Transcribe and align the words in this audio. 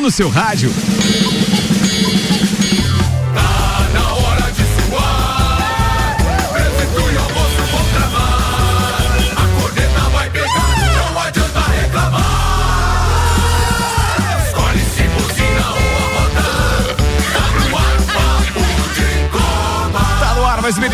no 0.00 0.10
seu 0.10 0.28
rádio. 0.28 0.70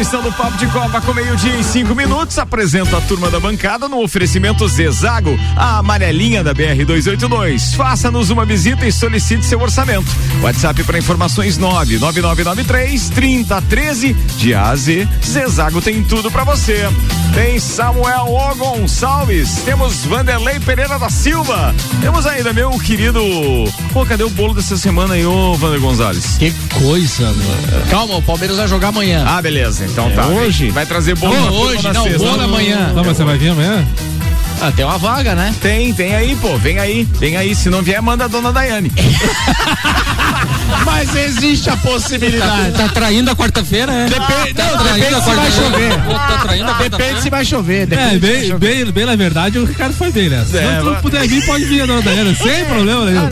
Edição 0.01 0.23
do 0.23 0.32
Papo 0.32 0.57
de 0.57 0.67
Copa 0.69 0.98
com 1.03 1.12
meio-dia 1.12 1.55
em 1.57 1.62
cinco 1.62 1.95
minutos. 1.95 2.39
Apresento 2.39 2.96
a 2.96 3.03
turma 3.03 3.31
da 3.31 3.39
bancada 3.39 3.86
no 3.86 4.03
oferecimento 4.03 4.67
Zezago, 4.67 5.39
a 5.54 5.77
amarelinha 5.77 6.43
da 6.43 6.54
BR-282. 6.54 7.77
Faça-nos 7.77 8.31
uma 8.31 8.46
visita 8.46 8.86
e 8.86 8.93
solicite 8.93 9.44
seu 9.44 9.61
orçamento. 9.61 10.11
WhatsApp 10.41 10.82
para 10.85 10.96
informações 10.96 11.58
99993 11.58 13.11
3013 13.11 14.14
de 14.39 14.55
A 14.55 14.71
a 14.71 14.77
Z. 14.77 15.07
Zezago 15.22 15.82
tem 15.82 16.03
tudo 16.03 16.30
para 16.30 16.44
você. 16.44 16.89
Tem 17.35 17.61
Samuel 17.61 18.27
O 18.27 18.55
Gonçalves, 18.57 19.63
temos 19.64 20.05
Vanderlei 20.05 20.58
Pereira 20.58 20.99
da 20.99 21.08
Silva, 21.08 21.72
temos 22.00 22.27
ainda 22.27 22.53
meu 22.53 22.71
querido. 22.79 23.21
Pô, 23.93 24.05
cadê 24.05 24.25
o 24.25 24.30
bolo 24.30 24.53
dessa 24.53 24.77
semana 24.77 25.14
aí, 25.14 25.25
ô 25.25 25.55
Vander 25.55 25.80
Gonzalez? 25.80 26.39
Que 26.39 26.50
coisa, 26.82 27.27
mano. 27.27 27.86
Calma, 27.89 28.17
o 28.17 28.22
Palmeiras 28.22 28.57
vai 28.57 28.67
jogar 28.67 28.89
amanhã. 28.89 29.25
Ah, 29.29 29.41
beleza. 29.41 29.86
Então 29.90 30.08
é 30.08 30.14
tá. 30.14 30.26
Hoje? 30.29 30.71
Vai 30.71 30.86
trazer 30.86 31.17
bolo 31.17 31.35
oh, 31.35 31.61
hoje, 31.62 31.93
não, 31.93 32.05
sexta. 32.05 32.19
bolo 32.19 32.42
amanhã. 32.42 32.92
Não, 32.94 33.05
mas 33.05 33.17
você 33.17 33.25
vai 33.25 33.36
vir 33.36 33.48
amanhã? 33.50 33.86
Ah, 34.62 34.70
tem 34.70 34.84
uma 34.84 34.98
vaga, 34.98 35.34
né? 35.34 35.55
Tem, 35.61 35.92
tem 35.94 36.14
aí, 36.14 36.36
pô. 36.36 36.56
Vem 36.58 36.78
aí, 36.78 37.05
vem 37.19 37.36
aí. 37.36 37.55
Se 37.55 37.70
não 37.70 37.83
vier, 37.83 38.00
manda 38.03 38.27
a 38.27 38.28
dona 38.28 38.53
Daiane. 38.53 38.92
Mas 40.84 41.14
existe 41.14 41.69
a 41.70 41.77
possibilidade. 41.77 42.72
Tá, 42.72 42.84
tá 42.84 42.89
traindo 42.89 43.30
a 43.30 43.36
quarta-feira, 43.36 43.92
é? 43.92 44.06
Depende, 44.06 44.55
tá 44.55 44.64
não, 44.64 44.84
depende 44.84 45.22
se 45.22 45.30
vai 45.34 45.50
chover. 45.50 45.92
Tá 45.97 46.39
traindo 46.42 46.70
a 46.70 46.75
depende 46.75 47.22
se 47.22 47.30
vai 47.30 47.44
chover. 47.44 47.92
É, 47.92 48.19
bem, 48.19 48.58
bem, 48.58 48.84
bem, 48.86 49.06
na 49.06 49.17
verdade, 49.17 49.58
o 49.58 49.64
Ricardo 49.64 49.94
foi 49.94 50.11
bem 50.11 50.28
nessa. 50.28 50.58
É, 50.58 50.78
Se 50.78 50.84
não 50.84 50.95
puder 50.97 51.27
vir, 51.27 51.45
pode 51.45 51.64
vir 51.64 51.83
a 51.83 51.86
dona 51.86 52.02
Daiane, 52.02 52.34
sem 52.34 52.64
problema 52.64 53.05
nenhum. 53.05 53.28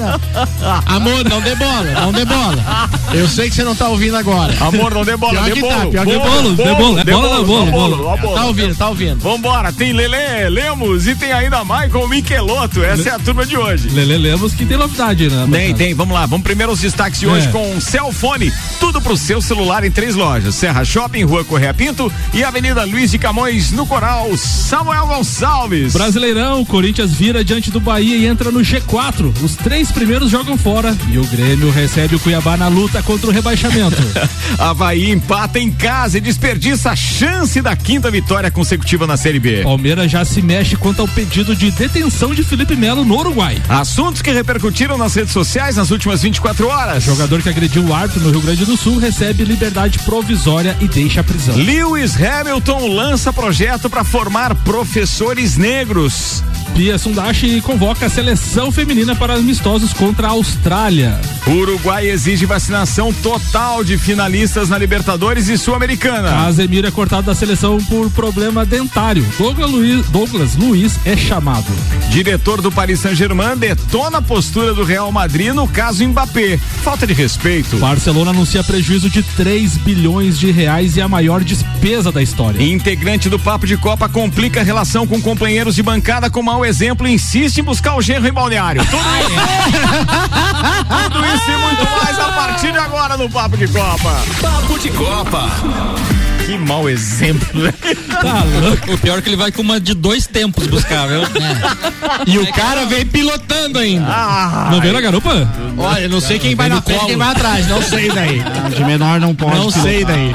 Ah, 0.62 0.82
Amor, 0.86 1.24
não 1.28 1.40
dê 1.40 1.54
bola, 1.54 1.90
não 2.00 2.12
dê 2.12 2.24
bola. 2.24 2.88
Eu 3.12 3.28
sei 3.28 3.48
que 3.48 3.54
você 3.54 3.64
não 3.64 3.74
tá 3.74 3.88
ouvindo 3.88 4.16
agora. 4.16 4.54
Amor, 4.60 4.94
não 4.94 5.04
dê 5.04 5.16
bola, 5.16 5.32
pior 5.32 5.54
dê 5.54 5.60
bolo. 5.60 5.74
Tá, 5.74 5.86
pior 5.86 6.04
bolo, 6.04 6.18
bolo, 6.26 6.56
dê 6.56 6.74
bolo, 6.74 6.98
é 6.98 7.04
bola 7.04 7.36
não, 7.38 7.44
bolo, 7.44 7.70
bolo. 7.70 8.34
Tá 8.34 8.44
ouvindo, 8.44 8.74
tá 8.74 8.88
ouvindo. 8.88 9.20
Vambora, 9.20 9.72
tem 9.72 9.92
Lele 9.92 10.48
Lemos 10.50 11.06
e 11.06 11.14
tem 11.18 11.32
ainda 11.32 11.64
Michael 11.64 12.08
Miqueloto, 12.08 12.82
essa 12.82 13.08
é 13.08 13.12
a 13.12 13.18
turma 13.18 13.44
de 13.44 13.56
hoje. 13.56 13.88
Lele 13.88 14.16
Lemos 14.16 14.54
que 14.54 14.64
tem 14.64 14.76
novidade, 14.76 15.28
né? 15.28 15.46
Tem, 15.50 15.74
tem, 15.74 15.94
vamos 15.94 16.14
lá, 16.14 16.24
vamos 16.26 16.44
primeiro 16.44 16.72
os 16.72 16.80
destaques 16.80 17.18
de 17.18 17.26
hoje 17.26 17.48
é. 17.48 17.50
com 17.50 17.80
Celfone, 17.80 18.52
tudo 18.78 19.00
pro 19.00 19.16
seu 19.16 19.42
celular 19.42 19.84
em 19.84 19.90
três 19.90 20.14
lojas, 20.14 20.54
Serra 20.54 20.84
Shopping, 20.84 21.24
Rua 21.24 21.44
Correia 21.44 21.74
Pinto 21.74 22.10
e 22.32 22.44
Avenida 22.44 22.84
Luiz 22.84 23.10
de 23.10 23.18
Camões, 23.18 23.72
no 23.72 23.84
Coral, 23.86 24.36
Samuel 24.36 25.06
Gonçalves. 25.06 25.92
Brasileirão, 25.92 26.64
Corinthians 26.64 27.12
vira 27.12 27.44
diante 27.44 27.70
do 27.70 27.80
Bahia 27.80 28.16
e 28.16 28.26
entra 28.26 28.52
no 28.52 28.60
G4, 28.60 29.32
os 29.42 29.56
três 29.56 29.90
primeiros 29.90 30.30
jogam 30.30 30.56
fora 30.56 30.96
e 31.10 31.18
o 31.18 31.24
Grêmio 31.24 31.70
recebe 31.70 32.14
o 32.14 32.20
Cuiabá 32.20 32.56
na 32.56 32.68
luta 32.68 33.02
contra 33.02 33.28
o 33.28 33.32
rebaixamento. 33.32 33.96
Havaí 34.58 35.10
empata 35.10 35.58
em 35.58 35.70
casa 35.70 36.18
e 36.18 36.20
desperdiça 36.20 36.90
a 36.90 36.96
chance 36.96 37.60
da 37.60 37.74
quinta 37.74 38.10
vitória 38.10 38.50
consecutiva 38.50 39.06
na 39.06 39.16
Série 39.16 39.40
B. 39.40 39.62
Palmeiras 39.62 40.10
já 40.10 40.24
se 40.24 40.40
mexe 40.40 40.76
quanto 40.76 41.02
ao 41.02 41.07
pedido 41.08 41.54
de 41.54 41.70
detenção 41.70 42.34
de 42.34 42.42
Felipe 42.42 42.76
Melo 42.76 43.04
no 43.04 43.16
Uruguai. 43.16 43.62
Assuntos 43.68 44.22
que 44.22 44.30
repercutiram 44.30 44.96
nas 44.98 45.14
redes 45.14 45.32
sociais 45.32 45.76
nas 45.76 45.90
últimas 45.90 46.22
24 46.22 46.68
horas. 46.68 47.02
Jogador 47.02 47.42
que 47.42 47.48
agrediu 47.48 47.84
o 47.84 47.94
árbitro 47.94 48.22
no 48.22 48.30
Rio 48.30 48.40
Grande 48.40 48.64
do 48.64 48.76
Sul 48.76 48.98
recebe 48.98 49.44
liberdade 49.44 49.98
provisória 50.00 50.76
e 50.80 50.88
deixa 50.88 51.20
a 51.20 51.24
prisão. 51.24 51.56
Lewis 51.56 52.14
Hamilton 52.16 52.88
lança 52.88 53.32
projeto 53.32 53.88
para 53.88 54.04
formar 54.04 54.54
professores 54.56 55.56
negros. 55.56 56.42
Pia 56.74 56.98
Sundashi 56.98 57.60
convoca 57.60 58.06
a 58.06 58.08
seleção 58.08 58.70
feminina 58.70 59.14
para 59.14 59.34
amistosos 59.34 59.92
contra 59.92 60.28
a 60.28 60.30
Austrália. 60.30 61.20
Uruguai 61.46 62.08
exige 62.08 62.46
vacinação 62.46 63.12
total 63.12 63.82
de 63.82 63.98
finalistas 63.98 64.68
na 64.68 64.78
Libertadores 64.78 65.48
e 65.48 65.58
Sul-Americana. 65.58 66.30
Casemiro 66.30 66.86
é 66.86 66.90
cortado 66.90 67.26
da 67.26 67.34
seleção 67.34 67.78
por 67.84 68.10
problema 68.10 68.64
dentário. 68.64 69.24
Douglas 69.36 69.70
Luiz, 69.70 70.06
Douglas 70.06 70.56
Luiz 70.56 70.98
é 71.04 71.16
chamado. 71.16 71.66
Diretor 72.10 72.60
do 72.60 72.70
Paris 72.70 73.00
Saint-Germain 73.00 73.56
detona 73.56 74.18
a 74.18 74.22
postura 74.22 74.72
do 74.74 74.84
Real 74.84 75.10
Madrid 75.10 75.52
no 75.52 75.66
caso 75.66 76.06
Mbappé. 76.06 76.58
Falta 76.82 77.06
de 77.06 77.14
respeito. 77.14 77.76
Barcelona 77.78 78.30
anuncia 78.30 78.62
prejuízo 78.62 79.10
de 79.10 79.22
3 79.22 79.78
bilhões 79.78 80.38
de 80.38 80.50
reais 80.50 80.96
e 80.96 81.00
a 81.00 81.08
maior 81.08 81.42
despesa 81.42 82.12
da 82.12 82.22
história. 82.22 82.62
Integrante 82.62 83.28
do 83.28 83.38
Papo 83.38 83.66
de 83.66 83.76
Copa 83.76 84.08
complica 84.08 84.60
a 84.60 84.64
relação 84.64 85.06
com 85.06 85.20
companheiros 85.20 85.74
de 85.74 85.82
bancada 85.82 86.30
com 86.30 86.42
mau 86.58 86.66
exemplo 86.66 87.06
e 87.06 87.12
insiste 87.12 87.58
em 87.58 87.62
buscar 87.62 87.94
o 87.94 88.02
genro 88.02 88.26
em 88.26 88.32
balneário. 88.32 88.84
Tudo 88.84 88.96
isso, 88.96 89.30
tudo 91.12 91.26
isso 91.26 91.50
e 91.50 91.56
muito 91.56 91.84
mais 91.84 92.18
a 92.18 92.32
partir 92.32 92.72
de 92.72 92.78
agora 92.78 93.16
no 93.16 93.30
Papo 93.30 93.56
de 93.56 93.68
Copa. 93.68 94.20
Papo 94.40 94.78
de 94.78 94.90
Copa. 94.90 96.27
Que 96.48 96.56
mau 96.56 96.88
exemplo, 96.88 97.62
né? 97.62 97.74
Tá 98.08 98.42
louco. 98.42 98.94
O 98.94 98.98
pior 98.98 99.18
é 99.18 99.22
que 99.22 99.28
ele 99.28 99.36
vai 99.36 99.52
com 99.52 99.60
uma 99.60 99.78
de 99.78 99.92
dois 99.92 100.26
tempos 100.26 100.66
buscar, 100.66 101.06
viu? 101.06 101.20
É. 101.38 102.30
E 102.30 102.38
o 102.38 102.52
cara 102.52 102.84
vem 102.86 103.04
pilotando 103.04 103.78
ainda. 103.78 104.06
Ah, 104.08 104.68
não 104.70 104.80
veio 104.80 104.92
na 104.92 105.00
garupa? 105.00 105.48
Olha, 105.76 106.08
não 106.08 106.20
sei 106.20 106.38
quem 106.38 106.54
vai 106.54 106.68
na 106.68 106.80
frente 106.80 107.06
quem 107.06 107.16
vai 107.16 107.28
atrás. 107.28 107.68
Não 107.68 107.82
sei 107.82 108.08
daí. 108.10 108.42
De 108.74 108.84
menor 108.84 109.20
não 109.20 109.34
pode. 109.34 109.56
Não 109.56 109.70
sei 109.70 110.04
daí. 110.04 110.34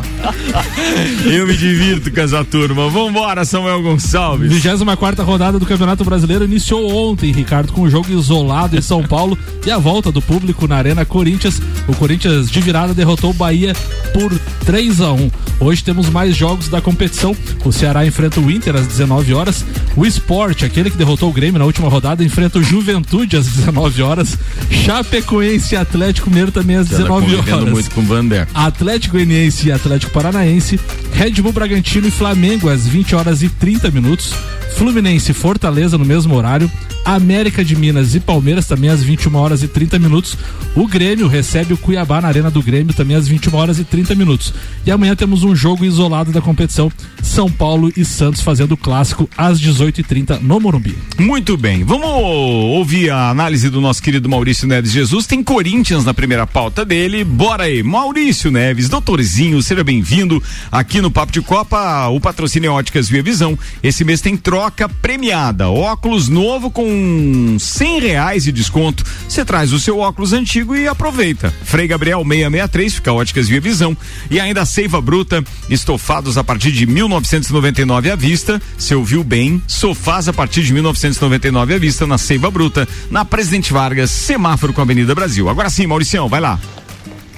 Eu 1.26 1.48
me 1.48 1.56
divirto 1.58 2.12
com 2.12 2.22
essa 2.22 2.44
turma. 2.44 2.90
Vambora, 2.90 3.44
Samuel 3.44 3.82
Gonçalves. 3.82 4.52
24 4.52 5.26
rodada 5.26 5.60
do 5.60 5.66
Campeonato 5.66 6.04
Brasileiro 6.04 6.46
iniciou 6.46 6.94
ontem, 7.10 7.32
Ricardo, 7.32 7.74
com 7.74 7.82
um 7.82 7.90
jogo 7.90 8.12
isolado 8.12 8.78
em 8.78 8.82
São 8.82 9.04
Paulo 9.04 9.38
e 9.66 9.72
a 9.72 9.78
volta 9.78 10.12
do 10.12 10.22
público 10.22 10.68
na 10.68 10.78
Arena 10.78 11.06
Corinthians. 11.06 11.62
O 11.88 11.96
Corinthians 11.96 12.50
de 12.50 12.62
virada 12.62 12.94
derrotou 12.94 13.32
o 13.32 13.34
Bahia 13.34 13.74
por 14.14 14.32
3 14.66 15.02
a 15.02 15.12
1 15.12 15.32
Hoje 15.60 15.84
temos 15.84 16.03
mais 16.10 16.36
jogos 16.36 16.68
da 16.68 16.82
competição. 16.82 17.36
O 17.64 17.72
Ceará 17.72 18.06
enfrenta 18.06 18.40
o 18.40 18.50
Inter 18.52 18.76
às 18.76 18.88
19 18.88 19.34
horas. 19.34 19.66
O 19.96 20.06
Sport, 20.06 20.64
aquele 20.64 20.90
que 20.90 20.98
derrotou 20.98 21.30
o 21.30 21.34
Grêmio 21.34 21.60
na 21.60 21.66
última 21.66 21.90
rodada, 21.90 22.24
enfrenta 22.24 22.60
o 22.60 22.64
Juventude 22.64 23.38
às 23.38 23.48
19 23.48 24.02
horas. 24.02 24.38
Chapecoense 24.70 25.76
e 25.76 25.78
Atlético 25.78 26.30
Mineiro 26.30 26.52
também 26.52 26.76
às 26.76 26.88
19 26.88 27.36
horas. 27.36 27.70
muito 27.70 27.92
com 27.92 28.02
Vander. 28.04 28.48
Atlético 28.54 29.14
Goianiense 29.14 29.68
e 29.68 29.72
Atlético 29.72 30.12
Paranaense. 30.12 30.80
Red 31.14 31.42
Bull 31.42 31.54
Bragantino 31.54 32.08
e 32.08 32.12
Flamengo 32.12 32.68
às 32.70 32.88
20 32.88 33.16
horas 33.16 33.44
e 33.44 33.50
30 33.50 33.92
minutos. 33.92 34.34
Fluminense 34.76 35.32
e 35.32 35.34
Fortaleza 35.34 35.98
no 35.98 36.04
mesmo 36.04 36.36
horário. 36.36 36.70
América 37.06 37.64
de 37.64 37.76
Minas 37.76 38.16
e 38.16 38.20
Palmeiras 38.20 38.66
também 38.66 38.90
às 38.90 39.04
21 39.04 39.36
horas 39.36 39.62
e 39.62 39.68
30 39.68 40.00
minutos. 40.00 40.38
O 40.76 40.88
Grêmio 40.88 41.28
recebe 41.28 41.74
o 41.74 41.78
Cuiabá 41.78 42.22
na 42.22 42.30
Arena 42.30 42.50
do 42.50 42.62
Grêmio 42.62 42.94
também 42.94 43.16
às 43.16 43.28
21 43.28 43.56
horas 43.56 43.78
e 43.78 43.84
30 43.84 44.16
minutos. 44.16 44.54
E 44.86 44.92
amanhã 44.92 45.16
temos 45.16 45.44
um 45.44 45.56
jogo 45.56 45.86
isolado 45.86 46.32
da 46.32 46.42
competição 46.42 46.92
São 47.22 47.52
Paulo 47.52 47.92
e 47.96 48.04
Santos 48.04 48.42
fazendo 48.42 48.72
o 48.72 48.78
clássico 48.78 49.30
às 49.38 49.60
18h30 49.62 50.40
no 50.42 50.60
Morumbi. 50.60 50.98
Muito 51.20 51.58
bem, 51.58 51.84
vamos 51.84 52.08
ouvir 52.08 53.12
a 53.12 53.30
análise 53.30 53.70
do 53.70 53.82
nosso 53.82 54.02
querido 54.02 54.30
Maurício 54.30 54.68
Neves 54.68 54.92
Jesus. 54.92 55.28
Tem 55.28 55.44
Corinthians 55.44 56.06
na 56.06 56.14
primeira 56.14 56.48
pauta 56.48 56.86
dele. 56.86 57.24
Bora 57.24 57.66
aí, 57.66 57.84
Maurício 57.84 58.50
Neves, 58.50 58.90
doutorzinho, 58.90 59.62
seja 59.62 59.84
bem-vindo 59.84 60.42
aqui 60.72 61.02
no 61.04 61.12
Papo 61.12 61.34
de 61.34 61.42
Copa. 61.42 62.08
O 62.08 62.20
patrocínio 62.20 62.70
é 62.70 62.72
Óticas 62.72 63.10
Via 63.10 63.22
Visão. 63.22 63.60
Esse 63.84 64.06
mês 64.06 64.22
tem 64.22 64.38
troca 64.38 64.88
premiada. 64.88 65.70
Óculos 65.70 66.30
novo 66.30 66.72
com 66.72 67.58
cem 67.60 68.00
reais 68.00 68.46
de 68.46 68.54
desconto. 68.54 69.04
Você 69.28 69.44
traz 69.44 69.74
o 69.74 69.80
seu 69.80 70.00
óculos 70.00 70.32
antigo 70.32 70.74
e 70.76 70.88
aproveita. 70.88 71.54
Frei 71.64 71.88
Gabriel 71.88 72.20
663, 72.20 72.94
fica 72.94 73.12
Óticas 73.12 73.50
Via 73.50 73.60
Visão. 73.60 73.96
E 74.32 74.40
ainda 74.40 74.66
Seiva 74.66 75.02
Bruta, 75.02 75.44
estofados 75.70 76.38
a 76.38 76.44
partir 76.44 76.72
de 76.72 76.86
1999 76.86 78.10
à 78.10 78.16
vista. 78.16 78.62
Você 78.78 78.96
ouviu 78.96 79.24
bem? 79.26 79.62
Sofás 79.68 80.30
a 80.30 80.34
partir 80.34 80.64
de 80.64 80.74
1999 80.74 81.76
à 81.76 81.78
vista 81.78 82.08
na 82.08 82.18
Seiva 82.18 82.50
Bruta, 82.50 82.88
na 83.12 83.26
Presidente 83.26 83.74
Vargas, 83.74 84.10
semáforo 84.10 84.72
com 84.72 84.80
a 84.80 84.86
Avenida 84.86 85.14
Brasil. 85.14 85.50
Agora 85.50 85.70
sim, 85.70 85.86
Mauricião, 85.86 86.30
vai 86.30 86.40
lá. 86.40 86.58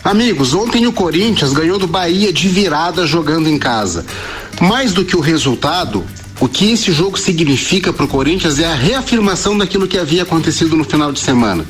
Amigos, 0.05 0.53
ontem 0.53 0.85
o 0.85 0.93
Corinthians 0.93 1.51
ganhou 1.51 1.79
do 1.79 1.87
Bahia 1.87 2.31
de 2.31 2.47
virada 2.47 3.07
jogando 3.07 3.49
em 3.49 3.57
casa. 3.57 4.05
Mais 4.61 4.93
do 4.93 5.03
que 5.03 5.17
o 5.17 5.19
resultado, 5.19 6.03
o 6.39 6.47
que 6.47 6.73
esse 6.73 6.91
jogo 6.91 7.17
significa 7.17 7.91
para 7.91 8.05
o 8.05 8.07
Corinthians 8.07 8.59
é 8.59 8.65
a 8.65 8.75
reafirmação 8.75 9.57
daquilo 9.57 9.87
que 9.87 9.97
havia 9.97 10.21
acontecido 10.21 10.75
no 10.75 10.83
final 10.83 11.11
de 11.11 11.19
semana. 11.19 11.65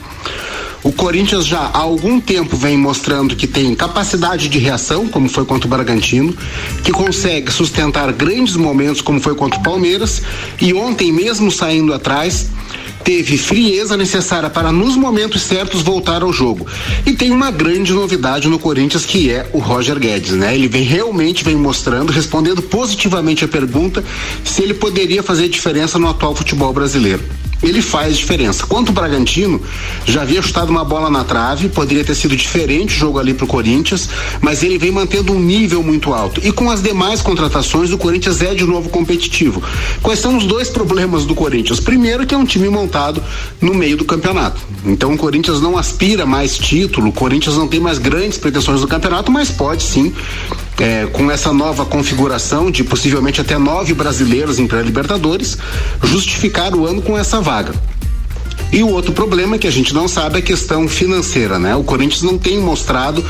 O 0.84 0.92
Corinthians 0.92 1.46
já 1.46 1.60
há 1.60 1.78
algum 1.78 2.20
tempo 2.20 2.58
vem 2.58 2.78
mostrando 2.78 3.38
que 3.38 3.48
tem 3.48 3.74
capacidade 3.74 4.50
de 4.50 4.60
reação, 4.60 5.08
como 5.08 5.30
foi 5.30 5.46
contra 5.46 5.66
o 5.66 5.70
Bragantino, 5.70 6.36
que 6.84 6.92
consegue 6.92 7.50
sustentar 7.54 8.12
grandes 8.12 8.58
momentos, 8.58 9.00
como 9.00 9.22
foi 9.22 9.34
contra 9.34 9.62
o 9.62 9.64
Palmeiras, 9.64 10.22
e 10.60 10.74
ontem, 10.74 11.10
mesmo 11.10 11.50
saindo 11.50 11.94
atrás, 11.94 12.50
teve 13.06 13.38
frieza 13.38 13.96
necessária 13.96 14.50
para 14.50 14.72
nos 14.72 14.98
momentos 14.98 15.44
certos 15.44 15.84
voltar 15.84 16.24
ao 16.24 16.34
jogo. 16.34 16.66
E 17.06 17.14
tem 17.14 17.32
uma 17.32 17.52
grande 17.52 17.94
novidade 17.94 18.48
no 18.48 18.58
Corinthians 18.58 19.06
que 19.06 19.32
é 19.32 19.48
o 19.54 19.60
Roger 19.60 20.00
Guedes, 20.00 20.32
né? 20.32 20.56
Ele 20.56 20.68
vem 20.68 20.82
realmente 20.82 21.44
vem 21.44 21.56
mostrando, 21.56 22.12
respondendo 22.12 22.64
positivamente 22.64 23.46
a 23.46 23.48
pergunta 23.48 24.04
se 24.44 24.64
ele 24.64 24.74
poderia 24.74 25.22
fazer 25.22 25.48
diferença 25.48 26.00
no 26.00 26.10
atual 26.10 26.36
futebol 26.36 26.74
brasileiro 26.74 27.24
ele 27.68 27.82
faz 27.82 28.18
diferença. 28.18 28.66
Quanto 28.66 28.90
o 28.90 28.92
Bragantino, 28.94 29.62
já 30.06 30.22
havia 30.22 30.42
chutado 30.42 30.70
uma 30.72 30.84
bola 30.84 31.10
na 31.10 31.24
trave, 31.24 31.70
poderia 31.70 32.04
ter 32.04 32.16
sido 32.16 32.36
diferente 32.36 32.96
o 32.96 32.98
jogo 32.98 33.20
ali 33.20 33.34
pro 33.34 33.48
Corinthians, 33.48 34.10
mas 34.42 34.64
ele 34.64 34.78
vem 34.78 34.92
mantendo 34.92 35.34
um 35.34 35.40
nível 35.40 35.84
muito 35.84 36.14
alto. 36.14 36.42
E 36.44 36.52
com 36.52 36.70
as 36.70 36.82
demais 36.82 37.22
contratações, 37.22 37.92
o 37.92 37.98
Corinthians 37.98 38.42
é 38.42 38.54
de 38.54 38.66
novo 38.66 38.90
competitivo. 38.90 39.62
Quais 40.02 40.20
são 40.20 40.38
os 40.38 40.46
dois 40.46 40.70
problemas 40.76 41.26
do 41.26 41.36
Corinthians? 41.36 41.80
Primeiro, 41.80 42.26
que 42.26 42.34
é 42.34 42.38
um 42.38 42.46
time 42.46 42.70
montado 42.70 43.24
no 43.62 43.74
meio 43.74 43.98
do 43.98 44.06
campeonato. 44.06 44.62
Então 44.86 45.14
o 45.14 45.18
Corinthians 45.18 45.62
não 45.62 45.78
aspira 45.78 46.26
mais 46.26 46.58
título, 46.58 47.10
o 47.10 47.14
Corinthians 47.14 47.56
não 47.56 47.68
tem 47.68 47.80
mais 47.80 47.98
grandes 47.98 48.38
pretensões 48.38 48.82
do 48.82 48.88
campeonato, 48.88 49.32
mas 49.32 49.50
pode 49.50 49.84
sim 49.84 50.14
é, 50.80 51.06
com 51.08 51.32
essa 51.32 51.54
nova 51.54 51.86
configuração 51.86 52.70
de 52.70 52.84
possivelmente 52.84 53.42
até 53.42 53.58
nove 53.58 53.94
brasileiros 53.94 54.60
em 54.60 54.68
pré-libertadores, 54.68 55.58
justificar 56.04 56.74
o 56.76 56.86
ano 56.86 57.02
com 57.02 57.18
essa 57.18 57.40
vaga. 57.40 57.74
E 58.76 58.84
o 58.84 58.90
outro 58.90 59.14
problema 59.14 59.58
que 59.58 59.68
a 59.68 59.72
gente 59.72 59.94
não 59.94 60.06
sabe 60.06 60.36
é 60.36 60.40
a 60.40 60.42
questão 60.42 60.86
financeira, 60.86 61.58
né? 61.58 61.74
O 61.78 61.84
Corinthians 61.86 62.22
não 62.24 62.38
tem 62.38 62.60
mostrado 62.60 63.24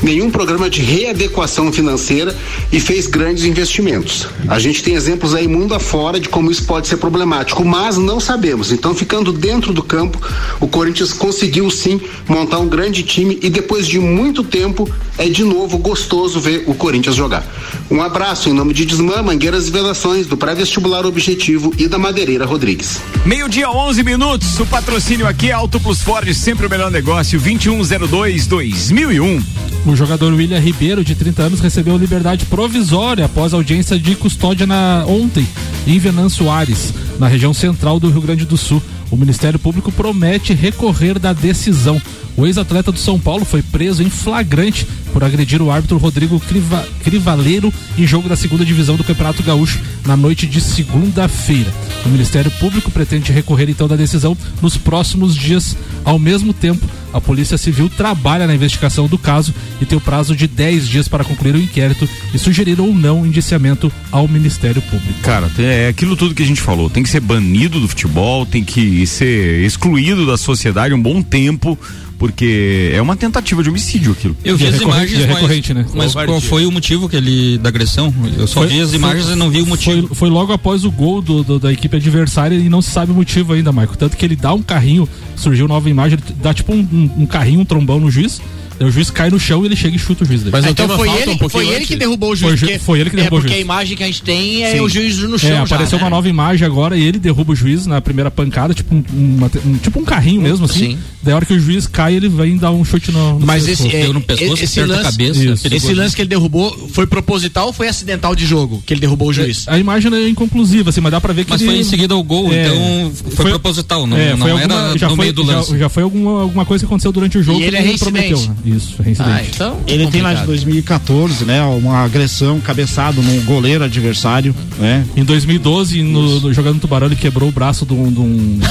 nenhum 0.00 0.30
programa 0.30 0.70
de 0.70 0.80
readequação 0.80 1.72
financeira 1.72 2.32
e 2.70 2.78
fez 2.78 3.08
grandes 3.08 3.42
investimentos. 3.42 4.28
A 4.46 4.60
gente 4.60 4.80
tem 4.80 4.94
exemplos 4.94 5.34
aí 5.34 5.48
mundo 5.48 5.74
afora 5.74 6.20
de 6.20 6.28
como 6.28 6.52
isso 6.52 6.62
pode 6.66 6.86
ser 6.86 6.98
problemático, 6.98 7.64
mas 7.64 7.98
não 7.98 8.20
sabemos. 8.20 8.70
Então, 8.70 8.94
ficando 8.94 9.32
dentro 9.32 9.72
do 9.72 9.82
campo, 9.82 10.20
o 10.60 10.68
Corinthians 10.68 11.12
conseguiu 11.12 11.68
sim 11.68 12.00
montar 12.28 12.60
um 12.60 12.68
grande 12.68 13.02
time 13.02 13.40
e 13.42 13.50
depois 13.50 13.88
de 13.88 13.98
muito 13.98 14.44
tempo 14.44 14.88
é 15.18 15.28
de 15.28 15.42
novo 15.42 15.78
gostoso 15.78 16.38
ver 16.38 16.62
o 16.68 16.74
Corinthians 16.74 17.16
jogar. 17.16 17.44
Um 17.90 18.00
abraço 18.00 18.48
em 18.48 18.52
nome 18.52 18.72
de 18.72 18.84
Desmã, 18.84 19.20
Mangueiras 19.20 19.66
e 19.66 19.70
Vedações, 19.72 20.28
do 20.28 20.36
pré-vestibular 20.36 21.04
Objetivo 21.04 21.74
e 21.76 21.88
da 21.88 21.98
Madeireira 21.98 22.46
Rodrigues. 22.46 23.00
Meio-dia, 23.26 23.68
11 23.68 24.04
minutos. 24.04 24.60
O 24.60 24.66
patrocínio 24.92 25.26
aqui 25.26 25.48
é 25.48 25.52
Auto 25.52 25.80
Plus 25.80 26.02
Ford, 26.02 26.30
sempre 26.34 26.66
o 26.66 26.70
melhor 26.70 26.90
negócio, 26.90 27.40
2102-2001. 27.40 29.42
O 29.86 29.96
jogador 29.96 30.34
William 30.34 30.58
Ribeiro, 30.58 31.02
de 31.02 31.14
30 31.14 31.44
anos, 31.44 31.60
recebeu 31.60 31.96
liberdade 31.96 32.44
provisória 32.44 33.24
após 33.24 33.54
audiência 33.54 33.98
de 33.98 34.14
custódia 34.14 34.66
na, 34.66 35.02
ontem 35.06 35.48
em 35.86 35.98
Venâncio 35.98 36.50
Aires, 36.50 36.92
na 37.18 37.26
região 37.26 37.54
central 37.54 37.98
do 37.98 38.10
Rio 38.10 38.20
Grande 38.20 38.44
do 38.44 38.58
Sul. 38.58 38.82
O 39.10 39.16
Ministério 39.16 39.58
Público 39.58 39.90
promete 39.90 40.52
recorrer 40.52 41.18
da 41.18 41.32
decisão. 41.32 41.98
O 42.36 42.46
ex-atleta 42.46 42.90
do 42.90 42.98
São 42.98 43.18
Paulo 43.18 43.44
foi 43.44 43.62
preso 43.62 44.02
em 44.02 44.08
flagrante 44.08 44.86
por 45.12 45.22
agredir 45.22 45.60
o 45.60 45.70
árbitro 45.70 45.98
Rodrigo 45.98 46.40
Criva, 46.40 46.86
Crivaleiro 47.04 47.72
em 47.98 48.06
jogo 48.06 48.28
da 48.28 48.36
segunda 48.36 48.64
divisão 48.64 48.96
do 48.96 49.04
Campeonato 49.04 49.42
Gaúcho 49.42 49.78
na 50.06 50.16
noite 50.16 50.46
de 50.46 50.60
segunda-feira. 50.60 51.70
O 52.06 52.08
Ministério 52.08 52.50
Público 52.52 52.90
pretende 52.90 53.30
recorrer 53.30 53.68
então 53.68 53.86
da 53.86 53.96
decisão 53.96 54.36
nos 54.62 54.76
próximos 54.76 55.36
dias. 55.36 55.76
Ao 56.04 56.18
mesmo 56.18 56.54
tempo, 56.54 56.84
a 57.12 57.20
Polícia 57.20 57.58
Civil 57.58 57.90
trabalha 57.90 58.46
na 58.46 58.54
investigação 58.54 59.06
do 59.06 59.18
caso 59.18 59.54
e 59.80 59.84
tem 59.84 59.98
o 59.98 60.00
prazo 60.00 60.34
de 60.34 60.46
10 60.46 60.88
dias 60.88 61.08
para 61.08 61.24
concluir 61.24 61.54
o 61.54 61.60
inquérito 61.60 62.08
e 62.32 62.38
sugerir 62.38 62.80
ou 62.80 62.92
não 62.94 63.26
indiciamento 63.26 63.92
ao 64.10 64.26
Ministério 64.26 64.80
Público. 64.80 65.20
Cara, 65.22 65.50
é 65.58 65.88
aquilo 65.88 66.16
tudo 66.16 66.34
que 66.34 66.42
a 66.42 66.46
gente 66.46 66.62
falou. 66.62 66.88
Tem 66.88 67.02
que 67.02 67.10
ser 67.10 67.20
banido 67.20 67.78
do 67.78 67.86
futebol, 67.86 68.46
tem 68.46 68.64
que 68.64 69.06
ser 69.06 69.62
excluído 69.62 70.26
da 70.26 70.38
sociedade 70.38 70.94
um 70.94 71.02
bom 71.02 71.22
tempo 71.22 71.78
porque 72.22 72.92
é 72.94 73.02
uma 73.02 73.16
tentativa 73.16 73.64
de 73.64 73.68
homicídio 73.68 74.12
aquilo. 74.12 74.36
Eu 74.44 74.56
vi 74.56 74.68
as 74.68 74.80
imagens, 74.80 75.26
mas, 75.26 75.68
né? 75.70 75.86
mas 75.92 76.14
qual 76.14 76.40
foi 76.40 76.64
o 76.64 76.70
motivo 76.70 77.08
que 77.08 77.16
ele 77.16 77.58
da 77.58 77.68
agressão? 77.68 78.14
Eu 78.38 78.46
só 78.46 78.60
foi, 78.60 78.68
vi 78.68 78.80
as 78.80 78.92
imagens 78.92 79.24
foi, 79.24 79.34
e 79.34 79.36
não 79.36 79.50
vi 79.50 79.60
o 79.60 79.66
motivo. 79.66 80.06
Foi, 80.06 80.16
foi 80.16 80.30
logo 80.30 80.52
após 80.52 80.84
o 80.84 80.90
gol 80.92 81.20
do, 81.20 81.42
do, 81.42 81.58
da 81.58 81.72
equipe 81.72 81.96
adversária 81.96 82.54
e 82.54 82.68
não 82.68 82.80
se 82.80 82.92
sabe 82.92 83.10
o 83.10 83.14
motivo 83.16 83.54
ainda, 83.54 83.72
Marco. 83.72 83.98
Tanto 83.98 84.16
que 84.16 84.24
ele 84.24 84.36
dá 84.36 84.54
um 84.54 84.62
carrinho, 84.62 85.08
surgiu 85.34 85.66
nova 85.66 85.90
imagem, 85.90 86.16
ele 86.16 86.36
dá 86.40 86.54
tipo 86.54 86.72
um, 86.72 87.10
um 87.18 87.26
carrinho, 87.26 87.58
um 87.58 87.64
trombão 87.64 87.98
no 87.98 88.08
juiz 88.08 88.40
o 88.84 88.90
juiz 88.90 89.10
cai 89.10 89.30
no 89.30 89.38
chão 89.38 89.62
e 89.62 89.66
ele 89.66 89.76
chega 89.76 89.96
e 89.96 89.98
chuta 89.98 90.24
o 90.24 90.26
juiz 90.26 90.40
dele. 90.40 90.52
Mas 90.52 90.66
então 90.66 90.88
foi 90.88 91.08
ele, 91.08 91.30
um 91.30 91.48
foi 91.48 91.68
ele 91.68 91.86
que 91.86 91.96
derrubou 91.96 92.32
o 92.32 92.36
juiz. 92.36 92.60
Foi, 92.60 92.78
foi 92.78 93.00
ele 93.00 93.10
que 93.10 93.16
derrubou 93.16 93.38
é 93.38 93.40
o 93.40 93.42
juiz. 93.42 93.52
Porque 93.52 93.62
a 93.62 93.64
imagem 93.64 93.96
que 93.96 94.02
a 94.02 94.06
gente 94.06 94.22
tem 94.22 94.64
é 94.64 94.72
Sim. 94.72 94.80
o 94.80 94.88
juiz 94.88 95.18
no 95.18 95.38
chão. 95.38 95.50
É, 95.50 95.58
apareceu 95.58 95.98
já, 95.98 96.04
uma 96.04 96.10
né? 96.10 96.16
nova 96.16 96.28
imagem 96.28 96.66
agora 96.66 96.96
e 96.96 97.02
ele 97.02 97.18
derruba 97.18 97.52
o 97.52 97.56
juiz 97.56 97.86
na 97.86 98.00
primeira 98.00 98.30
pancada, 98.30 98.74
tipo 98.74 98.94
um, 98.94 99.04
uma, 99.12 99.50
um 99.64 99.74
tipo 99.78 99.98
um 99.98 100.04
carrinho 100.04 100.42
mesmo, 100.42 100.64
assim. 100.64 100.92
Sim. 100.92 100.98
Daí 101.22 101.32
a 101.32 101.36
hora 101.36 101.46
que 101.46 101.54
o 101.54 101.60
juiz 101.60 101.86
cai, 101.86 102.14
ele 102.14 102.28
vem 102.28 102.56
dar 102.56 102.72
um 102.72 102.84
chute 102.84 103.12
no, 103.12 103.38
no 103.38 103.46
Mas 103.46 103.68
esse, 103.68 103.94
é, 103.94 104.08
no 104.08 104.20
pescoço, 104.20 104.64
esse 104.64 104.82
lance, 104.82 105.02
cabeça, 105.02 105.68
esse 105.72 105.94
lance 105.94 106.16
que 106.16 106.22
ele 106.22 106.28
derrubou 106.28 106.88
foi 106.92 107.06
proposital 107.06 107.68
ou 107.68 107.72
foi 107.72 107.88
acidental 107.88 108.34
de 108.34 108.44
jogo 108.44 108.82
que 108.84 108.92
ele 108.92 109.00
derrubou 109.00 109.28
o 109.28 109.32
juiz? 109.32 109.66
É, 109.68 109.74
a 109.74 109.78
imagem 109.78 110.12
é 110.12 110.28
inconclusiva, 110.28 110.90
assim, 110.90 111.00
mas 111.00 111.12
dá 111.12 111.20
pra 111.20 111.32
ver 111.32 111.44
que 111.44 111.50
Mas 111.50 111.60
ele... 111.60 111.70
foi 111.70 111.80
em 111.80 111.84
seguida 111.84 112.14
ao 112.14 112.22
gol, 112.22 112.52
é, 112.52 112.66
então 112.66 113.12
foi, 113.14 113.36
foi, 113.36 113.50
proposital, 113.50 114.06
não, 114.06 114.16
é, 114.16 114.34
não 114.34 114.46
alguma, 114.46 114.60
era 114.60 114.98
já 114.98 115.08
no 115.08 115.16
foi, 115.16 115.24
meio 115.24 115.32
do 115.32 115.42
lance. 115.42 115.70
Já, 115.72 115.78
já, 115.78 115.88
foi 115.88 116.02
alguma, 116.02 116.42
alguma 116.42 116.64
coisa 116.64 116.84
que 116.84 116.86
aconteceu 116.86 117.12
durante 117.12 117.38
o 117.38 117.42
jogo 117.42 117.60
e 117.60 117.64
ele 117.64 117.76
que 117.76 117.82
ele 117.82 117.94
é 117.94 117.98
prometeu. 117.98 118.38
Né? 118.38 118.56
Isso, 118.76 118.96
é 119.00 119.04
reincidente. 119.04 119.32
Ah, 119.32 119.44
então, 119.44 119.80
ele 119.86 120.06
tem 120.08 120.22
lá 120.22 120.34
de 120.34 120.46
2014, 120.46 121.44
né? 121.44 121.62
Uma 121.62 122.04
agressão, 122.04 122.60
cabeçado 122.60 123.22
no 123.22 123.42
goleiro 123.42 123.84
adversário, 123.84 124.54
né? 124.78 125.04
Em 125.16 125.24
2012, 125.24 126.02
no, 126.02 126.40
no, 126.40 126.52
jogando 126.52 126.74
no 126.74 126.80
Tubarão, 126.80 127.06
ele 127.06 127.16
quebrou 127.16 127.48
o 127.48 127.52
braço 127.52 127.84
do, 127.84 127.94
do, 128.10 128.24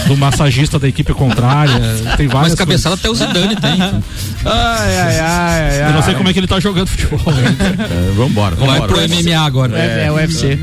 do 0.07 0.18
massagista 0.18 0.80
da 0.80 0.88
equipe 0.88 1.13
contrária. 1.13 1.74
Tem 2.18 2.27
várias 2.27 2.51
Mas 2.51 2.59
cabeçada 2.59 2.95
até 2.95 3.09
o 3.09 3.15
Zidane 3.15 3.56
tem. 3.56 3.81
ai, 4.45 4.98
ai, 4.98 5.19
ai, 5.19 5.81
ai, 5.81 5.89
Eu 5.89 5.94
não 5.94 6.04
sei 6.04 6.13
como 6.15 6.30
é 6.30 6.33
que 6.33 6.39
ele 6.39 6.47
tá 6.47 6.59
jogando 6.59 6.88
futebol. 6.88 7.33
Né? 7.33 7.56
É, 7.92 8.12
vambora, 8.13 8.56
vambora. 8.56 8.80
Vai 8.80 8.88
pro 8.88 8.97
MMA 8.97 9.39
agora. 9.39 9.77
É, 9.77 10.06
é 10.06 10.12
o 10.12 10.15
UFC. 10.15 10.59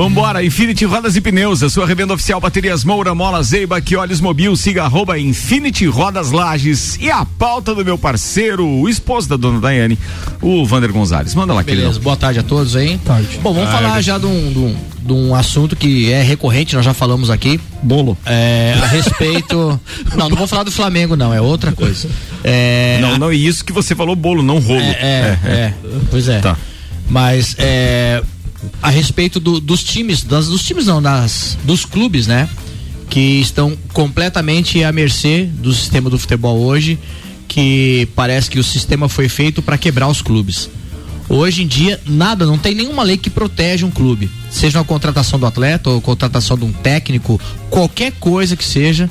Vambora, 0.00 0.42
Infinity 0.42 0.86
Rodas 0.86 1.14
e 1.14 1.20
Pneus, 1.20 1.62
a 1.62 1.68
sua 1.68 1.86
revenda 1.86 2.14
oficial 2.14 2.40
Baterias 2.40 2.84
Moura, 2.84 3.14
Mola 3.14 3.42
Zeiba, 3.42 3.82
que 3.82 3.94
olhos 3.96 4.18
mobil, 4.18 4.56
siga 4.56 4.84
arroba 4.84 5.18
Infinity 5.18 5.84
Rodas 5.84 6.30
Lages 6.30 6.96
e 6.98 7.10
a 7.10 7.26
pauta 7.26 7.74
do 7.74 7.84
meu 7.84 7.98
parceiro, 7.98 8.66
o 8.66 8.88
esposo 8.88 9.28
da 9.28 9.36
dona 9.36 9.60
Daiane, 9.60 9.98
o 10.40 10.64
Vander 10.64 10.90
Gonzalez. 10.90 11.34
Manda 11.34 11.52
lá, 11.52 11.62
Beleza, 11.62 11.88
querido. 11.88 12.02
boa 12.02 12.16
tarde 12.16 12.38
a 12.38 12.42
todos 12.42 12.76
aí. 12.76 12.96
Tarde. 13.04 13.40
Bom, 13.42 13.52
vamos 13.52 13.68
ah, 13.68 13.72
falar 13.72 13.98
é... 13.98 14.02
já 14.02 14.16
de 14.16 14.24
um, 14.24 14.50
de, 14.50 14.58
um, 14.58 14.76
de 15.02 15.12
um 15.12 15.34
assunto 15.34 15.76
que 15.76 16.10
é 16.10 16.22
recorrente, 16.22 16.74
nós 16.74 16.84
já 16.86 16.94
falamos 16.94 17.28
aqui. 17.28 17.60
Bolo. 17.82 18.16
É, 18.24 18.76
a 18.82 18.86
respeito. 18.86 19.78
não, 20.16 20.30
não 20.30 20.36
vou 20.38 20.46
falar 20.46 20.62
do 20.62 20.72
Flamengo, 20.72 21.14
não, 21.14 21.34
é 21.34 21.42
outra 21.42 21.72
coisa. 21.72 22.08
É, 22.42 22.98
não, 23.02 23.18
não, 23.18 23.30
e 23.30 23.46
isso 23.46 23.62
que 23.62 23.72
você 23.74 23.94
falou 23.94 24.16
bolo, 24.16 24.42
não 24.42 24.60
rolo. 24.60 24.80
É, 24.80 24.82
é, 24.82 25.38
é. 25.44 25.50
é. 25.50 25.74
pois 26.10 26.26
é. 26.26 26.38
Tá. 26.38 26.56
Mas 27.06 27.54
é 27.58 28.22
a 28.82 28.90
respeito 28.90 29.40
do, 29.40 29.60
dos 29.60 29.82
times, 29.82 30.22
das, 30.22 30.48
dos 30.48 30.62
times 30.62 30.86
não, 30.86 31.00
das, 31.00 31.56
dos 31.64 31.84
clubes, 31.84 32.26
né? 32.26 32.48
Que 33.08 33.40
estão 33.40 33.76
completamente 33.92 34.82
à 34.84 34.92
mercê 34.92 35.44
do 35.44 35.72
sistema 35.72 36.08
do 36.08 36.18
futebol 36.18 36.58
hoje, 36.58 36.98
que 37.48 38.08
parece 38.14 38.48
que 38.48 38.58
o 38.58 38.64
sistema 38.64 39.08
foi 39.08 39.28
feito 39.28 39.60
para 39.60 39.76
quebrar 39.76 40.08
os 40.08 40.22
clubes. 40.22 40.70
Hoje 41.28 41.62
em 41.62 41.66
dia, 41.66 42.00
nada, 42.06 42.44
não 42.44 42.58
tem 42.58 42.74
nenhuma 42.74 43.04
lei 43.04 43.16
que 43.16 43.30
protege 43.30 43.84
um 43.84 43.90
clube. 43.90 44.28
Seja 44.50 44.80
a 44.80 44.84
contratação 44.84 45.38
do 45.38 45.46
atleta 45.46 45.88
ou 45.88 46.00
contratação 46.00 46.58
de 46.58 46.64
um 46.64 46.72
técnico, 46.72 47.40
qualquer 47.70 48.12
coisa 48.18 48.56
que 48.56 48.64
seja, 48.64 49.08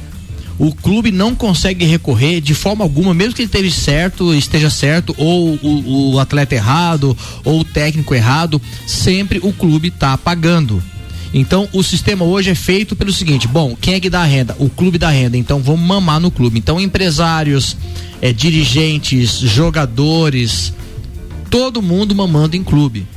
o 0.60 0.76
clube 0.76 1.10
não 1.10 1.34
consegue 1.34 1.86
recorrer 1.86 2.42
de 2.42 2.54
forma 2.54 2.84
alguma, 2.84 3.14
mesmo 3.14 3.34
que 3.34 3.42
ele 3.44 3.48
esteja 3.48 3.72
certo, 3.72 4.34
esteja 4.34 4.70
certo, 4.70 5.16
ou 5.18 5.58
o, 5.64 6.12
o 6.12 6.20
atleta 6.20 6.54
errado, 6.54 7.18
ou 7.46 7.62
o 7.62 7.64
técnico 7.64 8.14
errado, 8.14 8.62
sempre 8.86 9.40
o 9.42 9.54
clube 9.54 9.88
está 9.88 10.18
pagando. 10.18 10.84
Então 11.34 11.70
o 11.72 11.82
sistema 11.82 12.26
hoje 12.26 12.50
é 12.50 12.56
feito 12.56 12.94
pelo 12.94 13.14
seguinte: 13.14 13.48
bom, 13.48 13.78
quem 13.80 13.94
é 13.94 14.00
que 14.02 14.10
dá 14.10 14.22
a 14.22 14.26
renda? 14.26 14.56
O 14.60 14.70
clube 14.70 14.98
dá 14.98 15.10
renda, 15.10 15.38
então 15.38 15.62
vamos 15.62 15.88
mamar 15.88 16.20
no 16.20 16.30
clube. 16.30 16.60
Então 16.60 16.80
empresários, 16.80 17.78
é, 18.22 18.34
dirigentes, 18.34 19.40
jogadores, 19.40 20.74
todo 21.50 21.82
mundo 21.82 22.14
mamando 22.14 22.58
em 22.58 22.64
clube. 22.64 23.08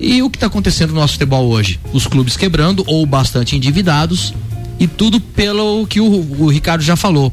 E 0.00 0.22
o 0.22 0.30
que 0.30 0.36
está 0.36 0.46
acontecendo 0.46 0.94
no 0.94 1.00
nosso 1.00 1.14
futebol 1.14 1.46
hoje? 1.46 1.78
Os 1.92 2.06
clubes 2.06 2.36
quebrando 2.36 2.82
ou 2.86 3.04
bastante 3.04 3.54
endividados 3.54 4.32
e 4.78 4.86
tudo 4.86 5.20
pelo 5.20 5.86
que 5.86 6.00
o, 6.00 6.42
o 6.42 6.48
Ricardo 6.48 6.82
já 6.82 6.96
falou 6.96 7.32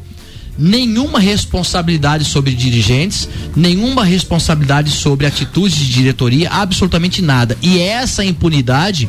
nenhuma 0.58 1.18
responsabilidade 1.18 2.24
sobre 2.24 2.54
dirigentes, 2.54 3.28
nenhuma 3.56 4.04
responsabilidade 4.04 4.90
sobre 4.90 5.26
atitudes 5.26 5.78
de 5.78 5.90
diretoria, 5.90 6.50
absolutamente 6.50 7.22
nada. 7.22 7.56
E 7.62 7.78
é 7.78 7.86
essa 7.86 8.24
impunidade 8.24 9.08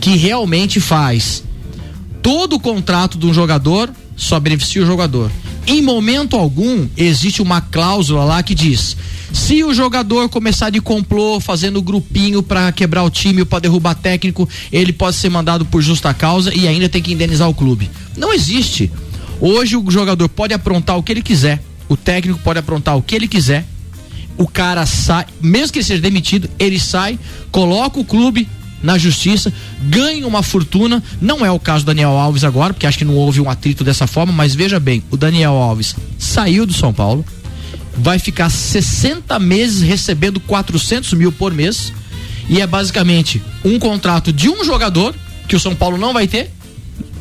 que 0.00 0.16
realmente 0.16 0.80
faz 0.80 1.42
todo 2.22 2.56
o 2.56 2.60
contrato 2.60 3.18
de 3.18 3.26
um 3.26 3.34
jogador 3.34 3.90
só 4.16 4.38
beneficia 4.38 4.82
o 4.82 4.86
jogador. 4.86 5.30
Em 5.66 5.80
momento 5.80 6.36
algum 6.36 6.86
existe 6.96 7.40
uma 7.40 7.60
cláusula 7.60 8.24
lá 8.24 8.42
que 8.42 8.54
diz: 8.54 8.96
se 9.32 9.64
o 9.64 9.72
jogador 9.72 10.28
começar 10.28 10.70
de 10.70 10.80
complô, 10.80 11.40
fazendo 11.40 11.80
grupinho 11.80 12.42
para 12.42 12.70
quebrar 12.70 13.02
o 13.02 13.10
time 13.10 13.40
ou 13.40 13.46
para 13.46 13.60
derrubar 13.60 13.94
técnico, 13.94 14.48
ele 14.70 14.92
pode 14.92 15.16
ser 15.16 15.30
mandado 15.30 15.64
por 15.64 15.80
justa 15.80 16.12
causa 16.12 16.54
e 16.54 16.68
ainda 16.68 16.88
tem 16.88 17.02
que 17.02 17.12
indenizar 17.12 17.48
o 17.48 17.54
clube. 17.54 17.90
Não 18.16 18.32
existe. 18.32 18.92
Hoje 19.40 19.76
o 19.76 19.90
jogador 19.90 20.28
pode 20.28 20.52
aprontar 20.52 20.98
o 20.98 21.02
que 21.02 21.12
ele 21.12 21.22
quiser, 21.22 21.62
o 21.88 21.96
técnico 21.96 22.38
pode 22.44 22.58
aprontar 22.58 22.96
o 22.96 23.02
que 23.02 23.14
ele 23.14 23.26
quiser. 23.26 23.66
O 24.36 24.46
cara 24.46 24.84
sai, 24.84 25.26
mesmo 25.40 25.72
que 25.72 25.78
ele 25.78 25.86
seja 25.86 26.02
demitido, 26.02 26.50
ele 26.58 26.78
sai, 26.78 27.18
coloca 27.50 28.00
o 28.00 28.04
clube 28.04 28.48
na 28.84 28.98
justiça, 28.98 29.50
ganha 29.80 30.26
uma 30.26 30.42
fortuna. 30.42 31.02
Não 31.18 31.44
é 31.44 31.50
o 31.50 31.58
caso 31.58 31.84
do 31.84 31.86
Daniel 31.86 32.10
Alves 32.10 32.44
agora, 32.44 32.74
porque 32.74 32.86
acho 32.86 32.98
que 32.98 33.04
não 33.04 33.16
houve 33.16 33.40
um 33.40 33.48
atrito 33.48 33.82
dessa 33.82 34.06
forma, 34.06 34.30
mas 34.30 34.54
veja 34.54 34.78
bem, 34.78 35.02
o 35.10 35.16
Daniel 35.16 35.54
Alves 35.54 35.96
saiu 36.18 36.66
do 36.66 36.74
São 36.74 36.92
Paulo, 36.92 37.24
vai 37.96 38.18
ficar 38.18 38.50
60 38.50 39.38
meses 39.38 39.80
recebendo 39.80 40.38
400 40.38 41.14
mil 41.14 41.32
por 41.32 41.52
mês, 41.52 41.94
e 42.46 42.60
é 42.60 42.66
basicamente 42.66 43.42
um 43.64 43.78
contrato 43.78 44.30
de 44.30 44.50
um 44.50 44.62
jogador, 44.62 45.14
que 45.48 45.56
o 45.56 45.60
São 45.60 45.74
Paulo 45.74 45.96
não 45.96 46.12
vai 46.12 46.28
ter, 46.28 46.50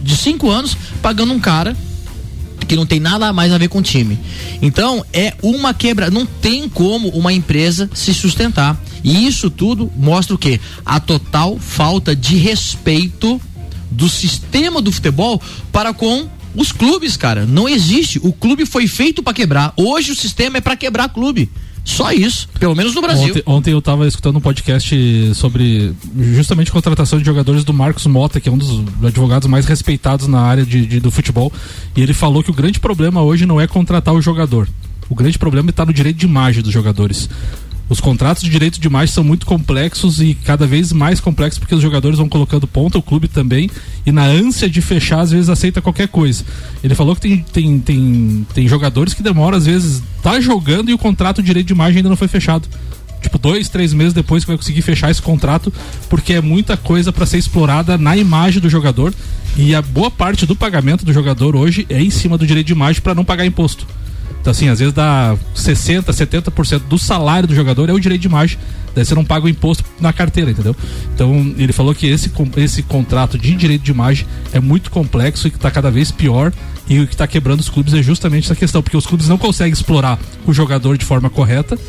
de 0.01 0.17
cinco 0.17 0.49
anos, 0.49 0.75
pagando 1.01 1.31
um 1.31 1.39
cara 1.39 1.77
que 2.67 2.75
não 2.75 2.85
tem 2.85 2.99
nada 2.99 3.31
mais 3.31 3.53
a 3.53 3.57
ver 3.57 3.69
com 3.69 3.79
o 3.79 3.81
time. 3.81 4.19
Então, 4.61 5.05
é 5.13 5.33
uma 5.41 5.73
quebra, 5.73 6.11
não 6.11 6.25
tem 6.25 6.67
como 6.67 7.07
uma 7.09 7.31
empresa 7.31 7.89
se 7.93 8.13
sustentar. 8.13 8.77
E 9.03 9.27
isso 9.27 9.49
tudo 9.49 9.91
mostra 9.97 10.35
o 10.35 10.37
quê? 10.37 10.59
A 10.85 10.99
total 10.99 11.57
falta 11.59 12.15
de 12.15 12.35
respeito 12.37 13.39
do 13.91 14.09
sistema 14.09 14.81
do 14.81 14.91
futebol 14.91 15.41
para 15.71 15.93
com 15.93 16.27
os 16.55 16.71
clubes, 16.71 17.17
cara. 17.17 17.45
Não 17.45 17.67
existe. 17.67 18.19
O 18.23 18.31
clube 18.31 18.65
foi 18.65 18.87
feito 18.87 19.21
para 19.21 19.33
quebrar. 19.33 19.73
Hoje 19.75 20.11
o 20.11 20.15
sistema 20.15 20.57
é 20.57 20.61
para 20.61 20.75
quebrar 20.75 21.09
clube. 21.09 21.49
Só 21.83 22.13
isso, 22.13 22.47
pelo 22.59 22.73
menos 22.73 22.95
no 22.95 23.01
Brasil. 23.01 23.29
Ontem, 23.29 23.43
ontem 23.45 23.71
eu 23.71 23.79
estava 23.79 24.07
escutando 24.07 24.37
um 24.37 24.41
podcast 24.41 25.35
sobre 25.35 25.93
justamente 26.15 26.71
contratação 26.71 27.19
de 27.19 27.25
jogadores 27.25 27.65
do 27.65 27.73
Marcos 27.73 28.05
Mota, 28.07 28.39
que 28.39 28.47
é 28.47 28.51
um 28.51 28.57
dos 28.57 28.81
advogados 29.03 29.49
mais 29.49 29.65
respeitados 29.65 30.27
na 30.27 30.39
área 30.39 30.65
de, 30.65 30.85
de 30.85 30.99
do 31.01 31.11
futebol. 31.11 31.51
E 31.95 32.01
ele 32.01 32.13
falou 32.13 32.41
que 32.41 32.49
o 32.49 32.53
grande 32.53 32.79
problema 32.79 33.21
hoje 33.21 33.45
não 33.45 33.59
é 33.59 33.67
contratar 33.67 34.13
o 34.13 34.21
jogador. 34.21 34.69
O 35.09 35.15
grande 35.15 35.37
problema 35.37 35.71
está 35.71 35.85
no 35.85 35.93
direito 35.93 36.17
de 36.17 36.25
imagem 36.25 36.63
dos 36.63 36.71
jogadores. 36.71 37.29
Os 37.89 37.99
contratos 37.99 38.43
de 38.43 38.49
direito 38.49 38.79
de 38.79 38.87
imagem 38.87 39.13
são 39.13 39.23
muito 39.23 39.45
complexos 39.45 40.21
e 40.21 40.33
cada 40.33 40.65
vez 40.65 40.93
mais 40.93 41.19
complexos 41.19 41.59
porque 41.59 41.75
os 41.75 41.81
jogadores 41.81 42.17
vão 42.17 42.29
colocando 42.29 42.65
ponta, 42.65 42.97
o 42.97 43.01
clube 43.01 43.27
também, 43.27 43.69
e 44.05 44.11
na 44.11 44.23
ânsia 44.23 44.69
de 44.69 44.81
fechar, 44.81 45.19
às 45.19 45.31
vezes 45.31 45.49
aceita 45.49 45.81
qualquer 45.81 46.07
coisa. 46.07 46.45
Ele 46.83 46.95
falou 46.95 47.13
que 47.13 47.21
tem, 47.21 47.45
tem, 47.51 47.79
tem, 47.79 48.47
tem 48.53 48.67
jogadores 48.67 49.13
que 49.13 49.21
demoram, 49.21 49.57
às 49.57 49.65
vezes, 49.65 50.01
tá 50.21 50.39
jogando 50.39 50.89
e 50.89 50.93
o 50.93 50.97
contrato 50.97 51.41
de 51.41 51.47
direito 51.47 51.67
de 51.67 51.73
imagem 51.73 51.97
ainda 51.97 52.09
não 52.09 52.15
foi 52.15 52.27
fechado. 52.27 52.67
Tipo, 53.21 53.37
dois, 53.37 53.69
três 53.69 53.93
meses 53.93 54.13
depois 54.13 54.43
que 54.43 54.49
vai 54.49 54.57
conseguir 54.57 54.81
fechar 54.81 55.09
esse 55.09 55.21
contrato, 55.21 55.71
porque 56.09 56.33
é 56.33 56.41
muita 56.41 56.75
coisa 56.75 57.11
para 57.11 57.25
ser 57.25 57.37
explorada 57.37 57.97
na 57.97 58.17
imagem 58.17 58.61
do 58.61 58.69
jogador. 58.69 59.13
E 59.55 59.73
a 59.75 59.81
boa 59.81 60.09
parte 60.09 60.45
do 60.45 60.55
pagamento 60.55 61.05
do 61.05 61.13
jogador 61.13 61.55
hoje 61.55 61.85
é 61.89 62.01
em 62.01 62.09
cima 62.09 62.37
do 62.37 62.45
direito 62.45 62.67
de 62.67 62.73
imagem 62.73 63.01
para 63.01 63.15
não 63.15 63.23
pagar 63.23 63.45
imposto. 63.45 63.87
Então, 64.41 64.51
assim, 64.51 64.67
às 64.67 64.79
vezes 64.79 64.93
dá 64.93 65.35
60%, 65.55 66.03
70% 66.03 66.81
do 66.89 66.97
salário 66.97 67.47
do 67.47 67.55
jogador 67.55 67.89
é 67.89 67.93
o 67.93 67.99
direito 67.99 68.21
de 68.21 68.27
imagem. 68.27 68.57
Daí 68.93 69.03
você 69.03 69.15
não 69.15 69.25
paga 69.25 69.45
o 69.45 69.49
imposto 69.49 69.83
na 69.99 70.13
carteira, 70.13 70.51
entendeu? 70.51 70.75
Então, 71.15 71.55
ele 71.57 71.73
falou 71.73 71.95
que 71.95 72.07
esse, 72.07 72.31
esse 72.57 72.83
contrato 72.83 73.37
de 73.37 73.55
direito 73.55 73.81
de 73.81 73.91
imagem 73.91 74.27
é 74.51 74.59
muito 74.59 74.91
complexo 74.91 75.47
e 75.47 75.51
que 75.51 75.57
está 75.57 75.71
cada 75.71 75.89
vez 75.89 76.11
pior. 76.11 76.51
E 76.87 76.99
o 76.99 77.07
que 77.07 77.13
está 77.13 77.25
quebrando 77.25 77.61
os 77.61 77.69
clubes 77.69 77.93
é 77.93 78.03
justamente 78.03 78.45
essa 78.45 78.55
questão, 78.55 78.83
porque 78.83 78.97
os 78.97 79.05
clubes 79.05 79.29
não 79.29 79.37
conseguem 79.37 79.71
explorar 79.71 80.19
o 80.45 80.53
jogador 80.53 80.97
de 80.97 81.05
forma 81.05 81.29
correta, 81.29 81.79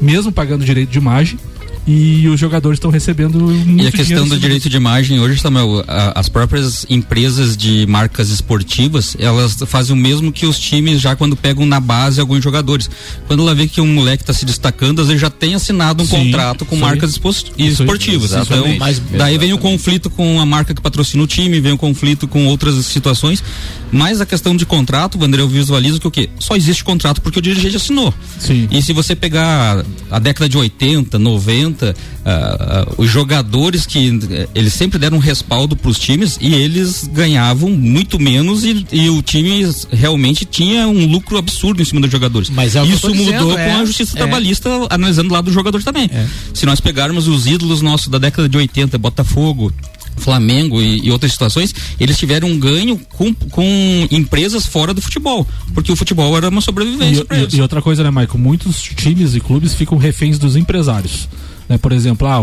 mesmo 0.00 0.30
pagando 0.30 0.64
direito 0.64 0.90
de 0.90 0.98
imagem 0.98 1.38
e 1.86 2.28
os 2.28 2.38
jogadores 2.38 2.76
estão 2.76 2.90
recebendo 2.90 3.38
muito 3.38 3.84
E 3.84 3.86
a 3.88 3.92
questão 3.92 4.26
do 4.28 4.38
direito 4.38 4.68
de 4.68 4.76
imagem 4.76 5.18
hoje, 5.18 5.40
Samuel, 5.40 5.84
as 6.14 6.28
próprias 6.28 6.86
empresas 6.88 7.56
de 7.56 7.86
marcas 7.86 8.30
esportivas, 8.30 9.16
elas 9.18 9.56
fazem 9.66 9.94
o 9.94 9.98
mesmo 9.98 10.30
que 10.30 10.46
os 10.46 10.58
times 10.58 11.00
já 11.00 11.16
quando 11.16 11.36
pegam 11.36 11.66
na 11.66 11.80
base 11.80 12.20
alguns 12.20 12.42
jogadores. 12.42 12.88
Quando 13.26 13.42
ela 13.42 13.54
vê 13.54 13.66
que 13.66 13.80
um 13.80 13.86
moleque 13.86 14.22
está 14.22 14.32
se 14.32 14.44
destacando, 14.44 15.00
às 15.00 15.08
vezes 15.08 15.20
já 15.20 15.30
tem 15.30 15.54
assinado 15.54 16.02
um 16.02 16.06
sim, 16.06 16.16
contrato 16.16 16.64
com 16.64 16.76
marcas 16.76 17.10
esportivas. 17.10 18.32
Então, 18.32 18.76
mas 18.78 19.00
daí 19.16 19.36
vem 19.36 19.52
o 19.52 19.58
conflito 19.58 20.08
com 20.08 20.40
a 20.40 20.46
marca 20.46 20.74
que 20.74 20.80
patrocina 20.80 21.22
o 21.22 21.26
time, 21.26 21.60
vem 21.60 21.72
o 21.72 21.78
conflito 21.78 22.28
com 22.28 22.46
outras 22.46 22.86
situações. 22.86 23.42
Mas 23.90 24.22
a 24.22 24.26
questão 24.26 24.56
de 24.56 24.64
contrato, 24.64 25.18
o 25.18 25.24
André, 25.24 25.42
eu 25.42 25.48
visualizo 25.48 26.00
que 26.00 26.06
o 26.06 26.10
quê? 26.10 26.30
Só 26.38 26.56
existe 26.56 26.82
contrato 26.82 27.20
porque 27.20 27.38
o 27.38 27.42
dirigente 27.42 27.76
assinou. 27.76 28.14
Sim. 28.38 28.66
E 28.70 28.80
se 28.80 28.92
você 28.92 29.14
pegar 29.14 29.84
a 30.10 30.18
década 30.18 30.48
de 30.48 30.56
80, 30.56 31.18
90, 31.18 31.71
uh, 31.80 32.90
uh, 32.90 32.94
os 33.02 33.10
jogadores 33.10 33.86
que 33.86 34.10
uh, 34.10 34.48
eles 34.54 34.72
sempre 34.72 34.98
deram 34.98 35.16
um 35.16 35.20
respaldo 35.20 35.76
para 35.76 35.90
os 35.90 35.98
times 35.98 36.38
e 36.40 36.54
eles 36.54 37.08
ganhavam 37.12 37.70
muito 37.70 38.18
menos 38.18 38.64
e, 38.64 38.86
e, 38.92 39.10
o 39.10 39.22
time 39.22 39.62
realmente 39.90 40.44
tinha 40.44 40.86
um 40.86 41.06
lucro 41.06 41.38
absurdo 41.38 41.82
em 41.82 41.84
cima 41.84 42.00
dos 42.00 42.10
jogadores. 42.10 42.50
Mas 42.50 42.76
é 42.76 42.84
Isso 42.84 43.08
mudou 43.08 43.24
dizendo, 43.24 43.52
com 43.52 43.58
é, 43.58 43.72
a 43.72 43.84
justiça 43.84 44.16
é. 44.16 44.18
trabalhista 44.18 44.68
analisando 44.90 45.32
lá 45.32 45.40
dos 45.40 45.52
jogadores 45.52 45.84
também. 45.84 46.10
É. 46.12 46.26
Se 46.54 46.66
nós 46.66 46.80
pegarmos 46.80 47.28
os 47.28 47.46
ídolos 47.46 47.82
nossos 47.82 48.08
da 48.08 48.18
década 48.18 48.48
de 48.48 48.56
80, 48.56 48.98
Botafogo, 48.98 49.72
Flamengo 50.16 50.80
e, 50.80 51.06
e, 51.06 51.10
outras 51.10 51.32
situações, 51.32 51.74
eles 51.98 52.18
tiveram 52.18 52.48
um 52.48 52.58
ganho 52.58 53.00
com, 53.10 53.34
com 53.34 54.08
empresas 54.10 54.66
fora 54.66 54.94
do 54.94 55.02
futebol, 55.02 55.46
porque 55.74 55.90
o 55.90 55.96
futebol 55.96 56.36
era 56.36 56.48
uma 56.48 56.60
sobrevivência. 56.60 57.26
E, 57.30 57.54
e, 57.54 57.58
e 57.58 57.62
outra 57.62 57.82
coisa, 57.82 58.02
né, 58.02 58.10
Maicon? 58.10 58.38
Muitos 58.38 58.80
times 58.82 59.34
e 59.34 59.40
clubes 59.40 59.74
ficam 59.74 59.98
reféns 59.98 60.38
dos 60.38 60.56
empresários. 60.56 61.28
Né? 61.68 61.78
Por 61.78 61.92
exemplo, 61.92 62.26
ah, 62.26 62.40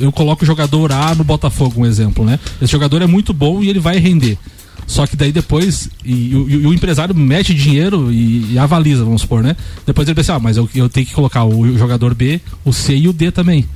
eu 0.00 0.12
coloco 0.12 0.42
o 0.42 0.46
jogador 0.46 0.92
A 0.92 1.14
no 1.14 1.24
Botafogo, 1.24 1.80
um 1.80 1.86
exemplo, 1.86 2.24
né? 2.24 2.38
Esse 2.60 2.72
jogador 2.72 3.02
é 3.02 3.06
muito 3.06 3.32
bom 3.32 3.62
e 3.62 3.68
ele 3.68 3.80
vai 3.80 3.98
render. 3.98 4.38
Só 4.86 5.06
que 5.06 5.16
daí 5.16 5.30
depois, 5.30 5.88
e, 6.04 6.12
e, 6.12 6.32
e 6.32 6.66
o 6.66 6.74
empresário 6.74 7.14
mete 7.14 7.54
dinheiro 7.54 8.10
e, 8.12 8.54
e, 8.54 8.58
avaliza, 8.58 9.04
vamos 9.04 9.22
supor, 9.22 9.42
né? 9.42 9.56
Depois 9.86 10.08
ele 10.08 10.16
pensa, 10.16 10.34
ah, 10.34 10.40
mas 10.40 10.56
eu, 10.56 10.68
eu 10.74 10.88
tenho 10.88 11.06
que 11.06 11.14
colocar 11.14 11.44
o 11.44 11.78
jogador 11.78 12.14
B, 12.14 12.40
o 12.64 12.72
C 12.72 12.96
e 12.96 13.06
o 13.06 13.12
D 13.12 13.30
também 13.30 13.66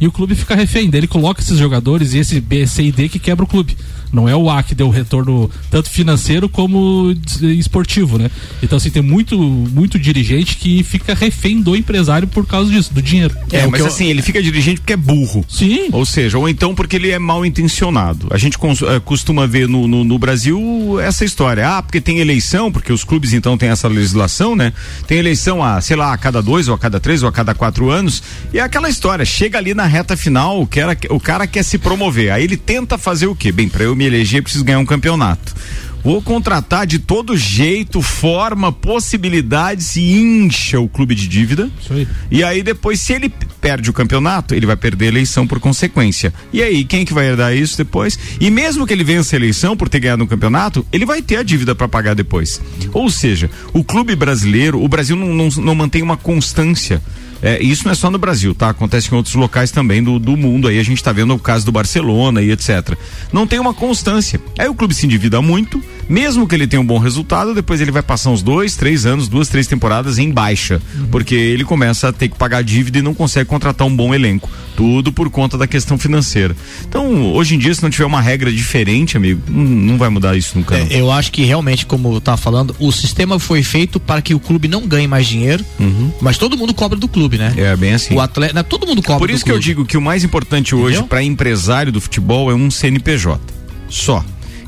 e 0.00 0.06
o 0.06 0.12
clube 0.12 0.34
fica 0.34 0.54
refém 0.54 0.90
dele, 0.90 1.06
coloca 1.06 1.40
esses 1.40 1.58
jogadores 1.58 2.14
e 2.14 2.18
esse 2.18 2.40
B, 2.40 2.66
C 2.66 2.84
e 2.84 2.92
D 2.92 3.08
que 3.08 3.18
quebra 3.18 3.44
o 3.44 3.48
clube. 3.48 3.76
Não 4.14 4.28
é 4.28 4.36
o 4.36 4.48
A 4.48 4.62
que 4.62 4.74
deu 4.74 4.88
retorno 4.90 5.50
tanto 5.70 5.90
financeiro 5.90 6.48
como 6.48 7.14
esportivo, 7.42 8.18
né? 8.18 8.30
Então, 8.62 8.76
assim, 8.76 8.90
tem 8.90 9.02
muito, 9.02 9.38
muito 9.38 9.98
dirigente 9.98 10.56
que 10.56 10.82
fica 10.82 11.14
refém 11.14 11.60
do 11.60 11.74
empresário 11.74 12.28
por 12.28 12.46
causa 12.46 12.70
disso, 12.70 12.94
do 12.94 13.02
dinheiro. 13.02 13.34
É, 13.52 13.58
é 13.58 13.66
mas 13.66 13.80
eu... 13.80 13.86
assim, 13.86 14.06
ele 14.06 14.22
fica 14.22 14.42
dirigente 14.42 14.80
porque 14.80 14.92
é 14.92 14.96
burro. 14.96 15.44
Sim. 15.48 15.88
Ou 15.92 16.06
seja, 16.06 16.38
ou 16.38 16.48
então 16.48 16.74
porque 16.74 16.96
ele 16.96 17.10
é 17.10 17.18
mal 17.18 17.44
intencionado. 17.44 18.28
A 18.30 18.38
gente 18.38 18.56
eh, 18.56 19.00
costuma 19.04 19.46
ver 19.46 19.68
no, 19.68 19.88
no, 19.88 20.04
no, 20.04 20.18
Brasil 20.18 20.98
essa 21.00 21.24
história. 21.24 21.68
Ah, 21.68 21.82
porque 21.82 22.00
tem 22.00 22.18
eleição, 22.18 22.70
porque 22.70 22.92
os 22.92 23.04
clubes 23.04 23.32
então 23.32 23.58
têm 23.58 23.70
essa 23.70 23.88
legislação, 23.88 24.54
né? 24.54 24.72
Tem 25.06 25.18
eleição 25.18 25.62
a, 25.62 25.80
sei 25.80 25.96
lá, 25.96 26.12
a 26.12 26.18
cada 26.18 26.40
dois, 26.40 26.68
ou 26.68 26.74
a 26.74 26.78
cada 26.78 27.00
três, 27.00 27.22
ou 27.22 27.28
a 27.28 27.32
cada 27.32 27.54
quatro 27.54 27.90
anos. 27.90 28.22
E 28.52 28.58
é 28.58 28.62
aquela 28.62 28.88
história, 28.88 29.24
chega 29.24 29.58
ali 29.58 29.74
na 29.74 29.86
reta 29.86 30.16
final, 30.16 30.60
o 30.60 30.66
cara, 30.66 30.96
o 31.10 31.20
cara 31.20 31.46
quer 31.46 31.62
se 31.62 31.78
promover. 31.78 32.30
Aí 32.30 32.44
ele 32.44 32.56
tenta 32.56 32.96
fazer 32.96 33.26
o 33.26 33.34
quê? 33.34 33.50
Bem, 33.50 33.68
pra 33.68 33.84
eu 33.84 33.96
me 33.96 34.03
me 34.04 34.06
eleger, 34.06 34.42
preciso 34.42 34.64
ganhar 34.64 34.78
um 34.78 34.86
campeonato. 34.86 35.54
Vou 36.02 36.20
contratar 36.20 36.86
de 36.86 36.98
todo 36.98 37.34
jeito, 37.34 38.02
forma, 38.02 38.70
possibilidades 38.70 39.96
e 39.96 40.12
incha 40.12 40.78
o 40.78 40.88
clube 40.88 41.14
de 41.14 41.26
dívida. 41.26 41.70
Aí. 41.90 42.06
E 42.30 42.44
aí 42.44 42.62
depois, 42.62 43.00
se 43.00 43.14
ele 43.14 43.32
perde 43.64 43.88
o 43.88 43.94
campeonato, 43.94 44.54
ele 44.54 44.66
vai 44.66 44.76
perder 44.76 45.06
a 45.06 45.08
eleição 45.08 45.46
por 45.46 45.58
consequência. 45.58 46.34
E 46.52 46.62
aí, 46.62 46.84
quem 46.84 47.02
que 47.02 47.14
vai 47.14 47.28
herdar 47.28 47.56
isso 47.56 47.78
depois? 47.78 48.18
E 48.38 48.50
mesmo 48.50 48.86
que 48.86 48.92
ele 48.92 49.02
vença 49.02 49.34
a 49.34 49.38
eleição 49.38 49.74
por 49.74 49.88
ter 49.88 50.00
ganhado 50.00 50.22
um 50.22 50.26
campeonato, 50.26 50.86
ele 50.92 51.06
vai 51.06 51.22
ter 51.22 51.36
a 51.36 51.42
dívida 51.42 51.74
para 51.74 51.88
pagar 51.88 52.14
depois. 52.14 52.60
Ou 52.92 53.08
seja, 53.08 53.50
o 53.72 53.82
clube 53.82 54.14
brasileiro, 54.14 54.84
o 54.84 54.86
Brasil 54.86 55.16
não, 55.16 55.32
não, 55.32 55.48
não 55.48 55.74
mantém 55.74 56.02
uma 56.02 56.18
constância 56.18 57.00
é, 57.44 57.62
isso 57.62 57.84
não 57.84 57.92
é 57.92 57.94
só 57.94 58.10
no 58.10 58.16
Brasil, 58.16 58.54
tá? 58.54 58.70
Acontece 58.70 59.12
em 59.12 59.14
outros 59.14 59.34
locais 59.34 59.70
também 59.70 60.02
do, 60.02 60.18
do 60.18 60.34
mundo. 60.34 60.66
Aí 60.66 60.78
a 60.78 60.82
gente 60.82 60.96
está 60.96 61.12
vendo 61.12 61.34
o 61.34 61.38
caso 61.38 61.66
do 61.66 61.70
Barcelona 61.70 62.40
e 62.40 62.50
etc. 62.50 62.96
Não 63.30 63.46
tem 63.46 63.58
uma 63.58 63.74
constância. 63.74 64.40
Aí 64.58 64.66
o 64.66 64.74
clube 64.74 64.94
se 64.94 65.04
endivida 65.04 65.42
muito, 65.42 65.82
mesmo 66.08 66.46
que 66.46 66.54
ele 66.54 66.66
tenha 66.66 66.80
um 66.80 66.86
bom 66.86 66.98
resultado, 66.98 67.54
depois 67.54 67.80
ele 67.80 67.90
vai 67.90 68.02
passar 68.02 68.30
uns 68.30 68.42
dois, 68.42 68.76
três 68.76 69.06
anos, 69.06 69.28
duas, 69.28 69.48
três 69.48 69.66
temporadas 69.66 70.18
em 70.18 70.30
baixa, 70.30 70.80
uhum. 70.94 71.06
porque 71.06 71.34
ele 71.34 71.64
começa 71.64 72.08
a 72.08 72.12
ter 72.12 72.28
que 72.28 72.36
pagar 72.36 72.62
dívida 72.62 72.98
e 72.98 73.02
não 73.02 73.14
consegue 73.14 73.48
contratar 73.48 73.86
um 73.86 73.94
bom 73.94 74.14
elenco. 74.14 74.48
Tudo 74.76 75.12
por 75.12 75.30
conta 75.30 75.56
da 75.56 75.66
questão 75.66 75.96
financeira. 75.96 76.56
Então, 76.88 77.32
hoje 77.32 77.54
em 77.54 77.58
dia, 77.58 77.72
se 77.72 77.82
não 77.82 77.90
tiver 77.90 78.04
uma 78.04 78.20
regra 78.20 78.52
diferente, 78.52 79.16
amigo, 79.16 79.40
não, 79.48 79.96
vai 79.96 80.08
mudar 80.08 80.36
isso 80.36 80.58
nunca. 80.58 80.76
É, 80.76 81.00
eu 81.00 81.12
acho 81.12 81.30
que 81.30 81.44
realmente, 81.44 81.86
como 81.86 82.12
eu 82.12 82.20
tava 82.20 82.36
falando, 82.36 82.74
o 82.80 82.90
sistema 82.90 83.38
foi 83.38 83.62
feito 83.62 84.00
para 84.00 84.20
que 84.20 84.34
o 84.34 84.40
clube 84.40 84.66
não 84.66 84.86
ganhe 84.86 85.06
mais 85.06 85.26
dinheiro, 85.26 85.64
uhum. 85.78 86.12
mas 86.20 86.36
todo 86.36 86.56
mundo 86.56 86.74
cobra 86.74 86.98
do 86.98 87.06
clube, 87.06 87.38
né? 87.38 87.54
É 87.56 87.76
bem 87.76 87.94
assim. 87.94 88.14
O 88.14 88.20
atleta, 88.20 88.64
todo 88.64 88.86
mundo 88.86 89.00
cobra. 89.00 89.20
Por 89.20 89.30
isso 89.30 89.44
que 89.44 89.52
eu 89.52 89.58
digo 89.58 89.84
que 89.84 89.96
o 89.96 90.02
mais 90.02 90.24
importante 90.24 90.74
hoje 90.74 91.02
para 91.04 91.22
empresário 91.22 91.92
do 91.92 92.00
futebol 92.00 92.50
é 92.50 92.54
um 92.54 92.70
CNPJ. 92.70 93.40
Só 93.88 94.24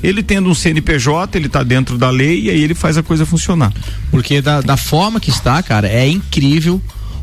ele 0.06 0.22
tendo 0.22 0.48
um 0.48 0.54
CNPJ, 0.54 1.36
ele 1.36 1.48
tá 1.48 1.62
dentro 1.62 1.98
da 1.98 2.10
lei 2.10 2.42
e 2.42 2.50
aí 2.50 2.62
ele 2.62 2.74
faz 2.74 2.96
a 2.96 3.02
coisa 3.02 3.26
funcionar. 3.26 3.72
Porque 4.10 4.40
da, 4.40 4.60
da 4.60 4.76
forma 4.76 5.18
que 5.18 5.30
está, 5.30 5.60
cara, 5.62 5.88
é 5.88 6.08
incrível 6.08 6.80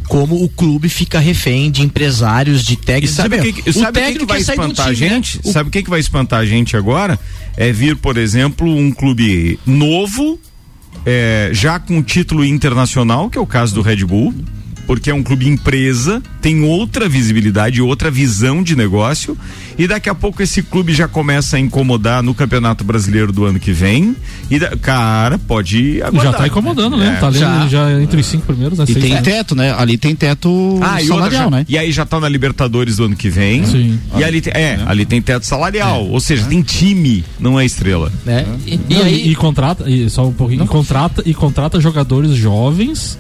como 0.10 0.44
o 0.44 0.50
clube 0.50 0.90
fica 0.90 1.18
refém 1.18 1.72
de 1.72 1.82
empresários, 1.82 2.62
de 2.64 2.76
técnicos. 2.76 3.12
E 3.12 3.16
sabe 3.16 3.38
o 3.38 3.42
que, 3.54 3.74
sabe 3.74 4.02
que, 4.02 4.20
que 4.20 4.26
vai 4.26 4.40
espantar 4.42 4.88
a 4.88 4.94
gente? 4.94 5.38
Né? 5.46 5.52
Sabe 5.52 5.70
o 5.70 5.72
que, 5.72 5.82
que 5.82 5.90
vai 5.90 6.00
espantar 6.02 6.40
a 6.42 6.46
gente 6.46 6.76
agora? 6.76 7.18
É 7.56 7.72
vir, 7.72 7.96
por 7.96 8.18
exemplo, 8.18 8.68
um 8.68 8.92
clube 8.92 9.58
novo 9.66 10.38
é, 11.06 11.52
já 11.54 11.80
com 11.80 12.04
título 12.04 12.44
internacional, 12.44 13.30
que 13.30 13.38
é 13.38 13.42
o 13.42 13.48
caso 13.48 13.74
do 13.74 13.82
Red 13.82 14.04
Bull, 14.04 14.34
porque 14.86 15.10
é 15.10 15.14
um 15.14 15.24
clube 15.24 15.48
empresa, 15.48 16.22
tem 16.42 16.64
outra 16.64 17.08
visibilidade, 17.08 17.82
outra 17.82 18.12
visão 18.12 18.62
de 18.62 18.76
negócio, 18.76 19.38
e 19.78 19.88
daqui 19.88 20.10
a 20.10 20.16
pouco 20.16 20.42
esse 20.42 20.62
clube 20.62 20.94
já 20.94 21.08
começa 21.08 21.58
a 21.58 21.60
incomodar 21.60 22.22
no 22.22 22.34
Campeonato 22.34 22.84
Brasileiro 22.84 23.32
do 23.32 23.46
ano 23.46 23.60
que 23.60 23.72
vem. 23.72 24.16
E 24.50 24.60
da, 24.60 24.76
cara, 24.78 25.38
pode 25.40 26.02
aguardar. 26.02 26.34
Já 26.34 26.38
tá 26.38 26.48
incomodando, 26.48 26.98
né? 26.98 27.16
É, 27.16 27.20
tá 27.20 27.28
ali 27.28 27.40
já, 27.40 27.68
já 27.68 28.02
entre 28.02 28.20
os 28.20 28.28
cinco 28.28 28.46
primeiros, 28.46 28.78
né? 28.78 28.86
E 28.88 28.96
tem 28.96 29.22
teto, 29.22 29.56
né? 29.56 29.74
Ali 29.78 29.98
tem 29.98 30.16
teto 30.16 30.80
ah, 30.82 31.00
salarial, 31.00 31.50
né? 31.50 31.66
E 31.68 31.78
aí 31.78 31.92
já 31.92 32.06
tá 32.06 32.20
na 32.20 32.30
Libertadores 32.30 32.98
do 32.98 33.06
ano 33.06 33.16
que 33.16 33.30
vem. 33.30 33.66
Sim. 33.66 34.00
E 34.16 34.24
ali 34.24 34.42
tem, 34.42 34.54
é, 34.54 34.64
é, 34.64 34.80
ali 34.86 35.06
tem 35.06 35.22
teto 35.22 35.46
salarial, 35.46 36.06
é. 36.06 36.10
ou 36.10 36.20
seja, 36.20 36.46
tem 36.46 36.62
time, 36.62 37.24
não 37.40 37.60
é 37.60 37.66
estrela. 37.66 38.12
É. 38.28 38.46
E, 38.66 38.80
e, 38.90 38.96
aí... 38.96 39.30
e, 39.30 39.36
contrata, 39.36 39.90
e 39.90 40.10
só 40.10 40.28
um 40.28 40.34
pouquinho, 40.34 40.64
e 40.64 40.68
contrata, 40.68 41.24
e 41.26 41.34
contrata 41.34 41.80
jogadores 41.80 42.32
jovens 42.32 43.18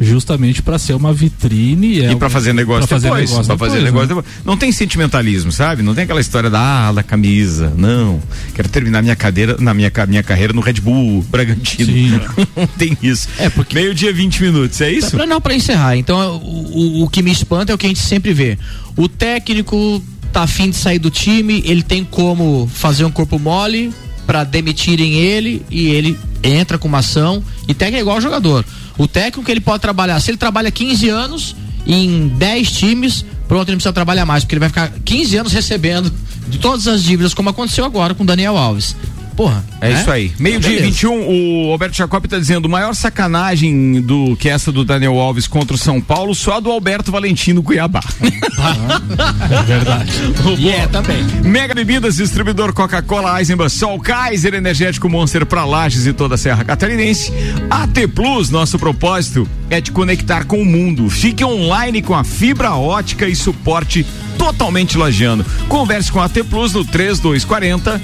justamente 0.00 0.62
para 0.62 0.78
ser 0.78 0.94
uma 0.94 1.12
vitrine 1.12 2.00
é 2.00 2.12
e 2.12 2.16
para 2.16 2.30
fazer 2.30 2.52
negócio 2.52 2.86
pra 2.86 2.96
fazer 2.96 3.08
depois, 3.08 3.30
negócio, 3.30 3.58
fazer 3.58 3.78
depois, 3.78 3.84
negócio 3.84 4.16
né? 4.16 4.22
depois. 4.22 4.44
não 4.44 4.56
tem 4.56 4.70
sentimentalismo 4.70 5.50
sabe? 5.50 5.82
Não 5.82 5.94
tem 5.94 6.04
aquela 6.04 6.20
história 6.20 6.48
da, 6.48 6.88
ah, 6.88 6.92
da 6.92 7.02
camisa. 7.02 7.72
Não. 7.76 8.20
Quero 8.54 8.68
terminar 8.68 9.02
minha 9.02 9.16
cadeira 9.16 9.56
na 9.58 9.74
minha 9.74 9.90
minha 10.06 10.22
carreira 10.22 10.52
no 10.52 10.60
Red 10.60 10.74
Bull 10.74 11.24
Bragantino. 11.30 12.20
Não 12.56 12.66
tem 12.66 12.96
isso. 13.02 13.28
É 13.38 13.48
porque 13.50 13.74
meio 13.74 13.94
dia 13.94 14.12
20 14.12 14.42
minutos 14.42 14.80
é 14.80 14.90
isso? 14.90 15.16
Pra, 15.16 15.26
não 15.26 15.40
para 15.40 15.54
encerrar. 15.54 15.96
Então 15.96 16.36
o, 16.36 17.00
o, 17.00 17.04
o 17.04 17.08
que 17.08 17.22
me 17.22 17.30
espanta 17.30 17.72
é 17.72 17.74
o 17.74 17.78
que 17.78 17.86
a 17.86 17.88
gente 17.88 18.00
sempre 18.00 18.32
vê. 18.32 18.58
O 18.96 19.08
técnico 19.08 20.02
tá 20.32 20.42
afim 20.42 20.70
de 20.70 20.76
sair 20.76 20.98
do 20.98 21.10
time 21.10 21.62
ele 21.64 21.82
tem 21.82 22.04
como 22.04 22.68
fazer 22.72 23.04
um 23.04 23.10
corpo 23.10 23.38
mole 23.38 23.92
para 24.26 24.44
demitirem 24.44 25.14
ele 25.14 25.62
e 25.70 25.86
ele 25.88 26.18
entra 26.42 26.78
com 26.78 26.88
uma 26.88 26.98
ação 26.98 27.42
e 27.66 27.74
técnico 27.74 27.98
é 27.98 28.00
igual 28.00 28.20
jogador 28.20 28.64
o 28.98 29.06
técnico 29.06 29.48
ele 29.50 29.60
pode 29.60 29.80
trabalhar, 29.80 30.20
se 30.20 30.32
ele 30.32 30.36
trabalha 30.36 30.70
15 30.70 31.08
anos 31.08 31.56
em 31.86 32.26
10 32.28 32.72
times, 32.72 33.24
pronto, 33.46 33.68
ele 33.68 33.76
não 33.76 33.78
precisa 33.78 33.92
trabalhar 33.92 34.26
mais, 34.26 34.42
porque 34.42 34.56
ele 34.56 34.60
vai 34.60 34.68
ficar 34.68 34.90
15 35.04 35.36
anos 35.36 35.52
recebendo 35.52 36.12
de 36.48 36.58
todas 36.58 36.88
as 36.88 37.02
dívidas, 37.02 37.32
como 37.32 37.48
aconteceu 37.48 37.84
agora 37.84 38.12
com 38.12 38.26
Daniel 38.26 38.56
Alves. 38.56 38.96
Porra. 39.38 39.64
É, 39.80 39.92
é? 39.92 40.00
isso 40.00 40.10
aí. 40.10 40.32
Meio-dia 40.36 40.82
21, 40.82 41.68
o 41.68 41.70
Alberto 41.70 41.96
Jacob 41.96 42.24
está 42.24 42.36
dizendo: 42.40 42.68
maior 42.68 42.92
sacanagem 42.92 44.00
do 44.00 44.34
que 44.34 44.48
essa 44.48 44.72
do 44.72 44.84
Daniel 44.84 45.16
Alves 45.16 45.46
contra 45.46 45.76
o 45.76 45.78
São 45.78 46.00
Paulo, 46.00 46.34
só 46.34 46.54
a 46.54 46.60
do 46.60 46.72
Alberto 46.72 47.12
Valentino 47.12 47.62
Cuiabá. 47.62 48.00
é 48.20 49.62
verdade. 49.62 50.10
E 50.58 50.68
é 50.70 50.88
também. 50.88 51.24
Mega 51.44 51.72
Bebidas, 51.72 52.16
distribuidor 52.16 52.72
Coca-Cola, 52.72 53.38
Eisenbahn, 53.38 53.68
Sol, 53.68 54.00
Kaiser, 54.00 54.54
Energético 54.54 55.08
Monster 55.08 55.46
para 55.46 55.64
Lages 55.64 56.04
e 56.04 56.12
toda 56.12 56.34
a 56.34 56.38
Serra 56.38 56.64
Catarinense. 56.64 57.32
AT 57.70 58.08
Plus, 58.12 58.50
nosso 58.50 58.76
propósito 58.76 59.48
é 59.70 59.80
te 59.80 59.92
conectar 59.92 60.46
com 60.46 60.60
o 60.60 60.66
mundo. 60.66 61.08
Fique 61.08 61.44
online 61.44 62.02
com 62.02 62.16
a 62.16 62.24
fibra 62.24 62.74
ótica 62.74 63.28
e 63.28 63.36
suporte 63.36 64.04
totalmente 64.38 64.96
lajeando. 64.96 65.44
Converse 65.68 66.10
com 66.10 66.20
a 66.20 66.28
T 66.28 66.44
Plus 66.44 66.72
no 66.72 66.84
3240 66.84 68.00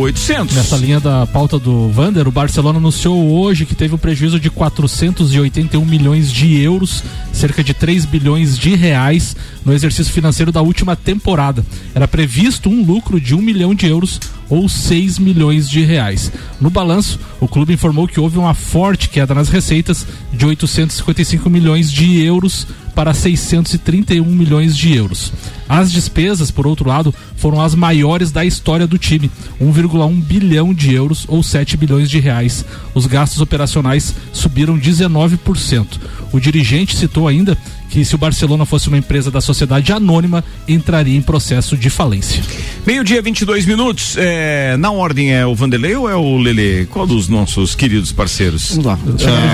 0800. 0.00 0.56
Nessa 0.56 0.76
linha 0.76 0.98
da 0.98 1.26
pauta 1.26 1.58
do 1.58 1.90
Vander, 1.90 2.26
o 2.26 2.32
Barcelona 2.32 2.78
anunciou 2.78 3.38
hoje 3.38 3.66
que 3.66 3.74
teve 3.74 3.94
um 3.94 3.98
prejuízo 3.98 4.40
de 4.40 4.50
481 4.50 5.84
milhões 5.84 6.32
de 6.32 6.60
euros, 6.60 7.04
cerca 7.32 7.62
de 7.62 7.74
3 7.74 8.06
bilhões 8.06 8.58
de 8.58 8.74
reais 8.74 9.36
no 9.64 9.72
exercício 9.72 10.12
financeiro 10.12 10.50
da 10.50 10.62
última 10.62 10.96
temporada. 10.96 11.64
Era 11.94 12.08
previsto 12.08 12.68
um 12.70 12.82
lucro 12.84 13.20
de 13.20 13.34
1 13.34 13.38
milhão 13.38 13.74
de 13.74 13.86
euros 13.86 14.18
ou 14.48 14.68
6 14.68 15.18
milhões 15.18 15.68
de 15.68 15.82
reais. 15.82 16.32
No 16.60 16.70
balanço, 16.70 17.18
o 17.40 17.48
clube 17.48 17.74
informou 17.74 18.08
que 18.08 18.20
houve 18.20 18.38
uma 18.38 18.54
forte 18.54 19.08
queda 19.08 19.34
nas 19.34 19.48
receitas 19.48 20.06
de 20.32 20.44
855 20.46 21.48
milhões 21.48 21.90
de 21.90 22.22
euros 22.22 22.66
para 22.94 23.14
631 23.14 24.24
milhões 24.24 24.76
de 24.76 24.92
euros. 24.92 25.32
As 25.68 25.92
despesas, 25.92 26.50
por 26.50 26.66
outro 26.66 26.88
lado, 26.88 27.14
foram 27.36 27.60
as 27.60 27.72
maiores 27.72 28.32
da 28.32 28.44
história 28.44 28.88
do 28.88 28.98
time, 28.98 29.30
1,1 29.60 30.20
bilhão 30.20 30.74
de 30.74 30.94
euros 30.94 31.24
ou 31.28 31.40
7 31.40 31.76
bilhões 31.76 32.10
de 32.10 32.18
reais. 32.18 32.64
Os 32.94 33.06
gastos 33.06 33.40
operacionais 33.40 34.12
subiram 34.32 34.76
19%. 34.76 35.86
O 36.32 36.40
dirigente 36.40 36.96
citou 36.96 37.28
ainda 37.28 37.56
que 37.88 38.04
se 38.04 38.14
o 38.14 38.18
Barcelona 38.18 38.64
fosse 38.64 38.88
uma 38.88 38.98
empresa 38.98 39.30
da 39.30 39.40
sociedade 39.40 39.92
anônima, 39.92 40.44
entraria 40.66 41.16
em 41.16 41.22
processo 41.22 41.76
de 41.76 41.90
falência. 41.90 42.42
Meio-dia, 42.86 43.20
22 43.20 43.66
minutos. 43.66 44.16
É, 44.16 44.76
na 44.76 44.90
ordem 44.90 45.34
é 45.34 45.46
o 45.46 45.54
Vanderlei 45.54 45.96
ou 45.96 46.08
é 46.08 46.14
o 46.14 46.38
Lele? 46.38 46.86
Qual 46.86 47.06
dos 47.06 47.28
nossos 47.28 47.74
queridos 47.74 48.12
parceiros? 48.12 48.70
Vamos 48.70 48.84
lá. 48.84 48.98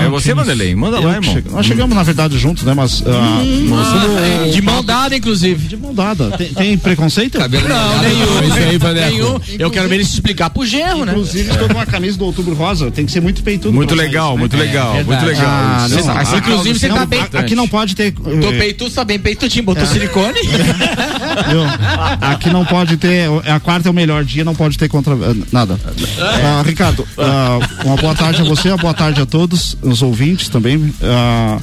É, 0.01 0.05
é 0.05 0.09
você, 0.09 0.33
Vanderlei? 0.33 0.75
Manda 0.75 0.99
lá, 0.99 1.15
irmão. 1.15 1.43
Nós 1.51 1.65
chegamos, 1.65 1.95
na 1.95 2.03
verdade, 2.03 2.37
juntos, 2.37 2.63
né? 2.63 2.73
Mas. 2.73 3.01
Uh, 3.01 3.09
hum, 3.09 3.69
ah, 3.73 4.49
de 4.51 4.61
mão 4.61 4.83
dada, 4.83 5.15
inclusive. 5.15 5.67
De 5.67 5.77
mão 5.77 5.93
dada. 5.93 6.31
Tem, 6.37 6.53
tem 6.53 6.77
preconceito? 6.77 7.37
Cabelo 7.37 7.67
não, 7.67 8.01
nenhum. 8.01 8.93
nenhum. 8.93 9.39
Eu 9.57 9.71
quero 9.71 9.87
ver 9.89 9.95
ele 9.95 10.05
se 10.05 10.13
explicar 10.13 10.49
pro 10.49 10.65
genro, 10.65 11.05
né? 11.05 11.11
Inclusive, 11.11 11.49
estou 11.49 11.67
com 11.67 11.73
uma 11.73 11.85
camisa 11.85 12.17
do 12.17 12.25
Outubro 12.25 12.53
Rosa. 12.53 12.91
Tem 12.91 13.05
que 13.05 13.11
ser 13.11 13.21
muito 13.21 13.43
peitudo. 13.43 13.73
Muito 13.73 13.95
legal, 13.95 14.31
isso, 14.31 14.39
muito, 14.39 14.55
né? 14.55 14.63
legal 14.63 14.75
muito 15.05 15.25
legal, 15.25 15.49
ah, 15.49 15.79
muito 15.87 16.05
legal. 16.05 16.37
inclusive, 16.37 16.79
você 16.79 16.89
tá 16.89 17.05
bem. 17.05 17.21
Aqui 17.33 17.55
não 17.55 17.67
pode 17.67 17.95
ter 17.95 18.13
Tô 18.25 18.51
peitudo, 18.57 18.91
tá 18.91 19.03
bem 19.03 19.19
peitudinho, 19.19 19.63
botou 19.63 19.83
é. 19.83 19.85
silicone. 19.85 20.39
Aqui 22.21 22.49
não 22.49 22.65
pode 22.65 22.97
ter, 22.97 23.27
a 23.47 23.59
quarta 23.59 23.87
é 23.87 23.91
o 23.91 23.93
melhor 23.93 24.23
dia, 24.23 24.43
não 24.43 24.55
pode 24.55 24.77
ter 24.77 24.89
contra 24.89 25.13
eh, 25.13 25.35
nada. 25.51 25.75
Uh, 25.75 26.63
Ricardo, 26.65 27.01
uh, 27.01 27.85
uma 27.85 27.95
boa 27.97 28.15
tarde 28.15 28.41
a 28.41 28.45
você, 28.45 28.69
uma 28.69 28.77
boa 28.77 28.93
tarde 28.93 29.21
a 29.21 29.25
todos, 29.25 29.77
os 29.81 30.01
ouvintes 30.01 30.49
também. 30.49 30.77
Uh, 30.77 31.61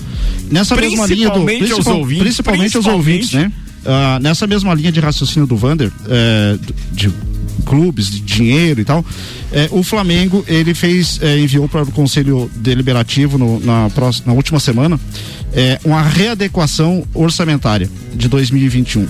nessa 0.50 0.76
mesma 0.76 1.06
linha 1.06 1.30
do 1.30 1.44
principal, 1.44 1.78
os 1.78 1.86
ouvintes, 1.86 2.22
principalmente, 2.22 2.78
os 2.78 2.86
ouvintes, 2.86 3.32
né? 3.32 3.52
nessa 4.20 4.46
mesma 4.46 4.74
linha 4.74 4.92
de 4.92 5.00
raciocínio 5.00 5.46
do 5.46 5.56
Vander, 5.56 5.90
eh, 6.08 6.56
de 6.92 7.12
clubes, 7.64 8.10
de 8.10 8.20
dinheiro 8.20 8.80
e 8.80 8.84
tal. 8.84 9.04
É, 9.52 9.68
o 9.70 9.82
Flamengo 9.82 10.44
ele 10.48 10.74
fez 10.74 11.18
é, 11.22 11.38
enviou 11.38 11.68
para 11.68 11.82
o 11.82 11.92
Conselho 11.92 12.50
Deliberativo 12.56 13.38
no, 13.38 13.60
na, 13.60 13.90
próxima, 13.90 14.28
na 14.28 14.32
última 14.32 14.58
semana 14.58 14.98
é, 15.52 15.78
uma 15.84 16.02
readequação 16.02 17.04
orçamentária 17.14 17.88
de 18.14 18.28
2021. 18.28 19.06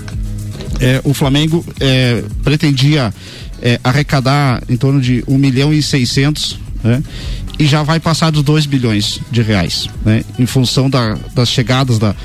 É, 0.79 1.01
o 1.03 1.13
Flamengo 1.13 1.65
é, 1.79 2.23
pretendia 2.43 3.13
é, 3.61 3.79
arrecadar 3.83 4.61
em 4.67 4.75
torno 4.75 4.99
de 4.99 5.23
1 5.27 5.37
milhão 5.37 5.73
e 5.73 5.81
600 5.81 6.59
né? 6.83 7.01
e 7.57 7.65
já 7.65 7.83
vai 7.83 7.99
passar 7.99 8.31
dos 8.31 8.43
2 8.43 8.65
bilhões 8.65 9.19
de 9.31 9.41
reais, 9.41 9.87
né? 10.03 10.23
Em 10.37 10.45
função 10.45 10.89
da, 10.89 11.17
das 11.33 11.49
chegadas 11.49 11.99
da, 11.99 12.15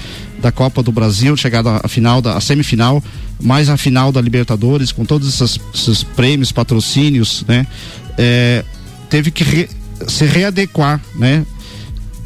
da 0.41 0.53
Copa 0.53 0.83
do 0.83 0.93
Brasil, 0.93 1.37
chegada 1.37 1.81
à 1.83 1.89
final, 1.89 2.23
da, 2.23 2.41
semifinal, 2.41 3.03
mais 3.41 3.69
a 3.69 3.77
final 3.77 4.13
da 4.13 4.21
Libertadores, 4.21 4.93
com 4.93 5.05
todos 5.05 5.29
esses, 5.29 5.61
esses 5.75 6.03
prêmios, 6.03 6.53
patrocínios, 6.53 7.45
né? 7.47 7.67
É, 8.17 8.65
teve 9.11 9.31
que 9.31 9.45
re, 9.45 9.69
se 10.07 10.25
readequar, 10.25 11.01
né? 11.15 11.45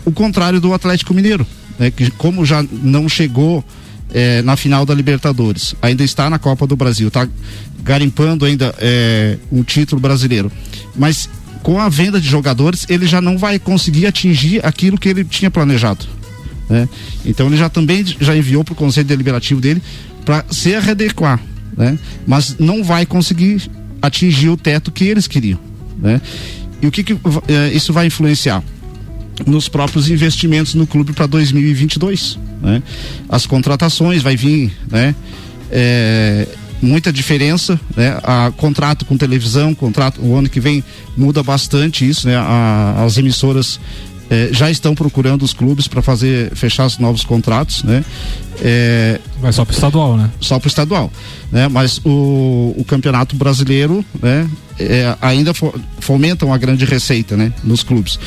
O 0.05 0.12
contrário 0.12 0.61
do 0.61 0.75
Atlético 0.75 1.14
Mineiro, 1.14 1.46
né? 1.79 1.90
Que 1.90 2.11
como 2.11 2.44
já 2.44 2.64
não 2.70 3.09
chegou 3.09 3.64
é, 4.12 4.42
na 4.42 4.57
final 4.57 4.85
da 4.85 4.94
Libertadores, 4.94 5.75
ainda 5.81 6.05
está 6.05 6.29
na 6.29 6.38
Copa 6.38 6.66
do 6.66 6.77
Brasil, 6.77 7.09
está 7.09 7.27
garimpando 7.83 8.44
ainda 8.44 8.75
é, 8.79 9.38
um 9.51 9.62
título 9.62 10.01
brasileiro, 10.01 10.53
mas 10.94 11.29
com 11.62 11.81
a 11.81 11.88
venda 11.88 12.20
de 12.20 12.29
jogadores 12.29 12.87
ele 12.88 13.07
já 13.07 13.20
não 13.20 13.38
vai 13.38 13.59
conseguir 13.59 14.07
atingir 14.07 14.64
aquilo 14.64 14.98
que 14.98 15.09
ele 15.09 15.25
tinha 15.25 15.51
planejado. 15.51 16.07
Né? 16.68 16.88
Então 17.25 17.46
ele 17.46 17.57
já 17.57 17.68
também 17.68 18.05
já 18.20 18.37
enviou 18.37 18.64
para 18.64 18.72
o 18.72 18.77
Conselho 18.77 19.07
Deliberativo 19.07 19.61
dele 19.61 19.83
para 20.25 20.44
se 20.51 20.70
readequar, 20.79 21.40
né? 21.77 21.98
mas 22.27 22.57
não 22.59 22.83
vai 22.83 23.05
conseguir 23.05 23.70
atingir 24.01 24.48
o 24.48 24.57
teto 24.57 24.90
que 24.90 25.05
eles 25.05 25.27
queriam. 25.27 25.59
Né? 25.98 26.20
E 26.81 26.87
o 26.87 26.90
que, 26.90 27.05
que 27.05 27.12
eh, 27.12 27.70
isso 27.72 27.92
vai 27.92 28.07
influenciar? 28.07 28.62
Nos 29.46 29.68
próprios 29.68 30.11
investimentos 30.11 30.75
no 30.75 30.87
clube 30.87 31.12
para 31.12 31.27
2022. 31.27 32.38
Né? 32.61 32.83
As 33.29 33.46
contratações 33.46 34.22
vai 34.22 34.37
vir, 34.37 34.72
né? 34.90 35.14
É, 35.70 36.46
muita 36.83 37.12
diferença, 37.12 37.81
né? 37.96 38.18
A 38.22 38.53
contrato 38.57 39.05
com 39.05 39.16
televisão, 39.16 39.75
contrato 39.75 40.20
o 40.20 40.37
ano 40.37 40.48
que 40.48 40.61
vem 40.61 40.85
muda 41.16 41.42
bastante 41.42 42.07
isso, 42.07 42.27
né? 42.27 42.37
A, 42.37 43.05
as 43.05 43.16
emissoras 43.16 43.81
é, 44.33 44.49
já 44.51 44.71
estão 44.71 44.95
procurando 44.95 45.42
os 45.42 45.53
clubes 45.53 45.87
para 45.87 46.01
fazer 46.01 46.55
fechar 46.55 46.87
os 46.87 46.97
novos 46.97 47.23
contratos, 47.23 47.83
né? 47.83 48.03
É, 48.62 49.21
Vai 49.38 49.53
só 49.53 49.62
para 49.62 49.73
o 49.73 49.75
estadual, 49.75 50.16
né? 50.16 50.31
Só 50.40 50.59
para 50.59 50.66
o 50.66 50.71
estadual, 50.71 51.12
né? 51.51 51.68
Mas 51.68 51.99
o, 52.03 52.75
o 52.79 52.85
campeonato 52.88 53.37
brasileiro, 53.37 54.03
né? 54.23 54.49
É, 54.81 55.14
ainda 55.21 55.53
fo, 55.53 55.75
fomenta 56.01 56.47
uma 56.47 56.57
grande 56.57 56.87
receita, 56.87 57.37
né? 57.37 57.53
Nos 57.62 57.83
clubes. 57.83 58.18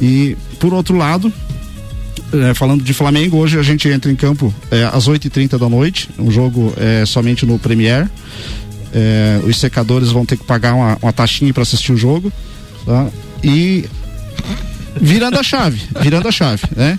E 0.00 0.38
por 0.58 0.72
outro 0.72 0.96
lado, 0.96 1.30
é, 2.32 2.54
falando 2.54 2.82
de 2.82 2.94
Flamengo, 2.94 3.36
hoje 3.36 3.58
a 3.58 3.62
gente 3.62 3.86
entra 3.88 4.10
em 4.10 4.16
campo 4.16 4.54
é, 4.70 4.84
às 4.84 5.06
8h30 5.06 5.58
da 5.58 5.68
noite, 5.68 6.08
um 6.18 6.30
jogo 6.30 6.72
é, 6.78 7.04
somente 7.04 7.44
no 7.44 7.58
Premier. 7.58 8.08
É, 8.94 9.38
os 9.44 9.60
secadores 9.60 10.10
vão 10.10 10.24
ter 10.24 10.38
que 10.38 10.44
pagar 10.44 10.72
uma, 10.72 10.96
uma 11.02 11.12
taxinha 11.12 11.52
para 11.52 11.62
assistir 11.62 11.92
o 11.92 11.96
jogo. 11.96 12.32
Tá? 12.86 13.08
E 13.44 13.84
virando 15.00 15.38
a 15.38 15.42
chave, 15.42 15.80
virando 16.00 16.28
a 16.28 16.32
chave, 16.32 16.62
né? 16.76 16.98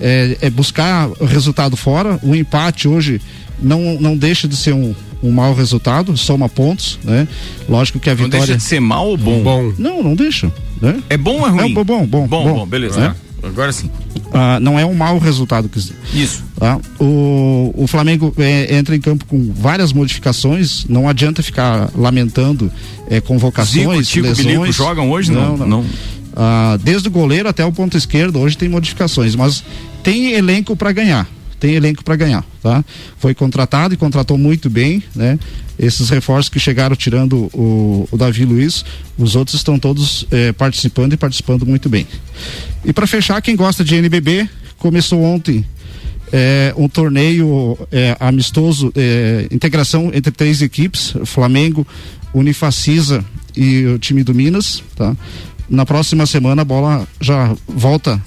É, 0.00 0.38
é 0.42 0.50
buscar 0.50 1.08
o 1.20 1.24
resultado 1.24 1.76
fora. 1.76 2.18
O 2.22 2.34
empate 2.34 2.88
hoje 2.88 3.20
não, 3.60 3.98
não 4.00 4.16
deixa 4.16 4.48
de 4.48 4.56
ser 4.56 4.72
um, 4.72 4.94
um 5.22 5.30
mau 5.30 5.54
resultado, 5.54 6.16
soma 6.16 6.48
pontos, 6.48 6.98
né? 7.04 7.28
Lógico 7.68 7.98
que 7.98 8.08
a 8.08 8.14
vitória. 8.14 8.38
Não 8.38 8.46
deixa 8.46 8.56
de 8.56 8.62
ser 8.62 8.80
mal 8.80 9.08
ou 9.08 9.16
bom? 9.16 9.42
bom. 9.42 9.72
Não, 9.78 10.02
não 10.02 10.14
deixa. 10.14 10.50
Né? 10.80 11.02
É 11.10 11.16
bom 11.16 11.40
ou 11.40 11.46
é 11.46 11.50
ruim? 11.50 11.70
É 11.70 11.74
bom, 11.74 11.84
bom, 11.84 12.06
bom. 12.06 12.26
Bom, 12.26 12.44
bom, 12.44 12.54
bom 12.54 12.66
beleza. 12.66 13.00
Né? 13.00 13.14
Agora 13.42 13.72
sim. 13.72 13.90
Ah, 14.32 14.60
não 14.60 14.78
é 14.78 14.84
um 14.84 14.94
mau 14.94 15.18
resultado. 15.18 15.68
Que... 15.68 15.78
Isso. 16.14 16.44
Tá? 16.56 16.78
O, 16.98 17.72
o 17.74 17.86
Flamengo 17.86 18.32
é, 18.38 18.76
entra 18.76 18.94
em 18.94 19.00
campo 19.00 19.24
com 19.24 19.52
várias 19.52 19.92
modificações. 19.92 20.84
Não 20.88 21.08
adianta 21.08 21.42
ficar 21.42 21.90
lamentando 21.94 22.70
é, 23.08 23.20
convocações, 23.20 24.08
Zico, 24.08 24.26
lesões. 24.26 24.46
Bilico 24.46 24.72
jogam 24.72 25.10
hoje? 25.10 25.32
Não, 25.32 25.56
não. 25.56 25.66
não. 25.66 25.86
Ah, 26.36 26.78
desde 26.82 27.08
o 27.08 27.10
goleiro 27.10 27.48
até 27.48 27.64
o 27.64 27.72
ponto 27.72 27.96
esquerdo, 27.96 28.38
hoje 28.38 28.56
tem 28.56 28.68
modificações, 28.68 29.34
mas 29.34 29.64
tem 30.02 30.32
elenco 30.32 30.76
para 30.76 30.92
ganhar 30.92 31.28
tem 31.60 31.74
elenco 31.74 32.02
para 32.02 32.16
ganhar, 32.16 32.44
tá? 32.62 32.82
Foi 33.18 33.34
contratado 33.34 33.92
e 33.92 33.96
contratou 33.96 34.38
muito 34.38 34.70
bem, 34.70 35.02
né? 35.14 35.38
Esses 35.78 36.08
reforços 36.08 36.48
que 36.48 36.58
chegaram 36.58 36.96
tirando 36.96 37.50
o, 37.54 38.08
o 38.10 38.16
Davi 38.16 38.44
Luiz, 38.46 38.82
os 39.16 39.36
outros 39.36 39.56
estão 39.56 39.78
todos 39.78 40.26
eh, 40.30 40.52
participando 40.52 41.12
e 41.12 41.16
participando 41.18 41.66
muito 41.66 41.88
bem. 41.88 42.06
E 42.84 42.92
para 42.92 43.06
fechar, 43.06 43.40
quem 43.42 43.54
gosta 43.54 43.84
de 43.84 43.94
NBB, 43.94 44.48
começou 44.78 45.22
ontem 45.22 45.64
eh, 46.32 46.72
um 46.76 46.88
torneio 46.88 47.78
eh, 47.92 48.16
amistoso, 48.18 48.92
integração 49.50 50.10
entre 50.14 50.32
três 50.32 50.62
equipes, 50.62 51.14
Flamengo, 51.26 51.86
Unifacisa 52.32 53.24
e 53.54 53.84
o 53.86 53.98
time 53.98 54.22
do 54.22 54.34
Minas, 54.34 54.82
tá? 54.96 55.14
Na 55.70 55.86
próxima 55.86 56.26
semana 56.26 56.62
a 56.62 56.64
bola 56.64 57.06
já 57.20 57.54
volta 57.68 58.20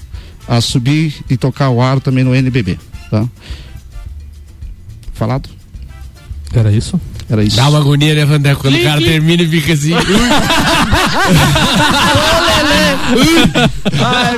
a 0.48 0.60
subir 0.62 1.14
e 1.28 1.36
tocar 1.36 1.68
o 1.68 1.82
ar 1.82 2.00
também 2.00 2.24
no 2.24 2.34
NBB. 2.34 2.78
Tá? 3.10 3.26
Falado? 5.12 5.50
Era 6.54 6.72
isso? 6.72 6.98
Era 7.28 7.44
isso. 7.44 7.56
Dá 7.56 7.68
uma 7.68 7.80
agonia, 7.80 8.14
né, 8.14 8.24
Vandeco? 8.24 8.62
Quando 8.62 8.76
o 8.76 8.82
cara 8.82 9.00
termina 9.00 9.42
e 9.42 9.48
fica 9.48 9.74
assim. 9.74 9.92
Ai, 14.00 14.36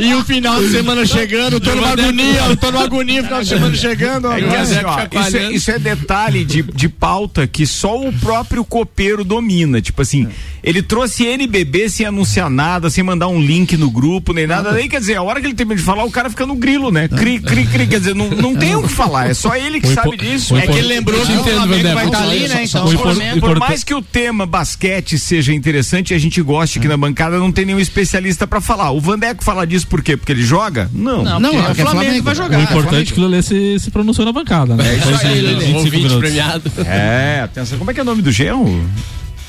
e 0.00 0.14
o 0.14 0.24
final 0.24 0.60
de 0.60 0.70
semana 0.70 1.06
chegando, 1.06 1.60
tô 1.60 1.74
numa 1.74 1.90
agonia, 1.90 2.56
tô 2.56 2.70
numa 2.70 2.84
agonia, 2.84 3.22
final 3.22 3.42
de 3.42 3.48
semana 3.48 3.74
chegando. 3.74 4.32
É 4.32 4.56
assim, 4.56 4.74
ó, 4.84 5.20
isso, 5.20 5.36
é, 5.36 5.52
isso, 5.52 5.70
é, 5.70 5.78
detalhe 5.78 6.44
de, 6.44 6.62
de 6.62 6.88
pauta 6.88 7.46
que 7.46 7.66
só 7.66 8.00
o 8.00 8.12
próprio 8.12 8.64
copeiro 8.64 9.24
domina. 9.24 9.80
Tipo 9.80 10.02
assim, 10.02 10.28
ele 10.62 10.82
trouxe 10.82 11.26
NBB 11.26 11.88
sem 11.88 12.06
anunciar 12.06 12.48
nada, 12.48 12.88
sem 12.88 13.04
mandar 13.04 13.28
um 13.28 13.40
link 13.40 13.76
no 13.76 13.90
grupo, 13.90 14.32
nem 14.32 14.46
nada. 14.46 14.72
Daí, 14.72 14.88
quer 14.88 15.00
dizer, 15.00 15.16
a 15.16 15.22
hora 15.22 15.40
que 15.40 15.46
ele 15.46 15.54
termina 15.54 15.78
de 15.78 15.84
falar, 15.84 16.04
o 16.04 16.10
cara 16.10 16.30
fica 16.30 16.46
no 16.46 16.54
grilo, 16.54 16.90
né? 16.90 17.06
Cri, 17.08 17.38
cri, 17.38 17.66
cri. 17.66 17.86
Quer 17.86 17.98
dizer, 17.98 18.14
não, 18.14 18.30
não 18.30 18.56
tem 18.56 18.74
o 18.74 18.82
que 18.82 18.88
falar, 18.88 19.30
é 19.30 19.34
só 19.34 19.54
ele 19.54 19.80
que 19.80 19.88
sabe 19.88 20.16
disso. 20.16 20.56
É 20.56 20.66
que 20.66 20.78
ele 20.78 20.88
lembrou 20.88 21.20
que 21.20 21.32
o 21.32 21.44
Flamengo 21.44 21.94
vai 21.94 22.06
estar 22.06 22.22
ali, 22.22 22.48
né? 22.48 22.64
Então, 22.64 22.86
por, 22.86 23.40
por 23.40 23.58
mais 23.58 23.84
que 23.84 23.94
o 23.94 24.02
tema 24.02 24.46
basquete 24.46 25.18
seja 25.18 25.52
interessante 25.52 26.12
e 26.12 26.14
a 26.14 26.18
gente 26.18 26.40
goste 26.40 26.78
aqui 26.78 26.88
na 26.88 26.96
bancada, 26.96 27.38
não 27.38 27.52
tem 27.52 27.64
nenhum 27.64 27.80
especialista 27.80 28.46
para 28.46 28.60
falar. 28.60 28.90
O 28.90 29.00
Vandeco 29.00 29.44
fala 29.44 29.66
disso 29.66 29.83
por 29.84 30.02
quê? 30.02 30.16
Porque 30.16 30.32
ele 30.32 30.42
joga? 30.42 30.90
Não. 30.92 31.22
Não, 31.22 31.40
não 31.40 31.50
é 31.50 31.70
o 31.70 31.74
Flamengo, 31.74 31.90
Flamengo 31.90 32.22
vai 32.24 32.34
jogar. 32.34 32.58
O 32.58 32.62
importante 32.62 33.12
é 33.12 33.14
que 33.14 33.20
o 33.20 33.22
Lelê 33.22 33.42
se, 33.42 33.78
se 33.78 33.90
pronunciou 33.90 34.26
na 34.26 34.32
bancada, 34.32 34.74
né? 34.76 34.84
É 34.88 34.96
isso 34.96 35.26
aí, 35.26 35.40
Lelê. 35.40 36.18
premiado. 36.18 36.72
É, 36.86 37.42
atenção. 37.44 37.78
Como 37.78 37.90
é 37.90 37.94
que 37.94 38.00
é 38.00 38.02
o 38.02 38.06
nome 38.06 38.22
do 38.22 38.30
genro? 38.32 38.64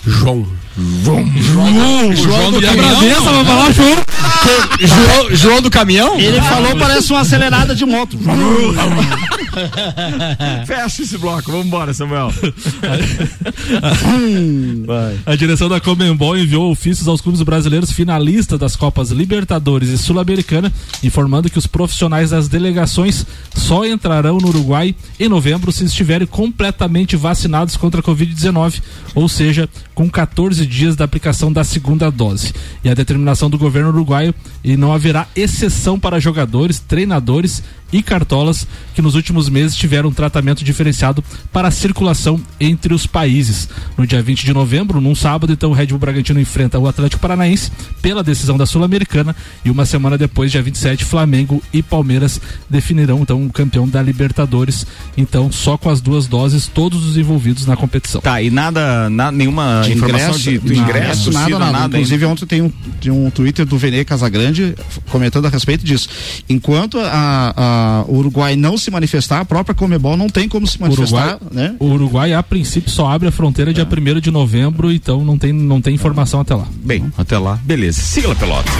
João. 0.06 0.46
João. 0.78 1.26
João, 1.38 2.16
João 2.16 2.52
do, 2.52 2.60
do 2.60 2.68
caminhão. 2.68 3.00
vai 3.00 3.46
falar 3.46 3.72
João. 3.72 3.96
João. 4.80 5.36
João 5.36 5.62
do 5.62 5.72
caminhão? 5.72 6.20
Ele 6.20 6.42
falou 6.42 6.76
parece 6.78 7.12
uma 7.12 7.22
acelerada 7.22 7.74
de 7.74 7.86
moto. 7.86 8.20
Fecha 10.66 11.02
esse 11.02 11.18
bloco, 11.18 11.50
vamos 11.50 11.68
embora, 11.68 11.94
Samuel. 11.94 12.34
a 15.26 15.36
direção 15.36 15.70
da 15.70 15.80
Comembol 15.80 16.38
enviou 16.38 16.70
ofícios 16.70 17.08
aos 17.08 17.22
clubes 17.22 17.42
brasileiros 17.42 17.92
finalistas 17.92 18.60
das 18.60 18.76
Copas 18.76 19.12
Libertadores 19.12 19.90
e 19.90 19.98
Sul-Americana, 19.98 20.74
informando 21.02 21.50
que 21.50 21.58
os 21.58 21.68
profissionais 21.68 22.32
das 22.32 22.50
delegações 22.50 23.26
só 23.56 23.86
entrarão 23.86 24.38
no 24.40 24.50
Uruguai 24.50 24.94
em 25.18 25.30
novembro 25.30 25.72
se 25.72 25.86
estiverem 25.86 26.28
completamente 26.28 27.16
vacinados 27.16 27.78
contra 27.78 28.02
a 28.02 28.04
Covid-19, 28.04 28.82
ou 29.14 29.30
seja, 29.30 29.70
com 29.96 30.10
14 30.10 30.66
dias 30.66 30.96
da 30.96 31.06
aplicação 31.06 31.52
da 31.52 31.64
segunda 31.64 32.12
dose. 32.12 32.54
E 32.84 32.90
a 32.90 32.94
determinação 32.94 33.50
do 33.50 33.58
governo 33.58 33.90
uruguaio 33.90 34.36
e 34.64 34.76
não 34.76 34.94
haverá 34.94 35.28
exceção 35.36 35.98
para 35.98 36.20
jogadores, 36.20 36.80
treinadores 36.80 37.64
e 37.92 38.02
cartolas 38.02 38.68
que 38.94 39.02
nos 39.02 39.16
últimos 39.16 39.50
meses 39.50 39.76
tiveram 39.76 40.10
um 40.10 40.14
tratamento 40.14 40.64
diferenciado 40.64 41.24
para 41.52 41.68
a 41.68 41.72
circulação 41.72 42.40
entre 42.60 42.94
os 42.94 43.06
países. 43.06 43.70
No 43.98 44.06
dia 44.06 44.22
20 44.22 44.46
de 44.46 44.54
novembro, 44.54 45.00
num 45.00 45.16
sábado, 45.16 45.54
então 45.54 45.72
o 45.72 45.74
Red 45.74 45.88
Bull 45.88 46.00
Bragantino 46.00 46.40
enfrenta 46.40 46.80
o 46.80 46.88
Atlético 46.88 47.22
Paranaense 47.22 47.72
pela 48.02 48.24
decisão 48.24 48.58
da 48.58 48.66
Sul-Americana 48.66 49.36
e 49.64 49.70
uma 49.70 49.86
semana 49.86 50.18
depois, 50.18 50.52
dia 50.52 50.62
27, 50.62 51.06
Flamengo 51.06 51.62
e 51.74 51.82
Palmeiras 51.82 52.40
definirão 52.70 53.20
então 53.22 53.46
o 53.46 53.52
campeão 53.52 53.88
da 53.88 54.02
Libertadores. 54.02 54.86
Então, 55.18 55.52
só 55.52 55.78
com 55.78 55.90
as 55.90 56.02
duas 56.02 56.28
doses, 56.28 56.68
todos 56.68 57.06
os 57.06 57.18
envolvidos 57.18 57.66
na 57.66 57.76
competição. 57.76 58.22
Tá, 58.22 58.42
e 58.42 58.50
nada, 58.50 59.10
na, 59.10 59.32
nenhuma 59.32 59.82
de 59.84 59.94
informação 59.94 60.30
ingresso, 60.30 60.40
de, 60.40 60.58
do 60.58 60.74
ingresso, 60.74 61.32
nada, 61.32 61.50
nada, 61.50 61.60
nada, 61.60 61.72
nada. 61.72 61.98
Inclusive, 61.98 62.26
ontem 62.26 62.46
tem 62.46 62.62
um, 62.62 62.70
tem 63.00 63.12
um 63.12 63.30
Twitter 63.30 63.66
do 63.66 63.78
Vene 63.78 64.04
Casagrande 64.04 64.76
comentando 65.10 65.46
a 65.46 65.50
respeito 65.50 65.86
disso. 65.86 66.10
Enquanto 66.50 67.00
a, 67.00 67.54
a 67.56 67.85
o 68.08 68.18
Uruguai 68.18 68.56
não 68.56 68.78
se 68.78 68.90
manifestar, 68.92 69.42
a 69.42 69.46
própria 69.46 69.76
Comebol 69.76 70.18
não 70.18 70.30
tem 70.30 70.48
como 70.48 70.68
se 70.68 70.80
manifestar, 70.80 71.38
Uruguai, 71.42 71.50
né? 71.52 71.76
O 71.80 71.86
Uruguai, 71.86 72.34
a 72.34 72.44
princípio, 72.44 72.90
só 72.90 73.10
abre 73.10 73.28
a 73.28 73.32
fronteira 73.32 73.74
dia 73.74 73.86
1 73.86 74.20
de 74.20 74.32
novembro, 74.32 74.92
então 74.92 75.24
não 75.24 75.38
tem, 75.38 75.52
não 75.54 75.82
tem 75.82 75.94
informação 75.94 76.40
até 76.40 76.56
lá. 76.56 76.68
Bem, 76.84 77.12
até 77.18 77.38
lá, 77.38 77.60
beleza. 77.64 78.02
Siga 78.02 78.32
a 78.32 78.36
pelota. 78.36 78.72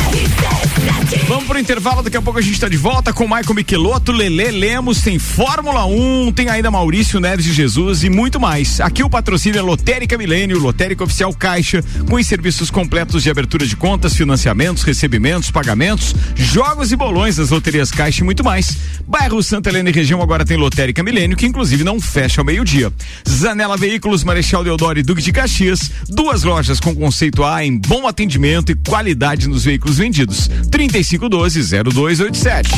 Vamos 1.28 1.46
pro 1.46 1.60
intervalo, 1.60 2.04
daqui 2.04 2.18
a 2.18 2.22
pouco 2.22 2.40
a 2.40 2.42
gente 2.42 2.54
está 2.54 2.68
de 2.68 2.78
volta 2.78 3.14
com 3.14 3.24
Michael 3.24 3.54
Michelotto, 3.56 4.12
Lele 4.12 4.52
Lemos, 4.52 5.02
tem 5.02 5.18
Fórmula 5.18 5.86
1, 5.86 6.32
tem 6.34 6.50
ainda 6.50 6.70
Maurício 6.70 7.20
Neves 7.20 7.46
de 7.46 7.54
Jesus 7.54 8.04
e 8.04 8.10
muito 8.10 8.40
mais. 8.40 8.80
Aqui 8.80 9.04
o 9.04 9.10
patrocínio 9.10 9.60
é 9.60 9.62
Lotérica 9.62 10.18
Milênio, 10.18 10.60
Lotérica 10.60 11.04
Oficial 11.04 11.34
Caixa, 11.34 11.84
com 12.10 12.16
os 12.16 12.28
serviços 12.28 12.70
completos 12.70 13.24
de 13.24 13.30
abertura 13.30 13.66
de 13.66 13.76
contas, 13.76 14.16
financiamentos, 14.16 14.84
recebimentos, 14.84 15.52
pagamentos, 15.52 16.16
jogos 16.36 16.92
e 16.92 16.96
bolões 16.96 17.38
das 17.38 17.50
loterias 17.50 17.92
Caixa 17.92 18.22
e 18.22 18.24
muito 18.24 18.44
mais. 18.44 18.78
Bairro 19.08 19.44
Santa 19.44 19.70
Helena 19.70 19.90
e 19.90 19.94
região 19.94 20.22
agora 20.22 20.46
tem 20.46 20.58
Lotérica 20.58 21.02
Milênio, 21.04 21.38
que 21.38 21.46
inclusive 21.46 21.84
não 21.84 22.02
fecha 22.02 22.42
ao 22.42 22.46
meio-dia. 22.46 22.92
Zanela 23.28 23.76
Veículos, 23.78 24.24
Marechal 24.24 24.64
Deodoro 24.64 25.00
e 25.00 25.04
Duque 25.04 25.22
de 25.22 25.32
Caxias, 25.32 25.92
duas 26.10 26.42
lojas 26.44 26.80
com 26.80 26.96
conceito 26.96 27.44
A 27.44 27.64
em 27.64 27.78
bom 27.78 28.08
atendimento 28.08 28.72
e 28.72 28.76
qualidade 28.76 29.48
nos 29.48 29.64
veículos 29.64 29.98
vendidos. 29.98 30.50
3512-0287. 30.70 32.70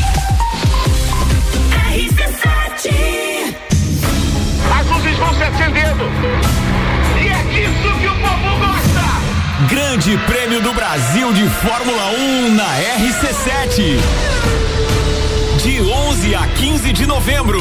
As 4.79 4.87
luzes 4.87 5.17
vão 5.17 5.33
se 5.33 5.43
acendendo. 5.43 6.03
E 7.21 7.27
é 7.27 7.43
disso 7.43 7.99
que 7.99 8.07
o 8.07 8.15
povo 8.15 8.57
gosta. 8.59 9.03
Grande 9.69 10.17
Prêmio 10.25 10.61
do 10.61 10.73
Brasil 10.73 11.33
de 11.33 11.49
Fórmula 11.49 12.11
1 12.11 12.55
na 12.55 12.79
RC7 12.99 13.99
de 15.67 15.81
11 15.81 16.33
a 16.33 16.47
15 16.47 16.93
de 16.93 17.05
novembro. 17.05 17.59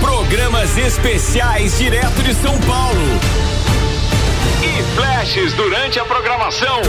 Programas 0.00 0.76
especiais 0.76 1.78
direto 1.78 2.20
de 2.24 2.34
São 2.34 2.58
Paulo. 2.62 3.00
E 4.60 4.82
flashes 4.96 5.52
durante 5.52 6.00
a 6.00 6.04
programação. 6.04 6.82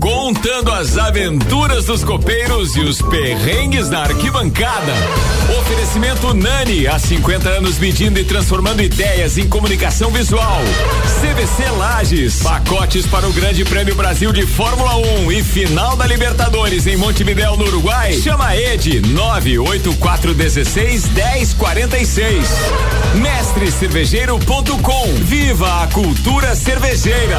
Contando 0.00 0.72
as 0.72 0.98
aventuras 0.98 1.84
dos 1.84 2.02
copeiros 2.02 2.74
e 2.76 2.80
os 2.80 3.00
perrengues 3.00 3.88
na 3.88 4.00
arquibancada. 4.00 4.92
Oferecimento 5.60 6.34
Nani, 6.34 6.88
há 6.88 6.98
50 6.98 7.48
anos 7.48 7.78
medindo 7.78 8.18
e 8.18 8.24
transformando 8.24 8.82
ideias 8.82 9.38
em 9.38 9.48
comunicação 9.48 10.10
visual. 10.10 10.60
CVC 11.20 11.70
Lages, 11.78 12.42
pacotes 12.42 13.06
para 13.06 13.28
o 13.28 13.32
Grande 13.32 13.64
Prêmio 13.64 13.94
Brasil 13.94 14.32
de 14.32 14.44
Fórmula 14.44 14.96
1 14.96 15.32
e 15.32 15.42
final 15.42 15.96
da 15.96 16.04
Libertadores 16.04 16.86
em 16.86 16.96
Montevidéu, 16.96 17.56
no 17.56 17.64
Uruguai. 17.64 18.12
Chama 18.14 18.56
Ed 18.56 19.00
98416 19.00 21.08
1046. 21.08 22.48
Mestrecervejeiro.com. 23.14 25.14
Viva 25.22 25.82
a 25.82 25.86
cultura 25.86 26.56
cervejeira. 26.56 27.38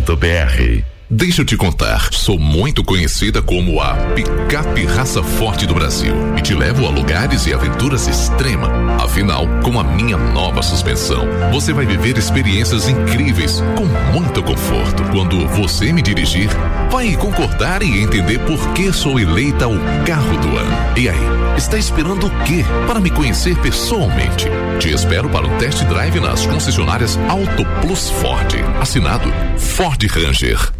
www.radiocidade.com.br 0.00 0.89
Deixa 1.12 1.40
eu 1.42 1.44
te 1.44 1.56
contar, 1.56 2.08
sou 2.12 2.38
muito 2.38 2.84
conhecida 2.84 3.42
como 3.42 3.80
a 3.80 3.94
picape 4.14 4.84
raça 4.84 5.20
forte 5.20 5.66
do 5.66 5.74
Brasil 5.74 6.14
e 6.38 6.40
te 6.40 6.54
levo 6.54 6.86
a 6.86 6.88
lugares 6.88 7.46
e 7.46 7.52
aventuras 7.52 8.06
extrema. 8.06 8.68
Afinal, 8.94 9.44
com 9.64 9.80
a 9.80 9.82
minha 9.82 10.16
nova 10.16 10.62
suspensão, 10.62 11.26
você 11.50 11.72
vai 11.72 11.84
viver 11.84 12.16
experiências 12.16 12.88
incríveis 12.88 13.60
com 13.76 13.86
muito 14.16 14.40
conforto. 14.40 15.02
Quando 15.10 15.48
você 15.48 15.92
me 15.92 16.00
dirigir, 16.00 16.48
vai 16.92 17.16
concordar 17.16 17.82
e 17.82 18.00
entender 18.00 18.38
por 18.46 18.72
que 18.72 18.92
sou 18.92 19.18
eleita 19.18 19.66
o 19.66 19.80
carro 20.06 20.38
do 20.38 20.56
ano. 20.56 20.76
E 20.96 21.08
aí, 21.08 21.56
está 21.56 21.76
esperando 21.76 22.28
o 22.28 22.44
quê 22.44 22.64
para 22.86 23.00
me 23.00 23.10
conhecer 23.10 23.58
pessoalmente? 23.58 24.46
Te 24.78 24.90
espero 24.92 25.28
para 25.28 25.44
um 25.44 25.58
test 25.58 25.82
drive 25.86 26.20
nas 26.20 26.46
concessionárias 26.46 27.18
Auto 27.28 27.64
Plus 27.82 28.10
Ford. 28.10 28.54
Assinado 28.80 29.28
Ford 29.58 30.00
Ranger. 30.04 30.79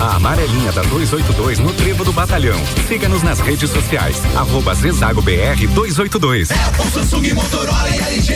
A 0.00 0.16
amarelinha 0.16 0.72
da 0.72 0.82
282 0.82 1.58
no 1.58 1.72
Trevo 1.72 2.04
do 2.04 2.12
Batalhão. 2.12 2.60
Siga-nos 2.88 3.22
nas 3.22 3.40
redes 3.40 3.70
sociais. 3.70 4.16
Arroba 4.36 4.74
Zezago 4.74 5.22
BR 5.22 5.66
282. 5.74 6.50
É 6.50 6.54
o 6.82 6.90
Samsung, 6.90 7.32
Motorola 7.32 7.88
e 7.88 7.98
LG. 7.98 8.34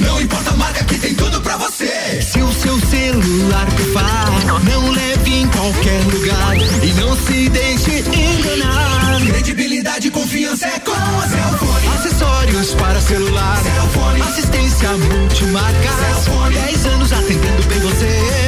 Não 0.00 0.20
importa 0.20 0.50
a 0.50 0.56
marca 0.56 0.84
que 0.84 0.98
tem 0.98 1.14
tudo 1.14 1.40
pra 1.40 1.56
você. 1.56 2.22
Se 2.22 2.40
o 2.40 2.52
seu 2.52 2.78
celular 2.80 3.66
pifar, 3.72 4.26
não 4.64 4.90
leve 4.90 5.34
em 5.34 5.48
qualquer 5.48 6.04
lugar 6.04 6.56
e 6.56 6.92
não 7.00 7.16
se 7.16 7.48
deixe 7.48 7.98
enganar. 8.00 9.20
Credibilidade 9.26 10.08
e 10.08 10.10
confiança 10.10 10.66
é 10.66 10.78
com 10.80 10.92
a 10.92 11.28
Cellfone. 11.28 11.88
Acessórios 11.96 12.74
para 12.74 13.00
celular. 13.00 13.58
Cellfone. 13.62 14.20
Assistência 14.22 14.90
multimarca. 14.92 15.92
Cellfone. 15.98 16.54
10 16.54 16.86
anos 16.86 17.12
atendendo 17.12 17.62
bem 17.68 17.80
você. 17.80 18.47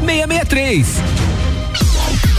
663. 0.01 1.01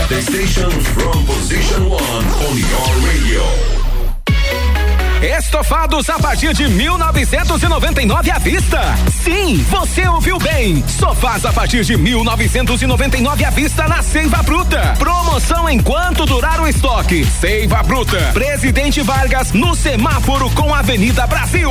The 0.09 0.21
station 0.21 0.71
from 0.71 1.25
position 1.27 1.89
one 1.89 2.27
on 2.47 2.59
your 2.59 2.89
radio. 3.07 3.43
Estofados 5.39 6.11
a 6.11 6.19
partir 6.19 6.53
de 6.53 6.69
1999 6.69 8.31
à 8.33 8.39
vista. 8.39 8.81
Sim, 9.23 9.65
você 9.71 10.09
ouviu 10.09 10.37
bem. 10.39 10.83
Sofás 10.89 11.45
a 11.47 11.53
partir 11.53 11.85
de 11.85 11.97
1999 11.97 13.45
à 13.45 13.51
vista 13.51 13.87
na 13.87 14.03
Seiva 14.03 14.43
Bruta. 14.43 14.95
Promoção 14.99 15.71
enquanto 15.71 16.27
durar 16.27 16.61
o 16.61 16.67
estoque. 16.67 17.25
Seiva 17.25 17.85
Bruta. 17.85 18.33
Presidente 18.33 19.01
Vargas 19.03 19.53
no 19.53 19.77
semáforo 19.77 20.51
com 20.51 20.75
Avenida 20.75 21.25
Brasil. 21.29 21.71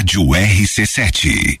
Rádio 0.00 0.22
RC7. 0.32 1.60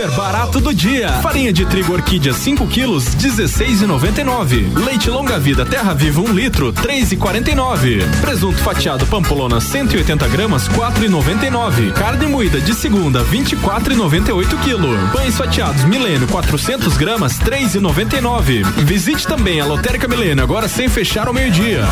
Super 0.00 0.10
barato 0.12 0.60
do 0.60 0.72
dia. 0.72 1.10
Farinha 1.20 1.52
de 1.52 1.66
trigo 1.66 1.92
orquídea 1.92 2.32
5 2.32 2.66
quilos, 2.68 3.04
16,99. 3.16 4.72
Leite 4.82 5.10
longa 5.10 5.38
vida 5.38 5.66
Terra 5.66 5.92
Viva 5.92 6.22
1 6.22 6.24
um 6.24 6.32
litro, 6.32 6.72
3,49. 6.72 8.02
Presunto 8.22 8.56
fatiado 8.60 9.04
Pampolona 9.06 9.60
180 9.60 10.26
gramas, 10.28 10.66
4,99. 10.68 11.92
Carne 11.92 12.26
moída 12.26 12.58
de 12.60 12.74
segunda, 12.74 13.22
24,98 13.24 14.58
quilo. 14.62 14.88
Pães 15.12 15.36
fatiados 15.36 15.84
Milênio 15.84 16.26
400 16.28 16.96
gramas, 16.96 17.38
3,99. 17.38 18.64
Visite 18.84 19.26
também 19.26 19.60
a 19.60 19.66
Lotérica 19.66 20.08
Milênio 20.08 20.42
agora 20.42 20.66
sem 20.66 20.88
fechar 20.88 21.26
ao 21.26 21.34
meio-dia. 21.34 21.84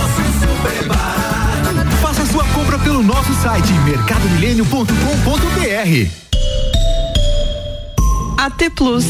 Faça 2.00 2.24
sua 2.24 2.44
compra 2.54 2.78
pelo 2.78 3.02
nosso 3.02 3.34
site 3.34 3.70
mercadomilênio.com.br. 3.84 6.27
AT 8.48 8.70
Plus. 8.74 9.04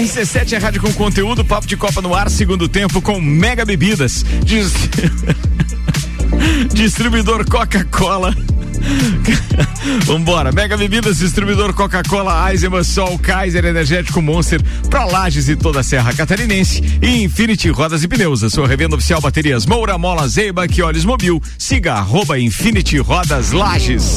RC7 0.00 0.54
é 0.54 0.56
rádio 0.56 0.80
com 0.80 0.90
conteúdo, 0.94 1.44
papo 1.44 1.66
de 1.66 1.76
Copa 1.76 2.00
no 2.00 2.14
ar, 2.14 2.30
segundo 2.30 2.66
tempo 2.66 3.02
com 3.02 3.20
Mega 3.20 3.66
Bebidas. 3.66 4.24
Dis... 4.42 4.72
Distribuidor 6.72 7.46
Coca-Cola. 7.46 8.34
Vambora, 10.06 10.50
Mega 10.50 10.78
Bebidas, 10.78 11.18
distribuidor 11.18 11.74
Coca-Cola, 11.74 12.50
Eisenbahn, 12.50 12.82
Sol, 12.82 13.18
Kaiser, 13.18 13.66
Energético 13.66 14.22
Monster, 14.22 14.62
pra 14.88 15.04
Lages 15.04 15.46
e 15.50 15.54
toda 15.54 15.80
a 15.80 15.82
Serra 15.82 16.14
Catarinense 16.14 16.82
e 17.02 17.22
Infinity 17.22 17.68
Rodas 17.68 18.02
e 18.02 18.08
Pneus, 18.08 18.42
a 18.42 18.48
sua 18.48 18.66
revenda 18.66 18.96
oficial 18.96 19.20
baterias 19.20 19.66
Moura, 19.66 19.98
Mola, 19.98 20.26
Zeiba, 20.26 20.64
olhos 20.82 21.04
mobil, 21.04 21.40
siga 21.58 21.94
arroba 21.96 22.38
Infinity 22.38 22.96
Rodas 22.96 23.52
Lages. 23.52 24.16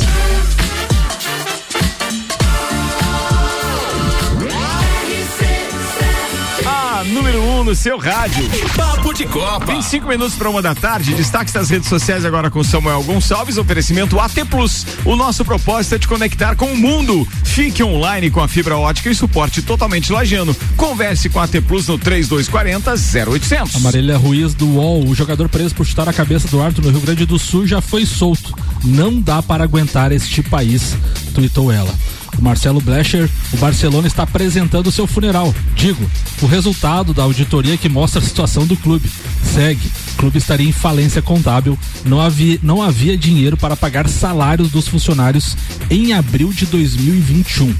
Número 7.15 7.41
1 7.41 7.59
um 7.59 7.63
no 7.63 7.73
seu 7.73 7.97
rádio. 7.97 8.43
Papo 8.75 9.13
de 9.13 9.25
Copa. 9.25 9.65
25 9.73 10.05
minutos 10.05 10.35
para 10.35 10.49
uma 10.49 10.61
da 10.61 10.75
tarde. 10.75 11.13
Destaques 11.13 11.53
das 11.53 11.69
redes 11.69 11.87
sociais 11.87 12.25
agora 12.25 12.51
com 12.51 12.61
Samuel 12.61 13.01
Gonçalves. 13.03 13.57
Oferecimento 13.57 14.19
AT 14.19 14.33
Plus. 14.49 14.85
O 15.05 15.15
nosso 15.15 15.45
propósito 15.45 15.95
é 15.95 15.99
te 15.99 16.09
conectar 16.09 16.57
com 16.57 16.65
o 16.65 16.77
mundo. 16.77 17.25
Fique 17.45 17.81
online 17.81 18.29
com 18.29 18.41
a 18.41 18.49
fibra 18.49 18.77
ótica 18.77 19.09
e 19.09 19.15
suporte 19.15 19.61
totalmente 19.61 20.11
lajano. 20.11 20.53
Converse 20.75 21.29
com 21.29 21.39
a 21.39 21.45
AT 21.45 21.61
Plus 21.65 21.87
no 21.87 21.97
3240 21.97 22.91
0800. 23.31 23.77
Amarelia 23.77 24.17
Ruiz 24.17 24.53
do 24.53 24.67
UOL. 24.67 25.07
O 25.07 25.15
jogador 25.15 25.47
preso 25.47 25.73
por 25.73 25.85
chutar 25.85 26.09
a 26.09 26.13
cabeça 26.13 26.49
do 26.49 26.61
árbitro 26.61 26.83
no 26.83 26.91
Rio 26.91 26.99
Grande 26.99 27.25
do 27.25 27.39
Sul 27.39 27.65
já 27.65 27.79
foi 27.79 28.05
solto. 28.05 28.53
Não 28.83 29.21
dá 29.21 29.41
para 29.41 29.63
aguentar 29.63 30.11
este 30.11 30.43
país, 30.43 30.97
tuitou 31.33 31.71
ela. 31.71 31.95
O 32.37 32.43
Marcelo 32.43 32.81
Blecher, 32.81 33.29
o 33.53 33.57
Barcelona 33.57 34.07
está 34.07 34.23
apresentando 34.23 34.91
seu 34.91 35.07
funeral. 35.07 35.53
Digo, 35.75 36.09
o 36.41 36.45
resultado 36.45 37.13
da 37.13 37.23
auditoria 37.23 37.77
que 37.77 37.89
mostra 37.89 38.19
a 38.21 38.23
situação 38.23 38.65
do 38.65 38.75
clube. 38.77 39.09
Segue. 39.53 39.91
O 40.13 40.17
clube 40.17 40.37
estaria 40.37 40.67
em 40.67 40.71
falência 40.71 41.21
contábil. 41.21 41.77
Não 42.05 42.19
havia, 42.19 42.59
não 42.61 42.81
havia 42.81 43.17
dinheiro 43.17 43.57
para 43.57 43.75
pagar 43.75 44.07
salários 44.07 44.71
dos 44.71 44.87
funcionários 44.87 45.55
em 45.89 46.13
abril 46.13 46.51
de 46.51 46.65
2021. 46.65 47.73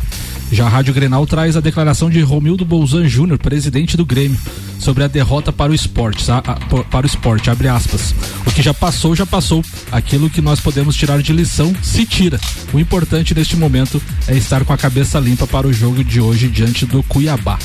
Já 0.52 0.66
a 0.66 0.70
Rádio 0.70 0.94
Grenal 0.94 1.26
traz 1.26 1.58
a 1.58 1.62
declaração 1.62 2.10
de 2.10 2.22
Romildo 2.22 2.64
Bolzan 2.64 3.08
Júnior, 3.08 3.38
presidente 3.40 3.98
do 3.98 4.06
Grêmio, 4.06 4.40
sobre 4.80 5.04
a 5.04 5.08
derrota 5.08 5.52
para 5.52 5.72
o 5.72 5.76
esporte, 5.76 6.30
a, 6.32 6.38
a, 6.38 6.42
para 6.44 7.06
o 7.06 7.08
esporte, 7.08 7.50
abre 7.50 7.68
aspas. 7.68 8.14
O 8.46 8.52
que 8.52 8.62
já 8.62 8.74
passou, 8.74 9.16
já 9.16 9.26
passou. 9.26 9.64
Aquilo 9.92 10.30
que 10.30 10.42
nós 10.42 10.60
podemos 10.60 10.96
tirar 10.96 11.22
de 11.22 11.34
lição, 11.34 11.76
se 11.82 12.06
tira. 12.06 12.40
O 12.72 12.80
importante 12.80 13.34
neste 13.34 13.56
momento 13.56 14.02
é 14.28 14.36
estar 14.36 14.64
com 14.64 14.74
a 14.74 14.78
cabeça 14.78 15.20
limpa 15.20 15.48
para 15.48 15.68
o 15.68 15.74
jogo 15.74 16.04
de 16.04 16.22
hoje 16.22 16.48
diante 16.48 16.86
do 16.86 17.02
Cuiabá. 17.04 17.58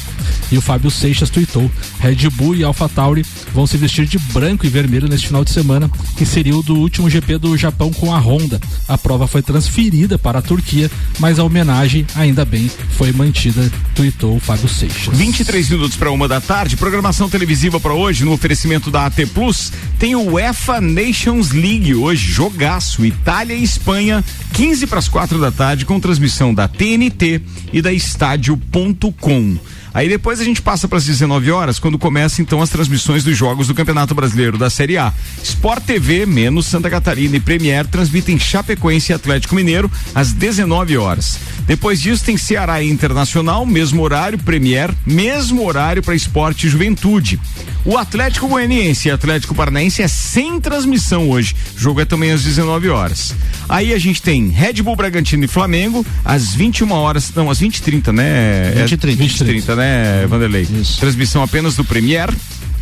E 0.50 0.58
o 0.58 0.60
Fábio 0.60 0.90
Seixas 0.90 1.30
tweetou: 1.30 1.70
Red 2.00 2.28
Bull 2.30 2.56
e 2.56 2.64
AlphaTauri 2.64 3.24
vão 3.52 3.66
se 3.66 3.76
vestir 3.76 4.06
de 4.06 4.18
branco 4.18 4.66
e 4.66 4.68
vermelho 4.68 5.08
neste 5.08 5.28
final 5.28 5.44
de 5.44 5.50
semana, 5.50 5.90
que 6.16 6.26
seria 6.26 6.56
o 6.56 6.62
do 6.62 6.76
último 6.76 7.10
GP 7.10 7.38
do 7.38 7.56
Japão 7.56 7.92
com 7.92 8.14
a 8.14 8.18
Honda. 8.18 8.60
A 8.88 8.98
prova 8.98 9.26
foi 9.26 9.42
transferida 9.42 10.18
para 10.18 10.38
a 10.38 10.42
Turquia, 10.42 10.90
mas 11.18 11.38
a 11.38 11.44
homenagem, 11.44 12.06
ainda 12.14 12.44
bem, 12.44 12.69
foi 12.96 13.12
mantida, 13.12 13.70
tweetou 13.94 14.36
o 14.36 14.40
Fábio 14.40 14.68
Seixas. 14.68 15.16
23 15.16 15.70
minutos 15.70 15.96
para 15.96 16.10
uma 16.10 16.28
da 16.28 16.40
tarde, 16.40 16.76
programação 16.76 17.28
televisiva 17.28 17.80
para 17.80 17.94
hoje, 17.94 18.24
no 18.24 18.32
oferecimento 18.32 18.90
da 18.90 19.06
AT 19.06 19.26
Plus, 19.32 19.72
tem 19.98 20.14
o 20.14 20.32
UEFA 20.32 20.80
Nations 20.80 21.50
League 21.52 21.94
hoje, 21.94 22.30
jogaço, 22.30 23.04
Itália 23.04 23.54
e 23.54 23.62
Espanha, 23.62 24.24
15 24.52 24.86
para 24.86 24.98
as 24.98 25.08
4 25.08 25.38
da 25.38 25.50
tarde, 25.50 25.84
com 25.84 26.00
transmissão 26.00 26.52
da 26.52 26.68
TNT 26.68 27.40
e 27.72 27.80
da 27.80 27.92
Estádio.com. 27.92 29.58
Aí 29.92 30.08
depois 30.08 30.40
a 30.40 30.44
gente 30.44 30.62
passa 30.62 30.86
para 30.86 30.98
as 30.98 31.04
19 31.04 31.50
horas, 31.50 31.78
quando 31.78 31.98
começa 31.98 32.40
então 32.40 32.62
as 32.62 32.70
transmissões 32.70 33.24
dos 33.24 33.36
jogos 33.36 33.66
do 33.66 33.74
Campeonato 33.74 34.14
Brasileiro 34.14 34.56
da 34.56 34.70
Série 34.70 34.96
A. 34.96 35.12
Sport 35.42 35.84
TV, 35.84 36.26
menos 36.26 36.66
Santa 36.66 36.88
Catarina 36.88 37.36
e 37.36 37.40
Premier 37.40 37.86
transmitem 37.86 38.38
Chapecoense 38.38 39.12
e 39.12 39.14
Atlético 39.14 39.54
Mineiro 39.54 39.90
às 40.14 40.32
19 40.32 40.96
horas. 40.96 41.38
Depois 41.66 42.00
disso 42.00 42.24
tem 42.24 42.36
Ceará 42.36 42.82
Internacional, 42.82 43.66
mesmo 43.66 44.02
horário, 44.02 44.38
Premier, 44.38 44.90
mesmo 45.06 45.64
horário 45.64 46.02
para 46.02 46.14
Esporte 46.14 46.66
e 46.66 46.70
Juventude. 46.70 47.38
O 47.84 47.96
Atlético 47.96 48.46
Goianiense 48.46 49.08
e 49.08 49.10
Atlético 49.10 49.54
Paranaense 49.54 50.02
é 50.02 50.08
sem 50.08 50.60
transmissão 50.60 51.30
hoje. 51.30 51.56
O 51.76 51.80
jogo 51.80 52.00
é 52.00 52.04
também 52.04 52.30
às 52.30 52.42
19 52.42 52.90
horas. 52.90 53.34
Aí 53.68 53.94
a 53.94 53.98
gente 53.98 54.20
tem 54.20 54.48
Red 54.48 54.82
Bull 54.82 54.96
Bragantino 54.96 55.44
e 55.44 55.48
Flamengo 55.48 56.04
às 56.24 56.52
21 56.54 56.90
horas, 56.92 57.32
não, 57.34 57.50
às 57.50 57.60
20 57.60 57.76
e 57.76 57.82
30, 57.82 58.12
né? 58.12 58.72
20 58.76 58.92
e 58.92 58.96
30. 58.96 59.22
20 59.22 59.34
e 59.34 59.44
30, 59.44 59.76
né, 59.76 59.79
Vanderlei? 60.28 60.62
Isso. 60.62 60.98
Transmissão 61.00 61.42
apenas 61.42 61.76
do 61.76 61.84
Premier. 61.84 62.30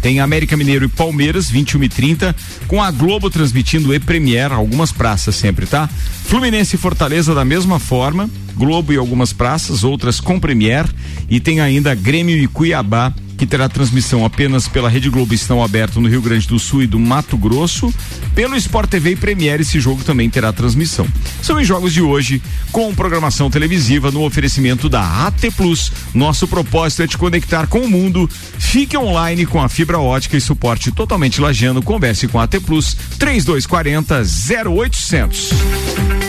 Tem 0.00 0.20
América 0.20 0.56
Mineiro 0.56 0.84
e 0.84 0.88
Palmeiras, 0.88 1.50
21 1.50 1.82
e 1.82 1.88
30 1.88 2.37
com 2.68 2.82
a 2.82 2.90
Globo 2.90 3.28
transmitindo 3.28 3.92
e 3.92 3.98
Premier, 3.98 4.52
algumas 4.52 4.92
praças 4.92 5.34
sempre, 5.34 5.66
tá? 5.66 5.88
Fluminense 6.24 6.76
e 6.76 6.78
Fortaleza 6.78 7.34
da 7.34 7.44
mesma 7.44 7.80
forma, 7.80 8.30
Globo 8.54 8.92
e 8.92 8.96
algumas 8.96 9.32
praças, 9.32 9.82
outras 9.82 10.20
com 10.20 10.38
Premier, 10.38 10.87
e 11.28 11.40
tem 11.40 11.61
ainda 11.61 11.94
Grêmio 11.96 12.37
e 12.37 12.46
Cuiabá 12.46 13.12
que 13.38 13.46
terá 13.46 13.68
transmissão 13.68 14.24
apenas 14.24 14.66
pela 14.66 14.88
Rede 14.88 15.09
Globo 15.09 15.33
estão 15.33 15.62
aberto 15.62 16.01
no 16.01 16.09
Rio 16.09 16.20
Grande 16.20 16.48
do 16.48 16.59
Sul 16.59 16.83
e 16.83 16.87
do 16.88 16.98
Mato 16.98 17.37
Grosso. 17.37 17.94
Pelo 18.35 18.57
Sport 18.57 18.90
TV 18.90 19.12
e 19.12 19.16
Premiere, 19.16 19.62
esse 19.62 19.79
jogo 19.79 20.03
também 20.03 20.29
terá 20.29 20.53
transmissão. 20.53 21.07
São 21.40 21.57
os 21.57 21.66
jogos 21.66 21.92
de 21.92 22.03
hoje, 22.03 22.42
com 22.72 22.92
programação 22.92 23.48
televisiva 23.48 24.11
no 24.11 24.24
oferecimento 24.24 24.88
da 24.88 25.27
AT 25.27 25.53
Plus. 25.57 25.92
Nosso 26.12 26.48
propósito 26.48 27.05
é 27.05 27.07
te 27.07 27.16
conectar 27.16 27.68
com 27.68 27.79
o 27.79 27.88
mundo. 27.88 28.29
Fique 28.59 28.98
online 28.98 29.46
com 29.46 29.62
a 29.62 29.68
fibra 29.68 30.01
ótica 30.01 30.37
e 30.37 30.40
suporte 30.40 30.90
totalmente 30.90 31.40
lajeando. 31.40 31.81
Converse 31.81 32.27
com 32.27 32.40
a 32.40 32.42
AT 32.42 32.59
Plus 32.61 32.96
3240 33.18 34.22
0800. 34.68 36.27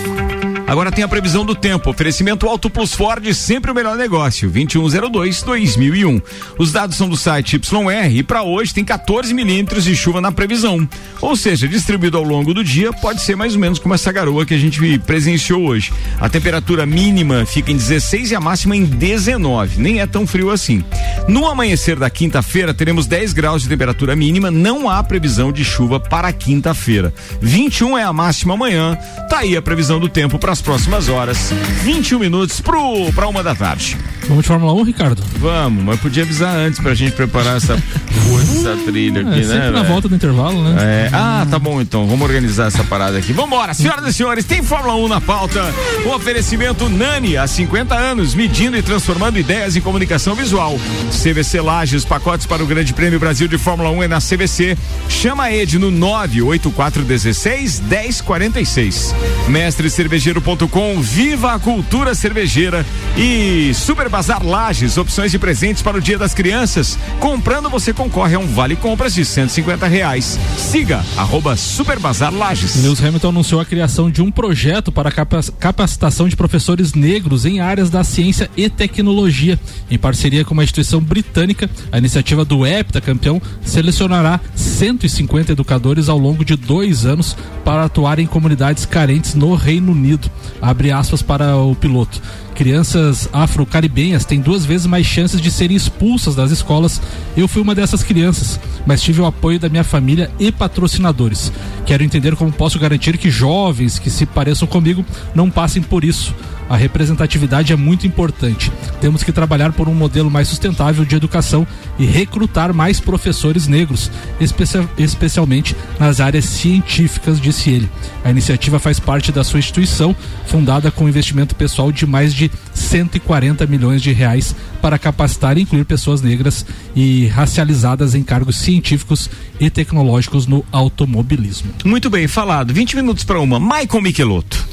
Agora 0.70 0.92
tem 0.92 1.04
a 1.04 1.08
previsão 1.08 1.44
do 1.44 1.56
tempo. 1.56 1.90
Oferecimento 1.90 2.48
Auto 2.48 2.70
Plus 2.70 2.94
Ford, 2.94 3.34
sempre 3.34 3.72
o 3.72 3.74
melhor 3.74 3.98
negócio. 3.98 4.52
2102-2001. 4.52 6.22
Os 6.60 6.72
dados 6.72 6.96
são 6.96 7.10
do 7.10 7.18
site 7.18 7.56
YR 7.56 8.16
e 8.16 8.22
para 8.22 8.44
hoje 8.44 8.72
tem 8.72 8.86
14 8.86 9.34
milímetros 9.34 9.84
de 9.84 9.96
chuva 9.96 10.22
na 10.22 10.32
previsão. 10.32 10.88
Ou 11.22 11.36
seja, 11.36 11.68
distribuído 11.68 12.18
ao 12.18 12.24
longo 12.24 12.54
do 12.54 12.64
dia, 12.64 12.94
pode 12.94 13.20
ser 13.24 13.36
mais 13.36 13.56
ou 13.56 13.60
menos 13.60 13.80
como 13.80 13.96
essa 13.96 14.12
garoa 14.12 14.46
que 14.46 14.54
a 14.54 14.60
gente 14.60 15.00
presenciou 15.00 15.64
hoje. 15.64 15.92
A 16.20 16.30
temperatura 16.30 16.86
mínima 16.86 17.48
fica 17.48 17.72
em 17.72 17.76
16 17.76 18.30
e 18.30 18.36
a 18.36 18.40
máxima 18.40 18.76
em 18.76 18.86
19. 18.86 19.82
Nem 19.82 20.02
é 20.02 20.06
tão 20.06 20.28
frio 20.28 20.52
assim. 20.52 20.84
No 21.28 21.48
amanhecer 21.48 21.98
da 21.98 22.12
quinta-feira, 22.12 22.76
teremos 22.76 23.08
10 23.08 23.34
graus 23.34 23.64
de 23.64 23.70
temperatura 23.70 24.16
mínima. 24.16 24.52
Não 24.52 24.88
há 24.88 25.04
previsão 25.04 25.52
de 25.52 25.66
chuva 25.66 26.00
para 26.00 26.32
quinta-feira. 26.32 27.12
21 27.42 27.98
é 27.98 28.04
a 28.04 28.14
máxima 28.14 28.54
amanhã. 28.54 28.96
Tá 29.28 29.40
aí 29.40 29.58
a 29.58 29.62
previsão 29.64 30.00
do 30.00 30.08
tempo 30.08 30.38
para 30.38 30.59
nas 30.60 30.62
próximas 30.62 31.10
horas. 31.10 31.52
21 31.84 32.20
minutos 32.20 32.60
pro, 32.60 33.12
pra 33.14 33.28
uma 33.28 33.42
da 33.42 33.56
tarde. 33.56 33.98
Vamos 34.28 34.44
de 34.44 34.48
Fórmula 34.48 34.74
1, 34.74 34.84
Ricardo? 34.84 35.24
Vamos, 35.38 35.84
mas 35.84 36.00
podia 36.00 36.24
avisar 36.24 36.56
antes 36.56 36.80
pra 36.80 36.94
gente 36.94 37.14
preparar 37.14 37.58
essa, 37.58 37.74
essa 37.74 38.76
trilha 38.86 39.22
aqui, 39.22 39.42
é, 39.42 39.44
né? 39.44 39.44
Sempre 39.44 39.72
na 39.72 39.84
volta 39.84 40.08
do 40.08 40.16
intervalo, 40.16 40.62
né? 40.64 40.76
É, 40.80 41.10
ah, 41.12 41.48
tá 41.50 41.58
bom 41.58 41.82
então. 41.82 42.06
Vamos 42.06 42.28
organizar 42.28 42.68
essa 42.68 42.84
parada 42.84 43.18
aqui. 43.18 43.34
Vambora, 43.34 43.74
senhoras 43.74 44.06
e 44.08 44.14
senhores, 44.14 44.46
tem 44.46 44.62
Fórmula 44.62 44.96
1 44.96 45.08
na 45.08 45.22
pauta. 45.22 45.64
O 46.06 46.10
oferecimento 46.10 46.88
Nani, 46.90 47.38
há 47.38 47.48
50 47.48 47.96
anos, 47.96 48.36
medindo 48.36 48.78
e 48.78 48.84
transformando 48.84 49.40
ideias 49.40 49.76
em 49.76 49.82
comunicação 49.82 50.36
visual. 50.36 50.78
CVC 51.12 51.62
Lages, 51.62 52.06
pacotes 52.06 52.46
para 52.46 52.64
o 52.64 52.68
Grande 52.68 52.94
Prêmio 52.94 53.20
Brasil 53.20 53.48
de 53.48 53.58
Fórmula 53.58 53.90
1 53.90 54.04
é 54.04 54.08
na 54.08 54.20
CVC. 54.20 54.78
Chama 55.08 55.46
a 55.46 55.54
Ed 55.54 55.80
no 55.80 55.90
98416 55.90 57.82
1046. 57.82 59.16
Mestre 59.48 59.90
Cervejeiro 59.90 60.42
kto.com, 60.56 61.00
Viva 61.02 61.54
a 61.54 61.60
Cultura 61.60 62.16
Cervejeira 62.16 62.86
e 63.18 63.72
Super 63.74 64.10
Bazar 64.10 64.44
Lages, 64.46 64.98
opções 64.98 65.32
de 65.32 65.38
presentes 65.38 65.82
para 65.84 65.98
o 65.98 66.02
Dia 66.02 66.18
das 66.18 66.34
Crianças. 66.34 66.98
Comprando 67.20 67.70
você 67.70 67.94
concorre 67.94 68.36
a 68.36 68.40
um 68.40 68.48
vale 68.48 68.76
compras 68.76 69.14
de 69.14 69.24
150 69.24 69.86
reais. 69.88 70.40
Siga 70.58 71.04
arroba 71.18 71.56
Super 71.56 72.00
Bazar 72.00 72.34
Lages. 72.34 72.82
Lewis 72.84 73.04
Hamilton 73.04 73.30
anunciou 73.30 73.62
a 73.62 73.66
criação 73.66 74.10
de 74.10 74.22
um 74.22 74.32
projeto 74.32 74.92
para 74.92 75.12
capac- 75.12 75.52
capacitação 75.60 76.28
de 76.28 76.36
professores 76.36 76.94
negros 76.94 77.46
em 77.46 77.60
áreas 77.60 77.90
da 77.90 78.04
ciência 78.04 78.50
e 78.58 78.70
tecnologia. 78.70 79.60
Em 79.92 79.98
parceria 80.00 80.44
com 80.44 80.54
uma 80.54 80.64
instituição 80.64 81.00
britânica, 81.00 81.70
a 81.92 81.98
iniciativa 81.98 82.44
do 82.44 82.66
EPTA 82.66 83.02
campeão 83.02 83.42
selecionará 83.64 84.40
150 84.56 85.52
educadores 85.52 86.10
ao 86.10 86.18
longo 86.18 86.44
de 86.44 86.56
dois 86.56 87.06
anos 87.06 87.36
para 87.64 87.84
atuar 87.86 88.18
em 88.20 88.26
comunidades 88.26 88.86
carentes 88.86 89.36
no 89.36 89.54
Reino 89.54 89.92
Unido. 89.92 90.30
Abre 90.62 90.92
aspas 90.92 91.22
para 91.22 91.56
o 91.56 91.76
piloto. 91.76 92.22
Crianças 92.56 93.30
afro-caribenhas 93.32 94.26
têm 94.26 94.42
duas 94.42 94.66
vezes 94.66 94.86
mais 94.86 95.06
chances 95.06 95.40
de 95.40 95.50
serem 95.50 95.78
expulsas 95.78 96.36
das 96.36 96.52
escolas. 96.52 97.02
Eu 97.38 97.48
fui 97.48 97.62
uma 97.62 97.74
dessas 97.74 98.04
crianças, 98.04 98.60
mas 98.86 99.02
tive 99.02 99.22
o 99.22 99.26
apoio 99.26 99.60
da 99.60 99.70
minha 99.70 99.84
família 99.84 100.30
e 100.38 100.52
patrocinadores. 100.52 101.52
Quero 101.86 102.04
entender 102.04 102.36
como 102.36 102.52
posso 102.52 102.78
garantir 102.78 103.18
que 103.18 103.30
jovens 103.30 103.98
que 103.98 104.10
se 104.10 104.26
pareçam 104.26 104.68
comigo 104.68 105.06
não 105.34 105.50
passem 105.50 105.82
por 105.82 106.04
isso. 106.04 106.36
A 106.70 106.78
representatividade 106.78 107.74
é 107.74 107.76
muito 107.76 108.06
importante. 108.06 108.72
Temos 109.02 109.24
que 109.24 109.32
trabalhar 109.32 109.74
por 109.74 109.90
um 109.90 109.94
modelo 109.94 110.30
mais 110.30 110.48
sustentável 110.48 111.04
de 111.04 111.16
educação 111.16 111.66
e 111.98 112.06
recrutar 112.06 112.72
mais 112.74 113.00
professores 113.00 113.68
negros, 113.68 114.12
especia- 114.40 114.88
especialmente 114.98 115.76
nas 116.00 116.20
áreas 116.20 116.46
científicas, 116.46 117.42
disse 117.42 117.72
ele. 117.72 117.90
A 118.24 118.30
iniciativa 118.30 118.78
faz 118.78 119.00
parte 119.00 119.32
da 119.32 119.44
sua 119.44 119.58
instituição, 119.60 120.16
fundada 120.46 120.92
com 120.92 121.10
investimento 121.10 121.56
pessoal 121.56 121.92
de 121.92 122.06
mais 122.06 122.34
de 122.34 122.52
140 122.74 123.66
milhões 123.66 124.02
de 124.02 124.12
reais 124.12 124.56
para 124.82 125.00
capacitar 125.00 125.58
e 125.58 125.62
incluir 125.62 125.86
pessoas 125.86 126.22
negras 126.22 126.66
e 126.96 127.26
racializadas 127.28 128.14
em 128.14 128.22
cargos 128.24 128.58
científicos 128.58 129.30
e 129.60 129.70
tecnológicos 129.72 130.46
no 130.46 130.64
automobilismo. 130.72 131.72
Muito 131.84 132.10
bem, 132.12 132.28
falado. 132.28 132.74
20 132.74 132.96
minutos 132.96 133.24
para 133.24 133.40
uma. 133.42 133.60
Michael 133.60 134.02
Michelotto. 134.04 134.68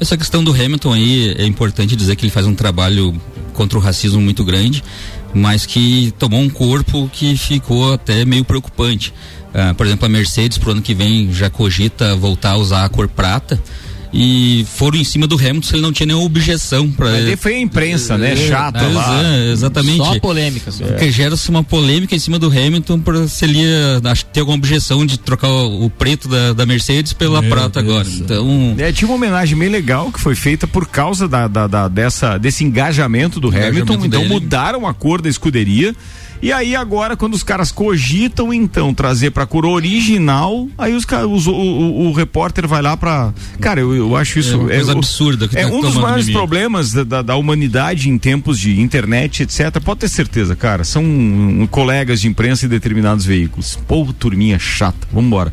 Essa 0.00 0.16
questão 0.16 0.42
do 0.42 0.50
Hamilton 0.50 0.94
aí 0.94 1.34
é 1.36 1.44
importante 1.44 1.94
dizer 1.94 2.16
que 2.16 2.24
ele 2.24 2.32
faz 2.32 2.46
um 2.46 2.54
trabalho 2.54 3.14
contra 3.52 3.78
o 3.78 3.80
racismo 3.82 4.18
muito 4.18 4.42
grande, 4.42 4.82
mas 5.34 5.66
que 5.66 6.10
tomou 6.18 6.40
um 6.40 6.48
corpo 6.48 7.10
que 7.12 7.36
ficou 7.36 7.92
até 7.92 8.24
meio 8.24 8.42
preocupante. 8.42 9.12
Ah, 9.52 9.74
por 9.74 9.84
exemplo, 9.84 10.06
a 10.06 10.08
Mercedes 10.08 10.56
pro 10.56 10.70
ano 10.70 10.80
que 10.80 10.94
vem 10.94 11.30
já 11.32 11.50
cogita 11.50 12.16
voltar 12.16 12.52
a 12.52 12.56
usar 12.56 12.84
a 12.86 12.88
cor 12.88 13.08
prata. 13.08 13.62
E 14.12 14.66
foram 14.74 14.98
em 14.98 15.04
cima 15.04 15.26
do 15.28 15.36
Hamilton 15.36 15.62
se 15.62 15.74
ele 15.76 15.82
não 15.82 15.92
tinha 15.92 16.06
nenhuma 16.06 16.24
objeção 16.26 16.90
para 16.90 17.10
daí 17.12 17.36
foi 17.36 17.54
a 17.54 17.60
imprensa, 17.60 18.18
né? 18.18 18.34
Chata 18.34 18.88
lá. 18.88 19.22
É, 19.24 19.52
exatamente. 19.52 19.98
Só 19.98 20.18
polêmica, 20.18 20.70
só. 20.72 20.84
Porque 20.84 21.12
gera-se 21.12 21.48
uma 21.48 21.62
polêmica 21.62 22.14
em 22.16 22.18
cima 22.18 22.36
do 22.36 22.48
Hamilton 22.48 22.98
para 22.98 23.28
se 23.28 23.44
ele 23.44 23.60
ia 23.60 24.00
acho 24.10 24.26
que 24.26 24.32
ter 24.32 24.40
alguma 24.40 24.58
objeção 24.58 25.06
de 25.06 25.16
trocar 25.16 25.48
o, 25.48 25.84
o 25.84 25.90
preto 25.90 26.26
da, 26.28 26.52
da 26.52 26.66
Mercedes 26.66 27.12
pela 27.12 27.40
Meu 27.40 27.50
prata 27.50 27.80
Deus 27.80 27.92
agora. 27.94 28.04
céu. 28.08 28.18
Então, 28.24 28.74
É, 28.78 28.90
tinha 28.92 29.06
uma 29.06 29.14
homenagem 29.14 29.56
bem 29.56 29.68
legal 29.68 30.10
que 30.10 30.20
foi 30.20 30.34
feita 30.34 30.66
por 30.66 30.88
causa 30.88 31.28
da, 31.28 31.46
da- 31.46 31.68
da- 31.68 31.86
dessa, 31.88 32.36
desse 32.36 32.64
engajamento 32.64 33.38
do 33.38 33.46
Engajamento 33.48 33.92
Hamilton. 33.92 34.06
Então 34.06 34.22
dele. 34.22 34.34
mudaram 34.34 34.86
a 34.88 34.92
cor 34.92 35.22
da 35.22 35.28
escuderia. 35.28 35.94
E 36.42 36.50
aí 36.52 36.74
agora, 36.74 37.16
quando 37.16 37.34
os 37.34 37.42
caras 37.42 37.70
cogitam 37.70 38.52
então 38.52 38.94
trazer 38.94 39.30
pra 39.30 39.44
cor 39.46 39.66
original, 39.66 40.66
aí 40.78 40.94
os, 40.94 41.04
o, 41.46 41.50
o- 41.52 42.06
o 42.08 42.12
repórter 42.12 42.66
vai 42.66 42.80
lá 42.80 42.96
pra. 42.96 43.32
Cara, 43.60 43.80
eu, 43.80 43.94
eu 43.94 44.16
acho 44.16 44.38
isso. 44.38 44.54
É 44.54 44.56
uma 44.56 44.68
coisa 44.68 44.94
o- 44.94 44.98
absurda 44.98 45.48
que 45.48 45.58
É 45.58 45.62
tá 45.68 45.74
um 45.74 45.80
dos 45.82 45.94
maiores 45.96 46.30
problemas 46.30 46.92
da, 46.92 47.04
da- 47.04 47.22
da 47.22 47.36
humanidade 47.36 48.08
em 48.08 48.16
tempos 48.16 48.58
de 48.58 48.80
internet, 48.80 49.42
etc. 49.42 49.80
Pode 49.84 50.00
ter 50.00 50.08
certeza, 50.08 50.56
cara. 50.56 50.82
São 50.82 51.04
hum, 51.04 51.68
colegas 51.70 52.20
de 52.22 52.28
imprensa 52.28 52.64
e 52.64 52.68
determinados 52.68 53.24
veículos. 53.26 53.78
Pô, 53.86 54.06
turminha 54.18 54.58
chata. 54.58 55.06
Vambora. 55.12 55.52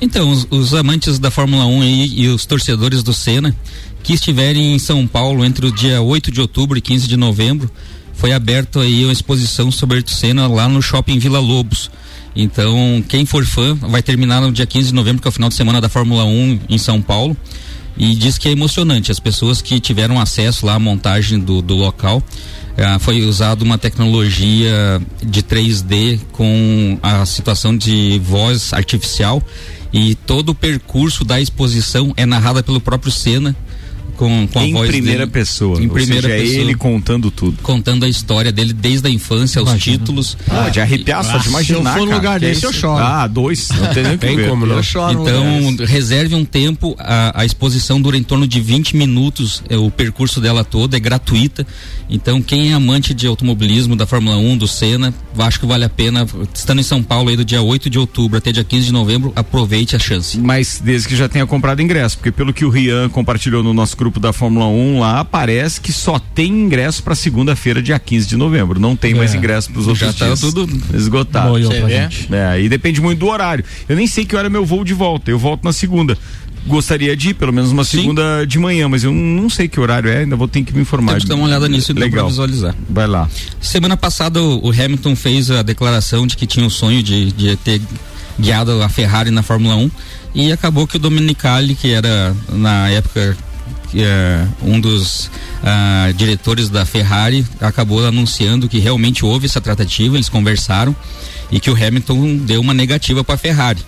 Então, 0.00 0.30
os, 0.30 0.46
os 0.50 0.74
amantes 0.74 1.18
da 1.18 1.30
Fórmula 1.30 1.64
1 1.64 1.80
aí 1.80 2.12
e 2.14 2.28
os 2.28 2.44
torcedores 2.44 3.02
do 3.02 3.14
Senna 3.14 3.56
que 4.02 4.12
estiverem 4.12 4.74
em 4.74 4.78
São 4.78 5.06
Paulo 5.06 5.44
entre 5.44 5.66
o 5.66 5.72
dia 5.72 6.00
8 6.02 6.30
de 6.30 6.40
outubro 6.40 6.76
e 6.78 6.80
15 6.80 7.08
de 7.08 7.16
novembro, 7.16 7.70
foi 8.16 8.32
aberto 8.32 8.80
aí 8.80 9.04
uma 9.04 9.12
exposição 9.12 9.70
sobre 9.70 9.96
Ayrton 9.98 10.12
Senna 10.12 10.48
lá 10.48 10.68
no 10.68 10.82
Shopping 10.82 11.18
Vila 11.18 11.38
Lobos. 11.38 11.90
Então, 12.34 13.02
quem 13.08 13.24
for 13.24 13.46
fã, 13.46 13.74
vai 13.74 14.02
terminar 14.02 14.40
no 14.40 14.52
dia 14.52 14.66
15 14.66 14.88
de 14.88 14.94
novembro, 14.94 15.22
que 15.22 15.28
é 15.28 15.30
o 15.30 15.32
final 15.32 15.48
de 15.48 15.54
semana 15.54 15.80
da 15.80 15.88
Fórmula 15.88 16.24
1 16.24 16.60
em 16.68 16.78
São 16.78 17.00
Paulo. 17.00 17.36
E 17.96 18.14
diz 18.14 18.36
que 18.36 18.48
é 18.48 18.52
emocionante. 18.52 19.10
As 19.10 19.18
pessoas 19.18 19.62
que 19.62 19.80
tiveram 19.80 20.20
acesso 20.20 20.66
lá 20.66 20.74
à 20.74 20.78
montagem 20.78 21.38
do, 21.38 21.62
do 21.62 21.74
local, 21.74 22.22
ah, 22.76 22.98
foi 22.98 23.22
usada 23.22 23.64
uma 23.64 23.78
tecnologia 23.78 25.00
de 25.22 25.42
3D 25.42 26.20
com 26.32 26.98
a 27.02 27.24
situação 27.24 27.74
de 27.74 28.20
voz 28.22 28.74
artificial 28.74 29.42
e 29.92 30.14
todo 30.14 30.50
o 30.50 30.54
percurso 30.54 31.24
da 31.24 31.40
exposição 31.40 32.12
é 32.18 32.26
narrada 32.26 32.62
pelo 32.62 32.80
próprio 32.80 33.10
Senna 33.10 33.56
com, 34.16 34.46
com 34.48 34.58
a 34.58 34.66
em 34.66 34.72
voz 34.72 34.88
primeira 34.90 35.20
dele. 35.20 35.30
pessoa. 35.30 35.80
Em 35.80 35.86
Ou 35.86 35.92
primeira 35.92 36.22
seja, 36.28 36.34
é 36.34 36.40
pessoa. 36.42 36.60
ele 36.60 36.74
contando 36.74 37.30
tudo. 37.30 37.58
contando 37.62 38.04
a 38.04 38.08
história 38.08 38.50
dele 38.50 38.72
desde 38.72 39.06
a 39.06 39.10
infância, 39.10 39.62
os 39.62 39.72
títulos. 39.82 40.36
Ah, 40.50 40.68
de 40.68 40.80
arrepiar 40.80 41.22
só 41.24 41.38
de 41.38 41.48
imaginar. 41.48 41.92
Se 41.94 41.98
eu 41.98 42.00
for 42.00 42.00
no 42.00 42.06
cara, 42.06 42.16
lugar 42.16 42.36
é 42.36 42.40
desse, 42.40 42.64
eu 42.64 42.72
choro. 42.72 43.02
Ah, 43.02 43.26
dois. 43.26 43.68
Não 43.70 43.92
tem 43.94 44.02
nem 44.02 44.14
o 44.14 44.18
que 44.18 44.26
ver. 44.36 44.48
Eu 44.50 44.82
choro 44.82 45.22
então, 45.22 45.86
reserve 45.86 46.34
um 46.34 46.44
tempo, 46.44 46.96
a, 46.98 47.42
a 47.42 47.44
exposição 47.44 48.00
dura 48.00 48.16
em 48.16 48.22
torno 48.22 48.46
de 48.46 48.60
20 48.60 48.96
minutos, 48.96 49.62
é, 49.68 49.76
o 49.76 49.90
percurso 49.90 50.40
dela 50.40 50.64
toda 50.64 50.96
é 50.96 51.00
gratuita. 51.00 51.66
Então, 52.08 52.40
quem 52.40 52.70
é 52.70 52.74
amante 52.74 53.12
de 53.12 53.26
automobilismo, 53.26 53.96
da 53.96 54.06
Fórmula 54.06 54.36
1, 54.36 54.56
do 54.56 54.68
Senna, 54.68 55.12
acho 55.38 55.58
que 55.60 55.66
vale 55.66 55.84
a 55.84 55.88
pena, 55.88 56.24
estando 56.54 56.80
em 56.80 56.84
São 56.84 57.02
Paulo 57.02 57.28
aí 57.30 57.36
do 57.36 57.44
dia 57.44 57.60
8 57.60 57.90
de 57.90 57.98
outubro 57.98 58.38
até 58.38 58.52
dia 58.52 58.62
15 58.62 58.86
de 58.86 58.92
novembro, 58.92 59.32
aproveite 59.34 59.96
a 59.96 59.98
chance. 59.98 60.38
Mas 60.38 60.80
desde 60.82 61.08
que 61.08 61.16
já 61.16 61.28
tenha 61.28 61.44
comprado 61.46 61.82
ingresso, 61.82 62.16
porque 62.18 62.30
pelo 62.30 62.52
que 62.52 62.64
o 62.64 62.68
Rian 62.70 63.08
compartilhou 63.08 63.62
no 63.62 63.74
nosso 63.74 63.96
grupo 63.96 64.05
da 64.10 64.32
Fórmula 64.32 64.66
1 64.66 65.00
lá, 65.00 65.24
parece 65.24 65.80
que 65.80 65.92
só 65.92 66.18
tem 66.18 66.48
ingresso 66.50 67.02
para 67.02 67.14
segunda-feira, 67.14 67.82
dia 67.82 67.98
15 67.98 68.26
de 68.28 68.36
novembro. 68.36 68.78
Não 68.80 68.94
tem 68.96 69.14
mais 69.14 69.34
É. 69.34 69.36
ingresso 69.38 69.70
para 69.70 69.80
os 69.80 69.86
outros 69.88 70.06
Já 70.06 70.12
tá 70.12 70.26
dias. 70.26 70.40
tudo 70.40 70.68
esgotado. 70.94 71.56
É, 72.30 72.46
aí 72.46 72.68
depende 72.68 73.00
muito 73.00 73.18
do 73.20 73.26
horário. 73.28 73.64
Eu 73.88 73.96
nem 73.96 74.06
sei 74.06 74.24
que 74.24 74.34
hora 74.36 74.46
é 74.46 74.50
meu 74.50 74.64
voo 74.64 74.84
de 74.84 74.94
volta. 74.94 75.30
Eu 75.30 75.38
volto 75.38 75.64
na 75.64 75.72
segunda. 75.72 76.16
Gostaria 76.66 77.16
de 77.16 77.28
ir, 77.30 77.34
pelo 77.34 77.52
menos 77.52 77.70
uma 77.70 77.84
segunda 77.84 78.44
de 78.44 78.58
manhã, 78.58 78.88
mas 78.88 79.04
eu 79.04 79.12
não 79.12 79.48
sei 79.48 79.68
que 79.68 79.78
horário 79.78 80.10
é, 80.10 80.18
ainda 80.18 80.34
vou 80.34 80.48
ter 80.48 80.64
que 80.64 80.74
me 80.74 80.80
informar. 80.82 81.12
Temos 81.12 81.22
que 81.24 81.28
dar 81.28 81.36
uma 81.36 81.46
olhada 81.46 81.68
nisso 81.68 81.92
então 81.92 82.02
Legal. 82.02 82.28
visualizar. 82.28 82.74
Vai 82.90 83.06
lá. 83.06 83.28
Semana 83.60 83.96
passada 83.96 84.42
o, 84.42 84.70
Hamilton 84.72 85.14
fez 85.14 85.48
a 85.48 85.62
declaração 85.62 86.26
de 86.26 86.36
que 86.36 86.44
tinha 86.44 86.66
o 86.66 86.70
sonho 86.70 87.04
de, 87.04 87.30
de 87.30 87.54
ter 87.56 87.80
guiado 88.38 88.82
a 88.82 88.88
Ferrari 88.88 89.30
na 89.30 89.42
Fórmula 89.44 89.76
1 89.76 89.90
e 90.34 90.50
acabou 90.52 90.88
que 90.88 90.96
o 90.96 90.98
Domenicali, 90.98 91.76
que 91.76 91.92
era 91.92 92.34
na 92.48 92.88
época 92.90 93.36
que, 93.90 94.02
é, 94.02 94.46
um 94.62 94.80
dos 94.80 95.30
ah, 95.62 96.12
diretores 96.16 96.68
da 96.68 96.84
Ferrari, 96.84 97.46
acabou 97.60 98.04
anunciando 98.06 98.68
que 98.68 98.78
realmente 98.78 99.24
houve 99.24 99.46
essa 99.46 99.60
tratativa, 99.60 100.16
eles 100.16 100.28
conversaram 100.28 100.94
e 101.50 101.60
que 101.60 101.70
o 101.70 101.74
Hamilton 101.74 102.36
deu 102.38 102.60
uma 102.60 102.74
negativa 102.74 103.22
para 103.22 103.36
a 103.36 103.38
Ferrari. 103.38 103.80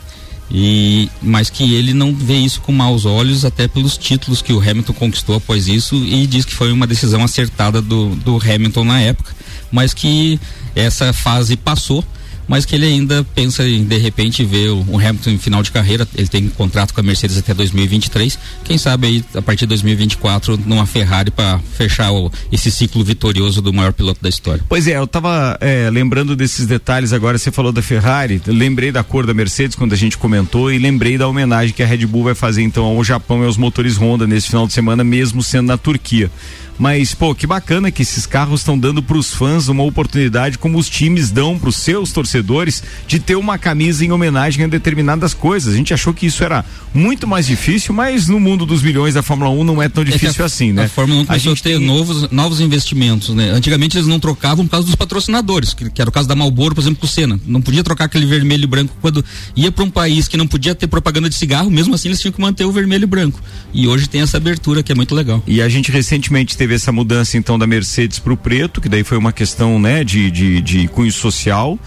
E, 0.51 1.11
mas 1.21 1.51
que 1.51 1.75
ele 1.75 1.93
não 1.93 2.15
vê 2.15 2.37
isso 2.37 2.61
com 2.63 2.73
maus 2.73 3.05
olhos, 3.05 3.45
até 3.45 3.69
pelos 3.69 3.99
títulos 3.99 4.41
que 4.41 4.53
o 4.53 4.61
Hamilton 4.61 4.95
conquistou 4.95 5.37
após 5.37 5.69
isso, 5.69 5.95
e 5.97 6.27
diz 6.27 6.45
que 6.45 6.55
foi 6.55 6.73
uma 6.73 6.87
decisão 6.87 7.23
acertada 7.23 7.83
do, 7.83 8.15
do 8.17 8.37
Hamilton 8.37 8.85
na 8.85 9.01
época, 9.01 9.35
mas 9.71 9.93
que 9.93 10.41
essa 10.75 11.13
fase 11.13 11.57
passou, 11.57 12.03
mas 12.49 12.65
que 12.65 12.75
ele 12.75 12.87
ainda 12.87 13.25
pensa 13.35 13.63
em 13.69 13.85
de 13.85 13.97
repente 13.99 14.43
ver 14.45 14.71
o, 14.71 14.99
Hamilton 14.99 15.31
em 15.31 15.39
final 15.39 15.63
de 15.63 15.71
carreira. 15.71 16.09
Ele 16.17 16.27
tem 16.27 16.49
contrato 16.49 16.95
com 16.95 17.01
a 17.01 17.03
Mercedes 17.03 17.37
até 17.37 17.53
2023. 17.55 18.39
Quem 18.65 18.79
sabe 18.79 19.07
aí 19.07 19.25
a 19.35 19.43
partir 19.43 19.61
de 19.61 19.67
2024 19.69 20.59
numa 20.67 20.87
Ferrari 20.87 21.31
para 21.31 21.59
fechar 21.77 22.11
o- 22.11 22.33
esse 22.51 22.71
ciclo 22.71 23.05
vitorioso 23.05 23.61
do 23.61 23.73
maior 23.73 23.93
piloto 23.93 24.21
da 24.23 24.29
história. 24.29 24.65
Pois 24.69 24.87
é, 24.89 24.97
eu 24.97 25.07
tava 25.07 25.57
é, 25.61 25.91
lembrando 25.91 26.35
desses 26.35 26.67
detalhes 26.67 27.13
agora, 27.13 27.37
você 27.39 27.51
falou 27.51 27.71
da 27.73 27.83
Ferrari, 27.83 28.41
lembrei 28.47 28.91
da 28.91 29.03
cor 29.05 29.27
da 29.27 29.35
Mercedes 29.35 29.77
quando 29.77 29.93
a 29.93 29.97
gente 29.97 30.17
comentou 30.17 30.73
e 30.73 30.79
lembrei 30.79 31.19
da 31.19 31.29
homenagem 31.29 31.75
que 31.75 31.83
a 31.83 31.87
Red 31.87 32.07
Bull 32.07 32.25
vai 32.25 32.35
fazer 32.35 32.63
então 32.63 32.85
ao 32.85 33.05
Japão 33.05 33.43
e 33.43 33.47
aos 33.47 33.57
motores 33.57 33.97
Honda 33.99 34.27
nesse 34.27 34.49
final 34.49 34.67
de 34.67 34.73
semana, 34.73 35.05
mesmo 35.05 35.43
sendo 35.43 35.67
na 35.69 35.77
Turquia. 35.77 36.31
Mas, 36.79 37.13
pô, 37.15 37.35
que 37.35 37.47
bacana 37.47 37.91
que 37.91 38.03
esses 38.03 38.25
carros 38.25 38.61
estão 38.61 38.79
dando 38.79 39.03
para 39.03 39.17
os 39.17 39.35
fãs 39.35 39.69
uma 39.69 39.83
oportunidade 39.83 40.59
como 40.59 40.79
os 40.79 40.89
times 40.89 41.31
dão 41.31 41.59
para 41.59 41.69
os 41.69 41.77
seus 41.77 42.13
torcedores 42.13 42.83
de 43.07 43.19
ter 43.19 43.35
uma 43.35 43.59
camisa 43.59 44.05
em 44.05 44.13
homenagem 44.13 44.65
a 44.65 44.69
determinadas 44.69 45.35
coisas. 45.35 45.75
A 45.75 45.77
gente 45.77 45.93
achou 45.93 46.15
que 46.15 46.27
isso 46.27 46.45
era 46.45 46.65
muito 46.95 47.27
mais 47.27 47.47
difícil, 47.47 47.93
mas 47.93 48.29
no 48.29 48.39
mundo 48.39 48.65
dos 48.65 48.83
milhões 48.83 49.15
da 49.15 49.23
Fórmula 49.23 49.51
1 49.51 49.65
não 49.65 49.83
é 49.83 49.89
tão 49.89 50.05
difícil 50.05 50.45
a, 50.45 50.47
assim, 50.47 50.73
né? 50.73 50.85
A 50.85 50.89
Fórmula 50.89 51.23
1 51.23 51.27
começou 51.27 51.53
a, 51.53 51.55
gente 51.55 51.61
a 51.61 51.71
ter 51.71 51.79
tem... 51.79 51.87
novos, 51.87 52.31
novos 52.31 52.61
investimentos, 52.61 53.35
né? 53.35 53.51
Antigamente 53.51 53.97
eles 53.97 54.07
não 54.07 54.21
trocavam 54.21 54.65
por 54.65 54.71
causa 54.71 54.87
dos 54.87 54.95
patrocinadores, 54.95 55.75
que, 55.75 55.91
que 55.91 56.01
era 56.01 56.09
o 56.09 56.13
caso 56.13 56.29
da 56.29 56.37
Marlboro, 56.37 56.75
por 56.75 56.81
exemplo, 56.81 57.01
com 57.01 57.07
o 57.07 57.09
Senna. 57.09 57.41
Não 57.47 57.61
podia 57.61 57.83
trocar 57.83 58.05
aquele 58.05 58.27
vermelho 58.27 58.65
e 58.65 58.67
branco 58.67 58.95
quando 59.01 59.25
ia 59.57 59.73
para 59.73 59.85
um 59.85 59.91
país 59.91 60.29
que 60.29 60.37
não 60.37 60.47
podia 60.47 60.75
ter 60.75 60.87
propaganda 60.87 61.29
de 61.29 61.35
cigarro, 61.35 61.71
mesmo 61.71 61.95
assim 61.95 62.09
eles 62.09 62.21
tinham 62.21 62.33
que 62.33 62.41
manter 62.41 62.65
o 62.65 62.73
vermelho 62.73 63.05
e 63.05 63.07
branco. 63.07 63.41
E 63.73 63.89
hoje 63.89 64.09
tem 64.09 64.21
essa 64.21 64.37
abertura 64.37 64.83
que 64.83 64.93
é 64.93 64.95
muito 64.95 65.15
legal. 65.15 65.43
E 65.47 65.61
a 65.61 65.69
gente 65.69 65.91
recentemente 65.91 66.57
teve 66.57 66.68
essa 66.75 66.93
mudança 66.93 67.37
então 67.37 67.59
da 67.59 67.67
Mercedes 67.67 68.19
para 68.19 68.33
o 68.33 68.37
preto, 68.37 68.81
que 68.81 68.89
daí 68.89 69.05
foi 69.05 69.19
uma 69.19 69.33
questão, 69.33 69.79
né, 69.79 70.05
de, 70.05 70.31
de, 70.31 70.61
de 70.61 70.89
cunho 70.89 71.13
social. 71.13 71.79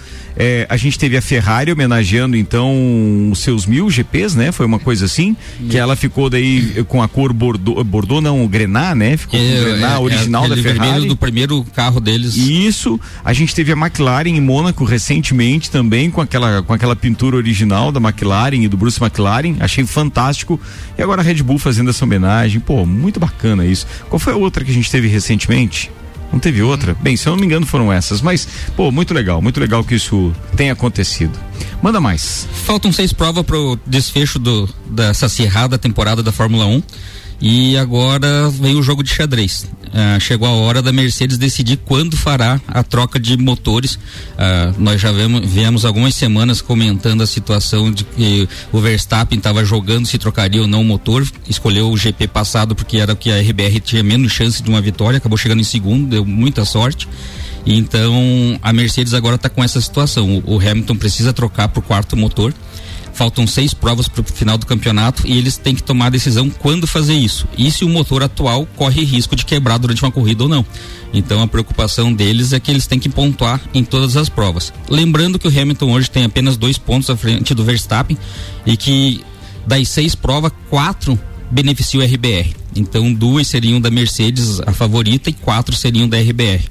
É, 0.43 0.65
a 0.67 0.75
gente 0.75 0.97
teve 0.97 1.15
a 1.15 1.21
Ferrari 1.21 1.71
homenageando 1.71 2.35
então 2.35 3.29
os 3.31 3.37
seus 3.39 3.67
mil 3.67 3.91
GPs, 3.91 4.35
né? 4.35 4.51
Foi 4.51 4.65
uma 4.65 4.79
coisa 4.79 5.05
assim, 5.05 5.35
que 5.69 5.77
ela 5.77 5.95
ficou 5.95 6.31
daí 6.31 6.83
com 6.87 7.01
a 7.03 7.07
cor 7.07 7.31
Bordeaux, 7.31 7.83
Bordeaux 7.85 8.23
não, 8.23 8.43
o 8.43 8.47
Grená, 8.49 8.95
né? 8.95 9.17
Ficou 9.17 9.39
com 9.39 9.45
o 9.45 9.49
É, 9.49 9.63
Grená 9.63 9.93
é, 9.93 9.97
original 9.99 10.45
é, 10.45 10.49
da 10.49 10.57
Ferrari. 10.57 10.79
vermelho 10.79 11.07
do 11.09 11.15
primeiro 11.15 11.63
carro 11.75 11.99
deles. 11.99 12.35
Isso, 12.35 12.99
a 13.23 13.33
gente 13.33 13.53
teve 13.53 13.71
a 13.71 13.75
McLaren 13.75 14.29
em 14.29 14.41
Mônaco 14.41 14.83
recentemente 14.83 15.69
também 15.69 16.09
com 16.09 16.21
aquela 16.21 16.63
com 16.63 16.73
aquela 16.73 16.95
pintura 16.95 17.37
original 17.37 17.91
da 17.91 17.99
McLaren 17.99 18.63
e 18.63 18.67
do 18.67 18.75
Bruce 18.77 18.99
McLaren, 18.99 19.57
achei 19.59 19.85
fantástico. 19.85 20.59
E 20.97 21.03
agora 21.03 21.21
a 21.21 21.23
Red 21.23 21.43
Bull 21.43 21.59
fazendo 21.59 21.91
essa 21.91 22.03
homenagem, 22.03 22.59
pô, 22.59 22.83
muito 22.83 23.19
bacana 23.19 23.63
isso. 23.63 23.85
Qual 24.09 24.19
foi 24.19 24.33
a 24.33 24.37
outra 24.37 24.65
que 24.65 24.71
a 24.71 24.73
gente 24.73 24.89
teve 24.89 25.07
recentemente? 25.07 25.91
Não 26.31 26.39
teve 26.39 26.61
outra? 26.61 26.95
Bem, 27.01 27.17
se 27.17 27.27
eu 27.27 27.31
não 27.31 27.39
me 27.39 27.45
engano 27.45 27.65
foram 27.65 27.91
essas, 27.91 28.21
mas 28.21 28.47
pô, 28.75 28.91
muito 28.91 29.13
legal, 29.13 29.41
muito 29.41 29.59
legal 29.59 29.83
que 29.83 29.95
isso 29.95 30.33
tenha 30.55 30.73
acontecido. 30.73 31.37
Manda 31.81 31.99
mais. 31.99 32.47
Faltam 32.65 32.91
seis 32.91 33.11
provas 33.11 33.43
pro 33.45 33.77
desfecho 33.85 34.39
do, 34.39 34.69
dessa 34.85 35.25
acirrada 35.25 35.77
temporada 35.77 36.23
da 36.23 36.31
Fórmula 36.31 36.65
1. 36.65 36.83
E 37.41 37.75
agora 37.75 38.49
vem 38.51 38.75
o 38.75 38.83
jogo 38.83 39.03
de 39.03 39.11
xadrez. 39.11 39.65
Ah, 39.93 40.17
chegou 40.19 40.47
a 40.47 40.51
hora 40.51 40.81
da 40.81 40.91
Mercedes 40.91 41.37
decidir 41.37 41.77
quando 41.77 42.15
fará 42.15 42.61
a 42.67 42.83
troca 42.83 43.19
de 43.19 43.35
motores. 43.35 43.97
Ah, 44.37 44.73
nós 44.77 45.01
já 45.01 45.11
vemos, 45.11 45.49
viemos 45.49 45.83
algumas 45.83 46.13
semanas 46.15 46.61
comentando 46.61 47.23
a 47.23 47.27
situação 47.27 47.91
de 47.91 48.03
que 48.03 48.47
o 48.71 48.79
Verstappen 48.79 49.37
estava 49.37 49.65
jogando 49.65 50.05
se 50.05 50.17
trocaria 50.19 50.61
ou 50.61 50.67
não 50.67 50.81
o 50.81 50.85
motor. 50.85 51.27
Escolheu 51.49 51.89
o 51.89 51.97
GP 51.97 52.27
passado 52.27 52.75
porque 52.75 52.97
era 52.97 53.13
o 53.13 53.15
que 53.15 53.31
a 53.31 53.41
RBR 53.41 53.79
tinha 53.81 54.03
menos 54.03 54.31
chance 54.31 54.61
de 54.61 54.69
uma 54.69 54.79
vitória. 54.79 55.17
Acabou 55.17 55.37
chegando 55.37 55.61
em 55.61 55.65
segundo, 55.65 56.07
deu 56.07 56.23
muita 56.23 56.63
sorte. 56.63 57.07
Então 57.65 58.59
a 58.61 58.71
Mercedes 58.71 59.13
agora 59.13 59.35
está 59.35 59.49
com 59.49 59.63
essa 59.63 59.81
situação. 59.81 60.41
O, 60.45 60.55
o 60.55 60.59
Hamilton 60.59 60.95
precisa 60.95 61.33
trocar 61.33 61.67
para 61.67 61.79
o 61.79 61.83
quarto 61.83 62.15
motor. 62.15 62.53
Faltam 63.21 63.45
seis 63.45 63.71
provas 63.71 64.07
para 64.07 64.21
o 64.21 64.23
final 64.23 64.57
do 64.57 64.65
campeonato 64.65 65.27
e 65.27 65.37
eles 65.37 65.55
têm 65.55 65.75
que 65.75 65.83
tomar 65.83 66.07
a 66.07 66.09
decisão 66.09 66.49
quando 66.49 66.87
fazer 66.87 67.13
isso. 67.13 67.47
E 67.55 67.69
se 67.69 67.85
o 67.85 67.89
motor 67.89 68.23
atual 68.23 68.65
corre 68.75 69.03
risco 69.03 69.35
de 69.35 69.45
quebrar 69.45 69.77
durante 69.77 70.01
uma 70.01 70.11
corrida 70.11 70.41
ou 70.41 70.49
não. 70.49 70.65
Então 71.13 71.39
a 71.39 71.47
preocupação 71.47 72.11
deles 72.11 72.51
é 72.51 72.59
que 72.59 72.71
eles 72.71 72.87
têm 72.87 72.97
que 72.97 73.09
pontuar 73.09 73.61
em 73.75 73.83
todas 73.83 74.17
as 74.17 74.27
provas. 74.27 74.73
Lembrando 74.89 75.37
que 75.37 75.47
o 75.47 75.51
Hamilton 75.51 75.91
hoje 75.91 76.09
tem 76.09 76.23
apenas 76.23 76.57
dois 76.57 76.79
pontos 76.79 77.11
à 77.11 77.15
frente 77.15 77.53
do 77.53 77.63
Verstappen 77.63 78.17
e 78.65 78.75
que 78.75 79.23
das 79.67 79.87
seis 79.89 80.15
provas, 80.15 80.51
quatro 80.67 81.19
beneficiam 81.51 82.01
o 82.01 82.03
RBR. 82.03 82.55
Então 82.75 83.13
duas 83.13 83.47
seriam 83.47 83.79
da 83.79 83.91
Mercedes, 83.91 84.59
a 84.61 84.73
favorita, 84.73 85.29
e 85.29 85.33
quatro 85.33 85.75
seriam 85.75 86.09
da 86.09 86.17
RBR. 86.17 86.63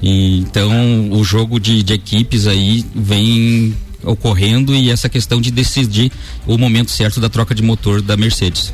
E, 0.00 0.38
então 0.38 1.10
o 1.10 1.24
jogo 1.24 1.58
de, 1.58 1.82
de 1.82 1.92
equipes 1.92 2.46
aí 2.46 2.86
vem 2.94 3.74
ocorrendo 4.04 4.74
e 4.74 4.90
essa 4.90 5.08
questão 5.08 5.40
de 5.40 5.50
decidir 5.50 6.10
o 6.46 6.56
momento 6.58 6.90
certo 6.90 7.20
da 7.20 7.28
troca 7.28 7.54
de 7.54 7.62
motor 7.62 8.00
da 8.00 8.16
Mercedes. 8.16 8.72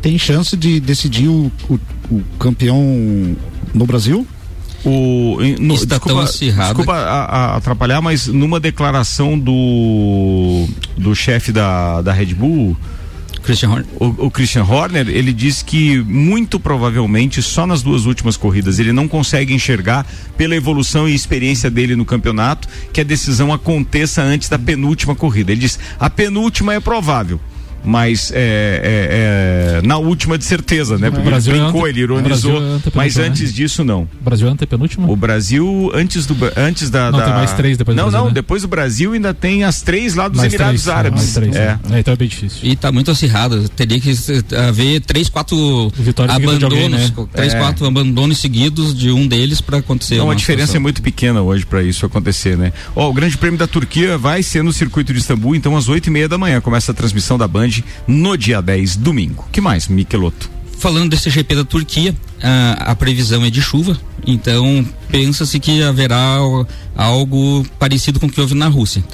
Tem 0.00 0.16
chance 0.18 0.56
de 0.56 0.80
decidir 0.80 1.28
o, 1.28 1.50
o, 1.68 1.78
o 2.10 2.22
campeão 2.38 3.36
no 3.74 3.84
Brasil? 3.86 4.26
O, 4.82 5.36
no, 5.60 5.74
Está 5.74 5.98
tão 5.98 6.06
desculpa, 6.08 6.22
acirrado. 6.22 6.68
desculpa 6.68 6.94
a- 6.94 7.24
a- 7.24 7.56
atrapalhar, 7.56 8.00
mas 8.00 8.26
numa 8.26 8.58
declaração 8.58 9.38
do 9.38 10.66
do 10.96 11.14
chefe 11.14 11.52
da, 11.52 12.00
da 12.00 12.14
Red 12.14 12.32
Bull, 12.34 12.74
Christian 13.50 13.70
Horner. 13.70 13.86
O, 13.98 14.26
o 14.26 14.30
Christian 14.30 14.64
Horner, 14.64 15.08
ele 15.08 15.32
disse 15.32 15.64
que 15.64 15.98
muito 16.02 16.60
provavelmente 16.60 17.42
só 17.42 17.66
nas 17.66 17.82
duas 17.82 18.06
últimas 18.06 18.36
corridas 18.36 18.78
ele 18.78 18.92
não 18.92 19.08
consegue 19.08 19.52
enxergar 19.52 20.06
pela 20.36 20.54
evolução 20.54 21.08
e 21.08 21.14
experiência 21.14 21.68
dele 21.68 21.96
no 21.96 22.04
campeonato 22.04 22.68
que 22.92 23.00
a 23.00 23.04
decisão 23.04 23.52
aconteça 23.52 24.22
antes 24.22 24.48
da 24.48 24.58
penúltima 24.58 25.16
corrida. 25.16 25.50
Ele 25.50 25.62
diz: 25.62 25.78
a 25.98 26.08
penúltima 26.08 26.74
é 26.74 26.80
provável. 26.80 27.40
Mas 27.84 28.30
é, 28.34 29.78
é- 29.78 29.80
é 29.80 29.86
na 29.86 29.96
última 29.98 30.36
de 30.36 30.44
certeza, 30.44 30.98
né? 30.98 31.10
Porque 31.10 31.26
O 31.26 31.30
Brasil 31.30 31.52
ele 31.54 31.60
é 31.60 31.64
brincou, 31.64 31.80
ante- 31.82 31.90
ele 31.90 32.00
ironizou. 32.00 32.52
é 32.52 32.56
antepenúltimo, 32.56 32.92
mas 32.94 33.16
né? 33.16 33.24
antes 33.24 33.54
disso, 33.54 33.82
não. 33.84 34.02
O 34.02 34.24
Brasil 34.24 34.48
é 34.48 34.50
antepenúltimo? 34.50 35.10
O 35.12 35.16
Brasil, 35.16 35.90
antes 35.94 36.26
do 36.26 36.36
antes 36.56 36.90
da. 36.90 37.10
Não, 37.10 37.18
da- 37.18 37.24
tem 37.24 37.34
mais 37.34 37.52
três 37.54 37.78
depois 37.78 37.96
do 37.96 37.98
Não, 37.98 38.04
Brasil, 38.10 38.18
não, 38.20 38.28
né? 38.28 38.34
depois 38.34 38.62
do 38.62 38.68
Brasil 38.68 39.12
ainda 39.12 39.32
tem 39.32 39.64
as 39.64 39.80
três 39.82 40.14
lá 40.14 40.28
dos 40.28 40.38
Mais 40.38 40.52
Emirados 40.52 40.82
três, 40.82 40.96
Árabes. 40.96 41.20
mais 41.22 41.34
três, 41.34 41.56
é. 41.56 41.78
né? 41.88 42.00
então 42.00 42.12
é 42.12 42.16
bem 42.16 42.28
difícil. 42.28 42.58
E 42.62 42.76
tá 42.76 42.92
muito 42.92 43.10
acirrado. 43.10 43.68
Teria 43.70 43.98
que 44.00 44.10
eh, 44.10 44.56
haver 44.68 45.00
três, 45.00 45.28
quatro 45.28 45.90
Vitória 45.96 46.34
abandonos, 46.34 46.64
alguém, 46.64 46.88
né? 46.88 47.10
três, 47.32 47.54
É. 47.54 47.58
quatro 47.58 47.86
abandonos 47.86 48.38
seguidos 48.38 48.94
de 48.94 49.10
um 49.10 49.26
deles 49.26 49.60
para 49.60 49.78
acontecer. 49.78 50.14
Então 50.16 50.26
uma 50.26 50.32
a 50.34 50.36
diferença 50.36 50.64
é 50.64 50.66
situação. 50.66 50.82
muito 50.82 51.02
pequena 51.02 51.40
hoje 51.40 51.64
para 51.64 51.82
isso 51.82 52.04
acontecer, 52.04 52.56
né? 52.56 52.72
Ó, 52.94 53.08
o 53.08 53.12
Grande 53.12 53.38
Prêmio 53.38 53.58
da 53.58 53.66
Turquia 53.66 54.18
vai 54.18 54.42
ser 54.42 54.62
no 54.62 54.72
circuito 54.72 55.12
de 55.12 55.18
Istambul, 55.18 55.54
então 55.54 55.76
às 55.76 55.88
oito 55.88 56.08
e 56.08 56.10
meia 56.10 56.28
da 56.28 56.36
manhã 56.36 56.60
começa 56.60 56.92
a 56.92 56.94
transmissão 56.94 57.38
da 57.38 57.48
Band 57.48 57.69
no 58.06 58.36
dia 58.36 58.60
10, 58.60 58.96
domingo. 58.96 59.46
Que 59.52 59.60
mais, 59.60 59.88
Miqueloto? 59.88 60.50
Falando 60.78 61.10
desse 61.10 61.28
GP 61.28 61.56
da 61.56 61.64
Turquia, 61.64 62.14
a, 62.42 62.92
a 62.92 62.96
previsão 62.96 63.44
é 63.44 63.50
de 63.50 63.60
chuva, 63.60 64.00
então 64.26 64.86
pensa-se 65.10 65.60
que 65.60 65.82
haverá 65.82 66.38
algo 66.96 67.66
parecido 67.78 68.18
com 68.18 68.26
o 68.26 68.30
que 68.30 68.40
houve 68.40 68.54
na 68.54 68.66
Rússia. 68.66 69.04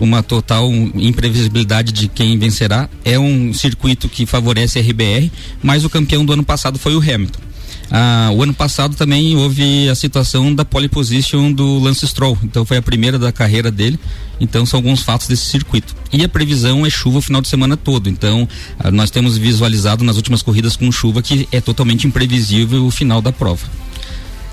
Uma 0.00 0.20
total 0.20 0.68
imprevisibilidade 0.96 1.92
de 1.92 2.08
quem 2.08 2.36
vencerá. 2.36 2.88
É 3.04 3.16
um 3.20 3.54
circuito 3.54 4.08
que 4.08 4.26
favorece 4.26 4.80
a 4.80 4.82
RBR, 4.82 5.30
mas 5.62 5.84
o 5.84 5.90
campeão 5.90 6.24
do 6.24 6.32
ano 6.32 6.42
passado 6.42 6.76
foi 6.76 6.96
o 6.96 6.98
Hamilton. 6.98 7.51
Ah, 7.94 8.30
o 8.32 8.42
ano 8.42 8.54
passado 8.54 8.96
também 8.96 9.36
houve 9.36 9.86
a 9.90 9.94
situação 9.94 10.54
da 10.54 10.64
pole 10.64 10.88
position 10.88 11.52
do 11.52 11.78
Lance 11.78 12.08
Stroll, 12.08 12.38
então 12.42 12.64
foi 12.64 12.78
a 12.78 12.82
primeira 12.82 13.18
da 13.18 13.30
carreira 13.30 13.70
dele. 13.70 14.00
Então 14.40 14.64
são 14.64 14.78
alguns 14.78 15.02
fatos 15.02 15.26
desse 15.26 15.44
circuito. 15.44 15.94
E 16.10 16.24
a 16.24 16.28
previsão 16.28 16.86
é 16.86 16.90
chuva 16.90 17.18
o 17.18 17.22
final 17.22 17.42
de 17.42 17.48
semana 17.48 17.76
todo. 17.76 18.08
Então 18.08 18.48
ah, 18.78 18.90
nós 18.90 19.10
temos 19.10 19.36
visualizado 19.36 20.02
nas 20.02 20.16
últimas 20.16 20.40
corridas 20.40 20.74
com 20.74 20.90
chuva 20.90 21.20
que 21.20 21.46
é 21.52 21.60
totalmente 21.60 22.06
imprevisível 22.06 22.86
o 22.86 22.90
final 22.90 23.20
da 23.20 23.30
prova. 23.30 23.66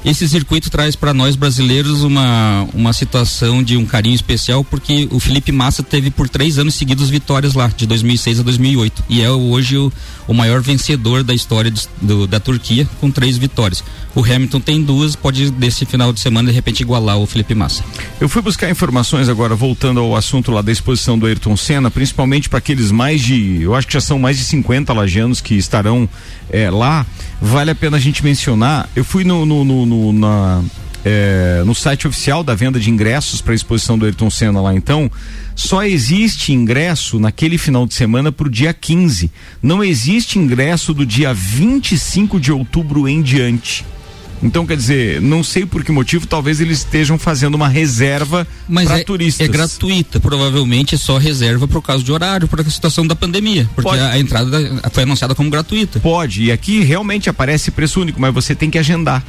Esse 0.06 0.30
circuito 0.30 0.70
traz 0.70 0.96
para 0.96 1.14
nós 1.14 1.36
brasileiros 1.36 2.04
uma, 2.04 2.66
uma 2.74 2.94
situação 2.94 3.62
de 3.62 3.76
um 3.76 3.86
carinho 3.86 4.16
especial, 4.16 4.64
porque 4.64 5.10
o 5.12 5.20
Felipe 5.20 5.52
Massa 5.52 5.84
teve 5.84 6.10
por 6.10 6.30
três 6.30 6.58
anos 6.58 6.76
seguidos 6.76 7.10
vitórias 7.10 7.54
lá, 7.54 7.68
de 7.76 7.86
2006 7.86 8.40
a 8.40 8.44
2008. 8.44 9.04
E 9.10 9.22
é 9.22 9.30
hoje 9.30 9.78
o, 9.78 9.92
o 10.26 10.34
maior 10.34 10.62
vencedor 10.62 11.22
da 11.22 11.34
história 11.34 11.70
do- 11.70 11.82
do- 12.02 12.28
da 12.28 12.40
Turquia, 12.40 12.88
com 13.02 13.12
três 13.12 13.38
vitórias. 13.38 13.84
O 14.16 14.24
Hamilton 14.24 14.60
tem 14.62 14.82
duas, 14.82 15.16
pode 15.18 15.52
desse 15.52 15.86
final 15.86 16.14
de 16.14 16.20
semana 16.22 16.48
de 16.50 16.56
repente 16.56 16.80
igualar 16.82 17.18
o 17.18 17.26
Felipe 17.28 17.54
Massa. 17.54 17.84
Eu 18.22 18.30
fui 18.30 18.42
buscar 18.42 18.70
informações 18.72 19.28
agora, 19.28 19.54
voltando 19.54 20.00
ao 20.00 20.16
assunto 20.16 20.50
lá 20.50 20.62
da 20.62 20.72
exposição 20.72 21.20
do 21.20 21.26
Ayrton 21.26 21.58
Senna, 21.58 21.92
principalmente 21.92 22.48
para 22.48 22.60
aqueles 22.60 22.90
mais 22.90 23.22
de, 23.22 23.62
eu 23.62 23.76
acho 23.76 23.86
que 23.86 23.94
já 23.94 24.02
são 24.02 24.18
mais 24.18 24.38
de 24.38 24.46
50 24.46 24.94
lajanos 24.94 25.42
que 25.42 25.56
estarão 25.56 26.08
eh, 26.52 26.70
lá. 26.70 27.06
Vale 27.42 27.72
a 27.72 27.76
pena 27.76 27.98
a 27.98 28.00
gente 28.00 28.24
mencionar. 28.24 28.90
Eu 28.96 29.04
fui 29.04 29.24
no, 29.24 29.46
no, 29.46 29.64
no- 29.64 29.86
no- 29.86 30.14
na, 30.14 30.62
eh, 31.06 31.64
no 31.66 31.74
site 31.74 32.08
oficial 32.08 32.44
da 32.44 32.54
venda 32.56 32.80
de 32.80 32.90
ingressos 32.90 33.42
para 33.42 33.54
a 33.54 33.56
exposição 33.56 33.98
do 33.98 34.06
Ayrton 34.06 34.30
Senna 34.30 34.62
lá 34.62 34.74
então. 34.74 35.10
Só 35.56 35.84
existe 35.84 36.54
ingresso 36.54 37.20
naquele 37.20 37.58
final 37.58 37.86
de 37.86 37.94
semana 37.94 38.32
para 38.32 38.48
o 38.48 38.50
dia 38.50 38.74
15. 38.74 39.30
Não 39.62 39.84
existe 39.84 40.40
ingresso 40.40 40.94
do 40.94 41.06
dia 41.06 41.34
25 41.34 42.40
de 42.40 42.52
outubro 42.52 43.08
em 43.08 43.22
diante. 43.22 43.86
Então, 44.42 44.66
quer 44.66 44.78
dizer, 44.78 45.20
não 45.22 45.44
sei 45.44 45.66
por 45.66 45.84
que 45.84 45.92
motivo, 45.92 46.26
talvez 46.26 46.62
eles 46.62 46.78
estejam 46.80 47.18
fazendo 47.20 47.56
uma 47.56 47.68
reserva 47.68 48.48
para 48.74 49.00
é, 49.00 49.04
turistas. 49.04 49.46
é 49.46 49.52
gratuita, 49.52 50.20
provavelmente 50.20 50.96
é 50.96 50.98
só 50.98 51.18
reserva 51.18 51.68
por 51.68 51.82
causa 51.82 52.04
de 52.04 52.12
horário, 52.12 52.48
por 52.48 52.62
a 52.62 52.64
situação 52.64 53.06
da 53.06 53.16
pandemia. 53.16 53.70
Porque 53.76 53.90
Pode. 53.90 54.02
a, 54.02 54.18
entrada 54.18 54.50
da- 54.50 54.90
foi 54.90 55.04
anunciada 55.04 55.36
como 55.36 55.50
gratuita. 55.50 56.00
Pode, 56.00 56.44
e 56.44 56.52
aqui 56.54 56.80
realmente 56.82 57.30
aparece 57.30 57.70
preço 57.72 58.00
único, 58.02 58.20
mas 58.22 58.34
você 58.34 58.56
tem 58.56 58.70
que 58.70 58.78
agendar. 58.78 59.24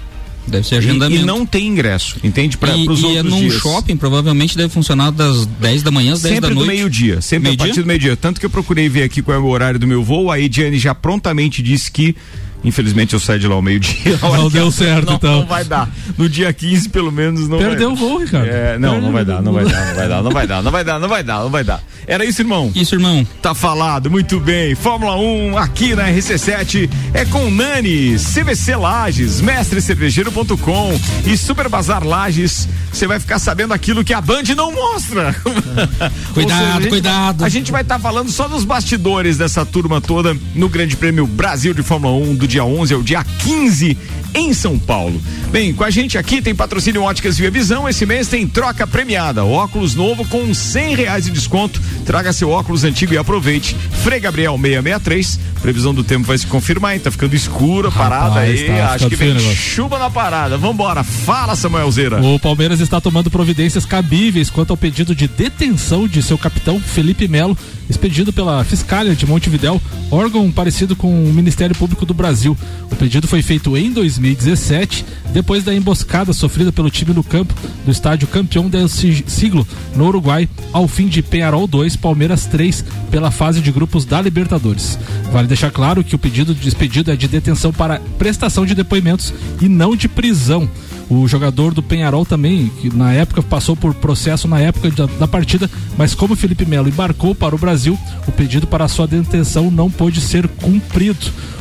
Deve 0.46 0.66
ser 0.66 0.76
E- 0.76 0.78
agendamento. 0.78 1.22
E, 1.22 1.26
não 1.26 1.44
tem 1.44 1.66
ingresso, 1.66 2.16
entende? 2.24 2.56
Para 2.56 2.76
e, 2.76 2.88
os 2.88 3.00
e 3.00 3.04
outros 3.04 3.16
é 3.16 3.22
num 3.22 3.40
dias. 3.40 3.54
shopping, 3.60 3.96
provavelmente 3.96 4.56
deve 4.56 4.68
funcionar 4.72 5.10
das 5.10 5.44
10 5.44 5.82
da 5.82 5.90
manhã 5.90 6.12
às 6.14 6.22
10 6.22 6.34
Sempre 6.36 6.48
da 6.50 6.54
do 6.54 6.54
noite. 6.64 6.68
meio-dia, 6.68 7.20
sempre 7.20 7.48
Meio-dia? 7.48 7.64
a 7.64 7.66
partir 7.68 7.80
do 7.82 7.86
meio-dia. 7.86 8.16
Tanto 8.16 8.38
que 8.40 8.46
eu 8.46 8.50
procurei 8.50 8.88
ver 8.88 9.02
aqui 9.02 9.20
qual 9.22 9.36
é 9.36 9.40
o 9.40 9.46
horário 9.46 9.78
do 9.78 9.86
meu 9.86 10.02
voo, 10.04 10.30
a 10.30 10.38
Ediane 10.40 10.78
já 10.78 10.94
prontamente 10.94 11.62
disse 11.62 11.90
que 11.90 12.16
Infelizmente 12.64 13.14
eu 13.14 13.20
saí 13.20 13.38
de 13.38 13.46
lá 13.48 13.54
ao 13.54 13.62
meio-dia. 13.62 14.18
Não 14.22 14.48
deu 14.50 14.70
certo, 14.70 15.06
não, 15.06 15.14
então. 15.14 15.40
Não 15.40 15.46
vai 15.46 15.64
dar. 15.64 15.88
No 16.18 16.28
dia 16.28 16.52
15, 16.52 16.88
pelo 16.90 17.10
menos, 17.10 17.48
não 17.48 17.58
Perdeu 17.58 17.94
vai 17.94 18.04
o 18.04 18.08
voo, 18.08 18.18
Ricardo. 18.18 18.46
É, 18.48 18.78
não, 18.78 18.90
Perdeu 18.92 19.06
não 19.06 19.12
vai 19.12 19.24
dar, 19.24 19.42
não 19.42 19.52
vai 19.52 19.64
dar, 19.64 19.72
não 19.86 19.94
vai 19.94 20.08
dar, 20.08 20.22
não 20.22 20.30
vai 20.30 20.46
dar, 20.46 20.62
não 20.62 20.70
vai 20.70 20.84
dar, 20.84 20.98
não 21.00 21.08
vai 21.08 21.24
dar, 21.24 21.40
não 21.40 21.40
vai 21.40 21.40
dar, 21.40 21.40
não 21.42 21.50
vai 21.50 21.64
dar. 21.64 21.82
Era 22.06 22.24
isso, 22.24 22.42
irmão? 22.42 22.70
Isso, 22.74 22.94
irmão. 22.94 23.26
Tá 23.40 23.54
falado, 23.54 24.10
muito 24.10 24.40
bem. 24.40 24.74
Fórmula 24.74 25.16
1 25.16 25.56
aqui 25.58 25.94
na 25.94 26.08
RC7 26.10 26.90
é 27.14 27.24
com 27.24 27.50
Nani, 27.50 28.16
CVC 28.16 28.74
Lages, 28.76 29.40
mestrecervejeiro.com 29.40 31.00
e 31.26 31.36
Super 31.36 31.68
Bazar 31.68 32.04
Lages. 32.06 32.68
Você 32.92 33.06
vai 33.06 33.20
ficar 33.20 33.38
sabendo 33.38 33.72
aquilo 33.72 34.02
que 34.04 34.12
a 34.12 34.20
Band 34.20 34.42
não 34.56 34.72
mostra. 34.72 35.34
Cuidado, 36.34 36.62
a 36.62 36.80
gente- 36.80 36.88
cuidado. 36.88 37.44
A 37.44 37.48
gente 37.48 37.70
vai 37.72 37.82
estar 37.82 37.98
falando 37.98 38.30
só 38.30 38.48
dos 38.48 38.64
bastidores 38.64 39.36
dessa 39.38 39.64
turma 39.64 40.00
toda 40.00 40.36
no 40.54 40.68
Grande 40.68 40.96
Prêmio 40.96 41.26
Brasil 41.26 41.72
de 41.74 41.82
Fórmula 41.82 42.14
1 42.14 42.34
do 42.34 42.48
dia 42.50 42.64
11 42.64 42.92
ao 42.94 43.02
dia 43.02 43.24
15 43.24 43.96
em 44.34 44.52
São 44.52 44.78
Paulo. 44.78 45.20
Bem, 45.50 45.72
com 45.72 45.82
a 45.82 45.90
gente 45.90 46.16
aqui 46.16 46.40
tem 46.40 46.54
patrocínio 46.54 47.02
Óticas 47.02 47.36
Via 47.38 47.50
Visão. 47.50 47.88
Esse 47.88 48.06
mês 48.06 48.28
tem 48.28 48.46
troca 48.46 48.86
premiada. 48.86 49.44
Óculos 49.44 49.94
novo 49.94 50.24
com 50.26 50.52
cem 50.54 50.94
reais 50.94 51.24
de 51.24 51.30
desconto. 51.30 51.80
Traga 52.04 52.32
seu 52.32 52.50
óculos 52.50 52.84
antigo 52.84 53.14
e 53.14 53.18
aproveite. 53.18 53.76
Frei 54.02 54.20
Gabriel 54.20 54.56
663. 54.56 55.40
Previsão 55.60 55.92
do 55.92 56.02
tempo 56.02 56.26
vai 56.26 56.38
se 56.38 56.46
confirmar, 56.46 56.94
hein? 56.94 57.00
Tá 57.00 57.10
ficando 57.10 57.34
escuro 57.34 57.88
a 57.88 57.92
parada 57.92 58.40
aí. 58.40 58.66
tá 58.66 58.92
Acho 58.94 59.08
que 59.08 59.16
vem 59.16 59.34
negócio. 59.34 59.54
chuva 59.56 59.98
na 59.98 60.08
parada. 60.08 60.56
Vambora. 60.56 61.04
Fala, 61.04 61.54
Samuel 61.54 61.90
Zeira. 61.90 62.22
O 62.22 62.38
Palmeiras 62.38 62.80
está 62.80 63.00
tomando 63.00 63.30
providências 63.30 63.84
cabíveis 63.84 64.48
quanto 64.48 64.70
ao 64.70 64.76
pedido 64.76 65.14
de 65.14 65.28
detenção 65.28 66.08
de 66.08 66.22
seu 66.22 66.38
capitão 66.38 66.80
Felipe 66.80 67.28
Melo, 67.28 67.58
expedido 67.90 68.32
pela 68.32 68.64
Fiscália 68.64 69.14
de 69.14 69.26
Montevidéu, 69.26 69.80
órgão 70.10 70.50
parecido 70.50 70.96
com 70.96 71.12
o 71.12 71.32
Ministério 71.32 71.76
Público 71.76 72.06
do 72.06 72.14
Brasil. 72.14 72.39
O 72.48 72.96
pedido 72.98 73.26
foi 73.28 73.42
feito 73.42 73.76
em 73.76 73.92
2017, 73.92 75.04
depois 75.32 75.62
da 75.64 75.74
emboscada 75.74 76.32
sofrida 76.32 76.72
pelo 76.72 76.90
time 76.90 77.12
no 77.14 77.22
campo 77.22 77.54
do 77.84 77.90
estádio 77.90 78.26
campeão 78.28 78.68
del 78.68 78.88
Si- 78.88 79.24
siglo 79.26 79.66
no 79.94 80.06
Uruguai, 80.06 80.48
ao 80.72 80.88
fim 80.88 81.06
de 81.06 81.22
Penharol 81.22 81.66
2, 81.66 81.96
Palmeiras 81.96 82.46
3, 82.46 82.84
pela 83.10 83.30
fase 83.30 83.60
de 83.60 83.70
grupos 83.70 84.04
da 84.04 84.20
Libertadores. 84.20 84.98
Vale 85.32 85.46
deixar 85.48 85.70
claro 85.70 86.02
que 86.02 86.14
o 86.14 86.18
pedido 86.18 86.54
de 86.54 86.60
despedido 86.60 87.10
é 87.10 87.16
de 87.16 87.28
detenção 87.28 87.72
para 87.72 88.00
prestação 88.18 88.66
de 88.66 88.74
depoimentos 88.74 89.32
e 89.60 89.68
não 89.68 89.94
de 89.94 90.08
prisão. 90.08 90.68
O 91.10 91.26
jogador 91.26 91.74
do 91.74 91.82
Penharol 91.82 92.24
também, 92.24 92.70
que 92.80 92.88
na 92.94 93.12
época 93.12 93.42
passou 93.42 93.74
por 93.74 93.92
processo 93.94 94.46
na 94.46 94.60
época 94.60 94.90
da, 94.92 95.06
da 95.06 95.26
partida, 95.26 95.68
mas 95.98 96.14
como 96.14 96.36
Felipe 96.36 96.64
Melo 96.64 96.88
embarcou 96.88 97.34
para 97.34 97.52
o 97.52 97.58
Brasil, 97.58 97.98
o 98.28 98.32
pedido 98.32 98.64
para 98.64 98.86
sua 98.86 99.08
detenção 99.08 99.72
não 99.72 99.90
pôde 99.90 100.20
ser 100.20 100.46
cumprido. 100.46 101.18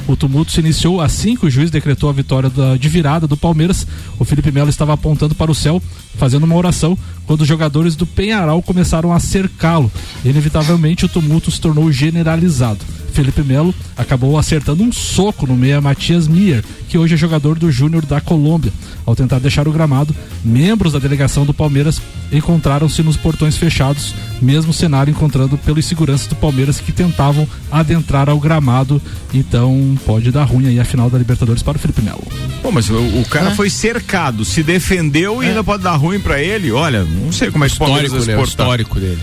O 0.07 0.15
tumulto 0.15 0.51
se 0.51 0.59
iniciou 0.59 1.01
assim 1.01 1.35
que 1.35 1.45
o 1.47 1.49
juiz 1.49 1.71
decretou 1.71 2.09
a 2.09 2.13
vitória 2.13 2.49
da- 2.49 2.77
de 2.77 2.87
virada 2.89 3.25
do 3.27 3.35
Palmeiras. 3.37 3.85
O 4.19 4.25
Felipe 4.25 4.51
Melo 4.51 4.69
estava 4.69 4.93
apontando 4.93 5.33
para 5.33 5.51
o 5.51 5.55
céu, 5.55 5.81
fazendo 6.15 6.43
uma 6.43 6.55
oração, 6.55 6.97
quando 7.25 7.41
os 7.41 7.47
jogadores 7.47 7.95
do 7.95 8.05
Penharol 8.05 8.61
começaram 8.61 9.11
a 9.11 9.19
cercá-lo. 9.19 9.91
Inevitavelmente, 10.23 11.05
o 11.05 11.09
tumulto 11.09 11.49
se 11.51 11.59
tornou 11.59 11.91
generalizado. 11.91 12.79
Felipe 13.09 13.43
Melo 13.43 13.73
acabou 13.97 14.37
acertando 14.37 14.83
um 14.83 14.91
soco 14.91 15.45
no 15.45 15.55
meia 15.55 15.81
Matias 15.81 16.27
Mier, 16.27 16.63
que 16.87 16.97
hoje 16.97 17.13
é 17.13 17.17
jogador 17.17 17.57
do 17.57 17.71
Júnior 17.71 18.05
da 18.05 18.21
Colômbia. 18.21 18.71
Ao 19.05 19.15
tentar 19.15 19.39
deixar 19.39 19.67
o 19.67 19.71
gramado, 19.71 20.15
membros 20.43 20.93
da 20.93 20.99
delegação 20.99 21.45
do 21.45 21.53
Palmeiras 21.53 22.01
encontraram-se 22.31 23.01
nos 23.01 23.17
portões 23.17 23.57
fechados, 23.57 24.13
mesmo 24.41 24.71
cenário 24.71 25.11
encontrando 25.11 25.57
pelos 25.57 25.85
seguranças 25.85 26.27
do 26.27 26.35
Palmeiras 26.35 26.79
que 26.79 26.91
tentavam 26.91 27.47
adentrar 27.71 28.29
ao 28.29 28.39
gramado. 28.39 29.01
Então 29.33 29.97
pode 30.05 30.31
dar 30.31 30.43
ruim 30.43 30.67
aí 30.67 30.79
a 30.79 30.85
final 30.85 31.09
da 31.09 31.17
Libertadores 31.17 31.63
para 31.63 31.77
o 31.77 31.79
Felipe 31.79 32.01
Melo. 32.01 32.23
Pô, 32.61 32.71
mas 32.71 32.89
o, 32.89 32.97
o 32.97 33.25
cara 33.29 33.51
foi 33.51 33.69
cercado, 33.69 34.43
se 34.45 34.61
defendeu 34.61 35.43
e 35.43 35.47
ainda 35.47 35.63
pode 35.63 35.83
dar 35.83 35.95
ruim 35.95 36.19
pra 36.19 36.41
ele. 36.41 36.71
Olha, 36.71 37.03
não 37.03 37.31
sei 37.31 37.49
como 37.51 37.65
é 37.65 37.69
que 37.69 37.75
o 37.75 37.79
Palmeiras 37.79 38.11
Histórico, 38.11 38.31
né? 38.31 38.37
O 38.37 38.43
histórico 38.43 38.99
dele. 38.99 39.19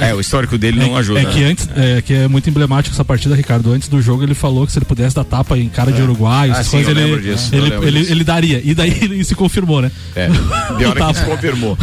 É, 0.00 0.10
é, 0.10 0.14
o 0.14 0.20
histórico 0.20 0.58
dele 0.58 0.78
não 0.78 0.96
ajuda. 0.96 1.20
É 1.20 1.24
que 1.24 1.40
né? 1.40 1.46
antes, 1.46 1.68
é, 1.74 2.02
que 2.02 2.14
é 2.14 2.28
muito 2.28 2.48
emblemático 2.48 2.94
essa 2.94 3.04
partida, 3.04 3.15
Ricardo. 3.34 3.72
Antes 3.72 3.88
do 3.88 4.00
jogo 4.02 4.22
ele 4.22 4.34
falou 4.34 4.66
que 4.66 4.72
se 4.72 4.78
ele 4.78 4.84
pudesse 4.86 5.14
dar 5.16 5.24
tapa 5.24 5.56
em 5.58 5.68
cara 5.68 5.90
de 5.92 6.00
uruguaio, 6.02 6.52
Ah, 6.54 6.60
essas 6.60 6.68
sim, 6.68 6.78
ele, 6.78 7.18
disso, 7.20 7.54
ele, 7.54 7.74
ele, 7.74 7.98
disso. 8.00 8.12
ele 8.12 8.24
daria. 8.24 8.60
E 8.64 8.74
daí 8.74 8.90
ele 9.02 9.22
se 9.24 9.34
confirmou, 9.34 9.80
né? 9.82 9.90
É, 10.14 10.28
de 10.78 10.84
hora 10.84 11.06
que 11.12 11.18
se 11.18 11.24
confirmou. 11.24 11.76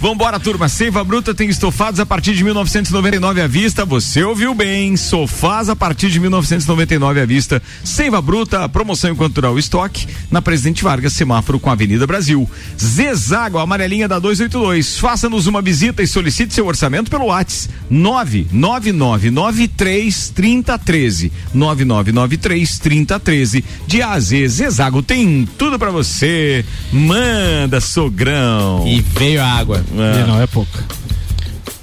Vambora, 0.00 0.38
turma. 0.40 0.68
Seiva 0.68 1.02
Bruta 1.04 1.34
tem 1.34 1.48
estofados 1.48 2.00
a 2.00 2.06
partir 2.06 2.34
de 2.34 2.42
1999 2.44 3.40
à 3.40 3.46
vista. 3.46 3.84
Você 3.84 4.22
ouviu 4.22 4.54
bem. 4.54 4.96
Sofás 4.96 5.68
a 5.68 5.76
partir 5.76 6.10
de 6.10 6.18
1999 6.20 7.20
à 7.20 7.26
vista. 7.26 7.60
Seiva 7.84 8.20
Bruta, 8.22 8.68
promoção 8.68 9.10
enquanto 9.10 9.34
durar 9.34 9.52
o 9.52 9.58
estoque. 9.58 10.06
Na 10.30 10.40
Presidente 10.42 10.82
Vargas, 10.84 11.12
semáforo 11.12 11.58
com 11.60 11.70
a 11.70 11.72
Avenida 11.72 12.06
Brasil. 12.06 12.48
Zezago, 12.80 13.58
amarelinha 13.58 14.06
da 14.08 14.18
282. 14.18 14.98
Faça-nos 14.98 15.46
uma 15.46 15.60
visita 15.62 16.02
e 16.02 16.06
solicite 16.06 16.52
seu 16.54 16.66
orçamento 16.66 17.10
pelo 17.10 17.26
WhatsApp 17.26 17.72
99993 17.90 20.32
3013. 20.78 21.32
9993 21.54 22.78
3013. 22.78 23.64
De 23.86 24.02
A 24.02 24.12
a 24.12 24.20
Z, 24.20 24.48
Zezago 24.48 25.02
tem 25.02 25.46
tudo 25.58 25.78
pra 25.78 25.90
você. 25.90 26.64
Manda, 26.92 27.80
sogrão. 27.80 28.84
E 28.86 29.00
veio 29.00 29.42
a 29.42 29.46
água. 29.46 29.82
E 29.92 30.26
não 30.26 30.40
é 30.40 30.46
pouca. 30.46 30.84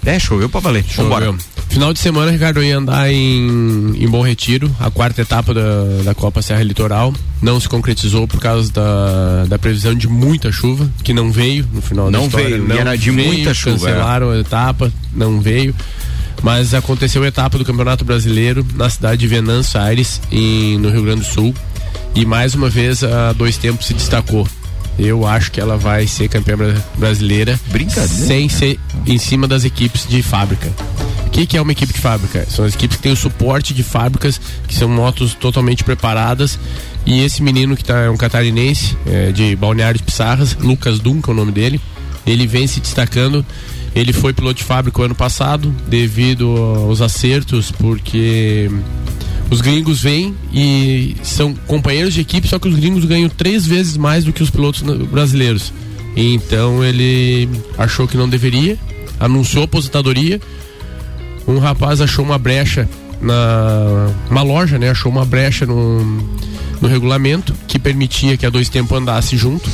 É, 0.05 0.19
choveu 0.19 0.47
pra 0.49 0.59
valer. 0.59 0.83
Vambora. 0.95 1.25
Choveu. 1.25 1.55
Final 1.67 1.91
de 1.91 1.99
semana, 1.99 2.31
Ricardo, 2.31 2.57
eu 2.59 2.63
ia 2.63 2.77
andar 2.77 3.11
em, 3.11 3.95
em 3.97 4.07
Bom 4.07 4.21
Retiro, 4.21 4.73
a 4.79 4.89
quarta 4.89 5.21
etapa 5.21 5.53
da, 5.53 6.03
da 6.05 6.13
Copa 6.15 6.41
Serra 6.41 6.63
Litoral. 6.63 7.13
Não 7.41 7.59
se 7.59 7.67
concretizou 7.67 8.25
por 8.27 8.39
causa 8.39 8.71
da, 8.71 9.45
da 9.45 9.59
previsão 9.59 9.93
de 9.93 10.07
muita 10.07 10.51
chuva, 10.53 10.89
que 11.03 11.11
não 11.11 11.31
veio 11.31 11.67
no 11.73 11.81
final 11.81 12.05
da 12.09 12.17
Não 12.17 12.27
história. 12.27 12.49
veio, 12.49 12.71
e 12.73 12.77
era 12.77 12.95
de 12.95 13.11
muita 13.11 13.53
chuva, 13.53 13.89
é. 13.89 13.91
Cancelaram 13.91 14.29
a 14.29 14.37
etapa, 14.39 14.93
não 15.13 15.41
veio. 15.41 15.75
Mas 16.43 16.73
aconteceu 16.73 17.23
a 17.23 17.27
etapa 17.27 17.57
do 17.57 17.65
Campeonato 17.65 18.05
Brasileiro 18.05 18.65
na 18.75 18.89
cidade 18.89 19.17
de 19.21 19.27
Venâncio 19.27 19.79
Aires, 19.79 20.21
em, 20.31 20.77
no 20.77 20.89
Rio 20.89 21.03
Grande 21.03 21.21
do 21.21 21.25
Sul. 21.25 21.53
E 22.13 22.25
mais 22.25 22.53
uma 22.55 22.69
vez 22.69 23.03
a 23.03 23.33
dois 23.33 23.57
tempos 23.57 23.87
se 23.87 23.93
destacou. 23.93 24.47
Eu 24.97 25.27
acho 25.27 25.51
que 25.51 25.59
ela 25.59 25.75
vai 25.75 26.07
ser 26.07 26.29
campeã 26.29 26.55
bra- 26.55 26.75
brasileira. 26.97 27.59
Brincadeira. 27.67 28.07
Sem 28.07 28.47
ser 28.47 28.79
em 29.05 29.17
cima 29.17 29.47
das 29.47 29.65
equipes 29.65 30.07
de 30.07 30.21
fábrica. 30.21 30.71
O 31.27 31.29
que, 31.31 31.45
que 31.45 31.57
é 31.57 31.61
uma 31.61 31.73
equipe 31.73 31.91
de 31.91 31.99
fábrica? 31.99 32.45
São 32.49 32.63
as 32.63 32.73
equipes 32.75 32.95
que 32.95 33.03
têm 33.03 33.11
o 33.11 33.15
suporte 33.17 33.73
de 33.73 33.83
fábricas, 33.83 34.39
que 34.67 34.73
são 34.73 34.87
motos 34.87 35.33
totalmente 35.33 35.83
preparadas. 35.83 36.57
E 37.05 37.19
esse 37.21 37.43
menino 37.43 37.75
que 37.75 37.83
tá, 37.83 37.99
é 38.03 38.09
um 38.09 38.15
catarinense, 38.15 38.97
é, 39.05 39.33
de 39.33 39.53
Balneário 39.57 39.97
de 39.97 40.03
Pissarras, 40.05 40.55
Lucas 40.57 40.97
Duncan 40.99 41.31
é 41.31 41.33
o 41.33 41.37
nome 41.37 41.51
dele, 41.51 41.81
ele 42.25 42.47
vem 42.47 42.65
se 42.65 42.79
destacando. 42.79 43.45
Ele 43.95 44.11
foi 44.11 44.33
piloto 44.33 44.55
de 44.55 44.63
fábrica 44.63 45.01
ano 45.01 45.15
passado, 45.15 45.73
devido 45.87 46.55
aos 46.57 47.01
acertos, 47.01 47.71
porque 47.71 48.69
os 49.49 49.61
gringos 49.61 50.01
vêm 50.01 50.35
e 50.51 51.15
são 51.23 51.53
companheiros 51.53 52.13
de 52.13 52.21
equipe, 52.21 52.47
só 52.47 52.59
que 52.59 52.67
os 52.67 52.75
gringos 52.75 53.05
ganham 53.05 53.29
três 53.29 53.65
vezes 53.65 53.95
mais 53.95 54.25
do 54.25 54.33
que 54.33 54.43
os 54.43 54.49
pilotos 54.49 54.81
brasileiros. 54.81 55.71
Então 56.15 56.83
ele 56.83 57.49
achou 57.77 58.07
que 58.07 58.17
não 58.17 58.27
deveria, 58.27 58.77
anunciou 59.19 59.63
aposentadoria. 59.63 60.41
Um 61.47 61.59
rapaz 61.59 62.01
achou 62.01 62.25
uma 62.25 62.37
brecha 62.37 62.89
na 63.21 64.09
uma 64.29 64.41
loja, 64.41 64.77
né? 64.77 64.89
Achou 64.89 65.11
uma 65.11 65.25
brecha 65.25 65.65
no, 65.65 66.03
no 66.81 66.87
regulamento 66.87 67.53
que 67.67 67.77
permitia 67.77 68.35
que 68.35 68.45
a 68.45 68.49
dois 68.49 68.67
tempos 68.67 68.97
andasse 68.97 69.37
junto. 69.37 69.69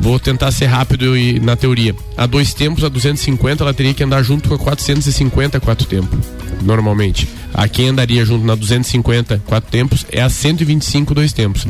Vou 0.00 0.18
tentar 0.18 0.50
ser 0.50 0.66
rápido 0.66 1.16
e 1.16 1.38
na 1.38 1.56
teoria. 1.56 1.94
A 2.16 2.26
dois 2.26 2.54
tempos, 2.54 2.82
a 2.82 2.88
250, 2.88 3.62
ela 3.62 3.74
teria 3.74 3.92
que 3.92 4.02
andar 4.02 4.22
junto 4.22 4.48
com 4.48 4.54
a 4.54 4.58
450 4.58 5.60
quatro 5.60 5.86
tempos, 5.86 6.18
normalmente. 6.62 7.28
A 7.52 7.68
quem 7.68 7.88
andaria 7.88 8.24
junto 8.24 8.46
na 8.46 8.54
250 8.54 9.42
quatro 9.44 9.70
tempos 9.70 10.06
é 10.10 10.22
a 10.22 10.30
125 10.30 11.14
dois 11.14 11.32
tempos. 11.32 11.66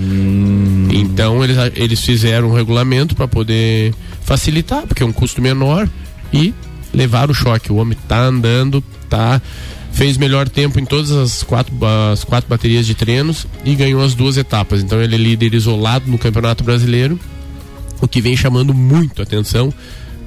Então 0.91 1.43
eles, 1.43 1.57
eles 1.75 2.01
fizeram 2.01 2.51
um 2.51 2.55
regulamento 2.55 3.17
para 3.17 3.27
poder 3.27 3.93
facilitar, 4.23 4.87
porque 4.87 5.03
é 5.03 5.07
um 5.07 5.13
custo 5.13 5.43
menor 5.43 5.89
e 6.33 6.55
levar 6.95 7.31
o 7.31 7.35
choque. 7.35 7.73
O 7.73 7.77
homem 7.77 7.99
tá 8.07 8.21
andando, 8.21 8.83
tá 9.09 9.43
fez 9.93 10.17
melhor 10.17 10.49
tempo 10.49 10.79
em 10.79 10.85
todas 10.85 11.11
as 11.11 11.43
quatro, 11.43 11.75
as 12.13 12.23
quatro 12.23 12.49
baterias 12.49 12.87
de 12.87 12.95
treinos 12.95 13.45
e 13.65 13.75
ganhou 13.75 14.03
as 14.03 14.15
duas 14.15 14.37
etapas. 14.37 14.83
Então 14.83 15.03
ele 15.03 15.17
é 15.17 15.19
líder 15.19 15.53
isolado 15.53 16.09
no 16.09 16.17
Campeonato 16.17 16.63
Brasileiro 16.63 17.19
o 18.01 18.09
que 18.09 18.21
vem 18.21 18.37
chamando 18.37 18.73
muito 18.75 19.23
atenção, 19.23 19.73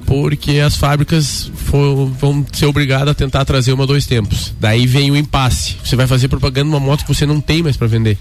porque 0.06 0.58
as 0.58 0.76
fábricas 0.76 1.50
for- 1.54 2.06
vão 2.06 2.44
ser 2.52 2.66
obrigadas 2.66 3.08
a 3.08 3.14
tentar 3.14 3.44
trazer 3.44 3.72
uma 3.72 3.86
dois 3.86 4.06
tempos. 4.06 4.52
Daí 4.60 4.86
vem 4.86 5.10
o 5.10 5.16
impasse. 5.16 5.76
Você 5.84 5.96
vai 5.96 6.06
fazer 6.06 6.28
propaganda 6.28 6.70
numa 6.70 6.80
moto 6.80 7.04
que 7.04 7.14
você 7.14 7.24
não 7.26 7.40
tem 7.40 7.62
mais 7.62 7.76
para 7.76 7.86
vender. 7.86 8.18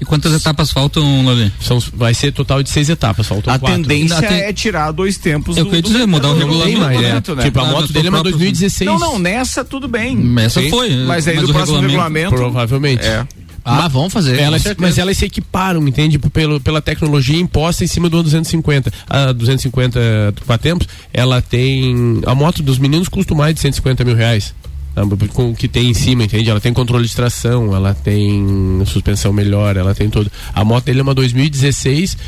E 0.00 0.04
quantas 0.04 0.32
etapas 0.34 0.72
faltam, 0.72 1.24
Lali? 1.24 1.52
São, 1.60 1.78
vai 1.94 2.12
ser 2.12 2.32
total 2.32 2.62
de 2.64 2.68
seis 2.68 2.88
etapas, 2.88 3.28
faltam 3.28 3.54
A 3.54 3.58
quatro. 3.60 3.76
tendência 3.76 4.16
Ainda 4.16 4.28
tem- 4.28 4.40
é 4.40 4.52
tirar 4.52 4.90
dois 4.90 5.16
tempos. 5.16 5.56
Eu 5.56 5.66
queria 5.66 5.82
dizer, 5.82 6.04
mudar 6.04 6.30
o 6.30 6.36
regulamento, 6.36 6.80
mais, 6.80 7.00
né? 7.00 7.12
né? 7.14 7.20
Tipo, 7.20 7.60
a 7.60 7.62
Ah, 7.62 7.70
moto 7.70 7.86
do 7.86 7.92
dele 7.92 8.08
é 8.08 8.10
uma 8.10 8.16
próprio- 8.18 8.32
2016. 8.32 8.90
Não, 8.90 8.98
não, 8.98 9.18
nessa 9.20 9.64
tudo 9.64 9.86
bem. 9.86 10.18
Essa 10.40 10.60
Sim. 10.60 10.68
foi. 10.68 10.96
Mas 11.06 11.28
aí 11.28 11.36
do 11.38 11.48
o 11.48 11.52
próximo 11.54 11.78
regulamento. 11.80 12.34
Provavelmente. 12.34 13.04
É. 13.06 13.24
Ah, 13.64 13.88
vão 13.88 14.10
fazer. 14.10 14.38
Elas, 14.38 14.62
mas 14.76 14.98
elas 14.98 15.16
se 15.16 15.24
equiparam, 15.24 15.88
entende? 15.88 16.18
Pelo, 16.18 16.60
pela 16.60 16.82
tecnologia 16.82 17.40
imposta 17.40 17.82
em 17.82 17.86
cima 17.86 18.10
do 18.10 18.22
250. 18.22 18.92
A 19.08 19.32
250 19.32 20.34
para 20.46 20.58
tempos, 20.58 20.86
ela 21.12 21.40
tem. 21.40 22.20
A 22.26 22.34
moto 22.34 22.62
dos 22.62 22.78
meninos 22.78 23.08
custa 23.08 23.34
mais 23.34 23.54
de 23.54 23.60
150 23.60 24.04
mil 24.04 24.14
reais. 24.14 24.54
tá? 24.94 25.02
Com 25.32 25.50
o 25.52 25.56
que 25.56 25.66
tem 25.66 25.88
em 25.88 25.94
cima, 25.94 26.24
entende? 26.24 26.50
Ela 26.50 26.60
tem 26.60 26.74
controle 26.74 27.06
de 27.06 27.16
tração, 27.16 27.74
ela 27.74 27.94
tem 27.94 28.82
suspensão 28.84 29.32
melhor, 29.32 29.76
ela 29.76 29.94
tem 29.94 30.10
tudo. 30.10 30.30
A 30.52 30.62
moto 30.62 30.84
dele 30.84 31.00
é 31.00 31.02
uma 31.02 31.14
2016 31.14 32.18